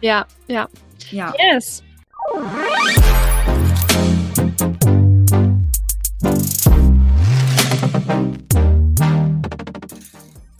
Ja, 0.00 0.26
ja. 0.46 0.68
Ja. 1.10 1.32
Yes. 1.38 1.82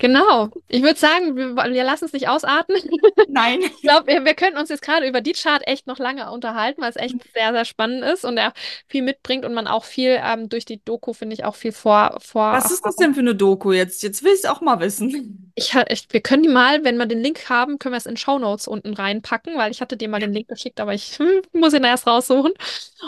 Genau. 0.03 0.50
Ich 0.66 0.82
würde 0.82 0.98
sagen, 0.98 1.36
wir, 1.36 1.55
wir 1.55 1.84
lassen 1.84 2.07
es 2.07 2.12
nicht 2.12 2.28
ausarten. 2.28 2.74
Nein. 3.28 3.61
Ich 3.62 3.82
glaube, 3.82 4.09
wir, 4.09 4.24
wir 4.24 4.34
könnten 4.34 4.59
uns 4.59 4.68
jetzt 4.68 4.82
gerade 4.82 5.07
über 5.07 5.20
die 5.20 5.30
Chart 5.30 5.62
echt 5.64 5.86
noch 5.86 6.00
lange 6.00 6.28
unterhalten, 6.32 6.82
weil 6.82 6.90
es 6.90 6.96
echt 6.96 7.14
sehr, 7.32 7.53
sehr 7.53 7.64
spannend 7.64 8.03
ist 8.03 8.24
und 8.24 8.36
er 8.36 8.53
viel 8.88 9.03
mitbringt 9.03 9.44
und 9.44 9.55
man 9.55 9.68
auch 9.68 9.84
viel 9.84 10.18
ähm, 10.20 10.48
durch 10.48 10.64
die 10.64 10.84
Doku, 10.84 11.12
finde 11.12 11.34
ich, 11.34 11.44
auch 11.44 11.55
viel 11.55 11.70
vor, 11.70 12.18
vor. 12.20 12.50
Was 12.50 12.72
ist 12.72 12.84
das 12.84 12.96
denn 12.96 13.14
für 13.14 13.20
eine 13.20 13.36
Doku 13.36 13.70
jetzt? 13.70 14.03
Jetzt 14.03 14.24
will 14.24 14.32
ich 14.32 14.40
es 14.40 14.44
auch 14.44 14.61
mal 14.61 14.80
wissen. 14.80 15.53
Ich, 15.55 15.72
ich, 15.88 16.09
wir 16.11 16.20
können 16.20 16.42
die 16.42 16.48
mal, 16.48 16.82
wenn 16.82 16.96
wir 16.96 17.07
den 17.07 17.20
Link 17.20 17.48
haben, 17.48 17.78
können 17.78 17.92
wir 17.92 17.98
es 17.98 18.07
in 18.07 18.16
Show 18.16 18.40
Notes 18.40 18.66
unten 18.66 18.94
reinpacken, 18.94 19.57
weil 19.57 19.70
ich 19.70 19.80
hatte 19.80 19.96
dir 19.96 20.09
mal 20.09 20.18
den 20.18 20.32
Link 20.32 20.48
geschickt, 20.48 20.80
aber 20.80 20.94
ich 20.94 21.16
hm, 21.20 21.42
muss 21.53 21.74
ihn 21.74 21.84
erst 21.84 22.09
raussuchen. 22.09 22.55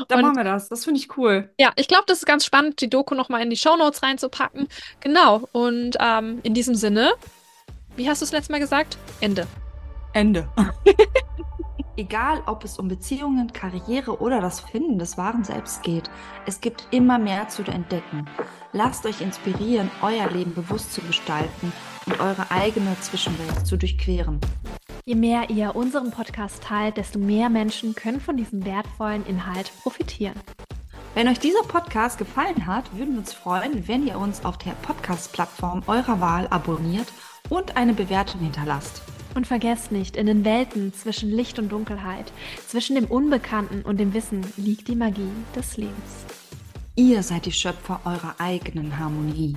Dann 0.06 0.18
und, 0.18 0.26
machen 0.26 0.36
wir 0.36 0.44
das. 0.44 0.68
Das 0.68 0.84
finde 0.84 1.00
ich 1.00 1.16
cool. 1.16 1.50
Ja, 1.58 1.72
ich 1.74 1.88
glaube, 1.88 2.04
das 2.06 2.18
ist 2.18 2.26
ganz 2.26 2.44
spannend, 2.44 2.80
die 2.80 2.90
Doku 2.90 3.16
nochmal 3.16 3.42
in 3.42 3.50
die 3.50 3.56
Show 3.56 3.76
Notes 3.76 4.02
reinzupacken. 4.02 4.68
Genau. 5.00 5.48
Und 5.52 5.96
ähm, 5.98 6.38
in 6.44 6.54
diesem 6.54 6.76
Sinne, 6.84 7.14
wie 7.96 8.10
hast 8.10 8.20
du 8.20 8.26
es 8.26 8.32
letztes 8.32 8.50
Mal 8.50 8.60
gesagt? 8.60 8.98
Ende. 9.22 9.46
Ende. 10.12 10.46
Egal, 11.96 12.42
ob 12.44 12.62
es 12.62 12.78
um 12.78 12.88
Beziehungen, 12.88 13.54
Karriere 13.54 14.20
oder 14.20 14.42
das 14.42 14.60
Finden 14.60 14.98
des 14.98 15.16
wahren 15.16 15.44
Selbst 15.44 15.82
geht, 15.82 16.10
es 16.44 16.60
gibt 16.60 16.86
immer 16.90 17.18
mehr 17.18 17.48
zu 17.48 17.62
entdecken. 17.62 18.28
Lasst 18.72 19.06
euch 19.06 19.22
inspirieren, 19.22 19.90
euer 20.02 20.28
Leben 20.28 20.52
bewusst 20.52 20.92
zu 20.92 21.00
gestalten 21.00 21.72
und 22.04 22.20
eure 22.20 22.50
eigene 22.50 22.94
Zwischenwelt 23.00 23.66
zu 23.66 23.78
durchqueren. 23.78 24.38
Je 25.06 25.14
mehr 25.14 25.48
ihr 25.48 25.74
unseren 25.74 26.10
Podcast 26.10 26.64
teilt, 26.64 26.98
desto 26.98 27.18
mehr 27.18 27.48
Menschen 27.48 27.94
können 27.94 28.20
von 28.20 28.36
diesem 28.36 28.62
wertvollen 28.66 29.24
Inhalt 29.24 29.72
profitieren. 29.82 30.38
Wenn 31.14 31.28
euch 31.28 31.38
dieser 31.38 31.62
Podcast 31.62 32.18
gefallen 32.18 32.66
hat, 32.66 32.92
würden 32.96 33.12
wir 33.12 33.20
uns 33.20 33.32
freuen, 33.32 33.86
wenn 33.86 34.04
ihr 34.04 34.18
uns 34.18 34.44
auf 34.44 34.58
der 34.58 34.72
Podcast-Plattform 34.72 35.84
eurer 35.86 36.20
Wahl 36.20 36.48
abonniert 36.48 37.06
und 37.48 37.76
eine 37.76 37.94
Bewertung 37.94 38.40
hinterlasst. 38.40 39.00
Und 39.36 39.46
vergesst 39.46 39.92
nicht, 39.92 40.16
in 40.16 40.26
den 40.26 40.44
Welten 40.44 40.92
zwischen 40.92 41.30
Licht 41.30 41.60
und 41.60 41.70
Dunkelheit, 41.70 42.32
zwischen 42.66 42.96
dem 42.96 43.04
Unbekannten 43.04 43.82
und 43.82 44.00
dem 44.00 44.12
Wissen 44.12 44.44
liegt 44.56 44.88
die 44.88 44.96
Magie 44.96 45.30
des 45.54 45.76
Lebens. 45.76 46.24
Ihr 46.96 47.22
seid 47.22 47.46
die 47.46 47.52
Schöpfer 47.52 48.00
eurer 48.04 48.34
eigenen 48.38 48.98
Harmonie. 48.98 49.56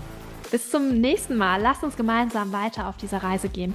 Bis 0.52 0.70
zum 0.70 1.02
nächsten 1.02 1.38
Mal. 1.38 1.60
Lasst 1.60 1.84
uns 1.84 1.98
gemeinsam 1.98 2.52
weiter 2.52 2.88
auf 2.88 2.98
dieser 2.98 3.24
Reise 3.24 3.50
gehen. 3.50 3.74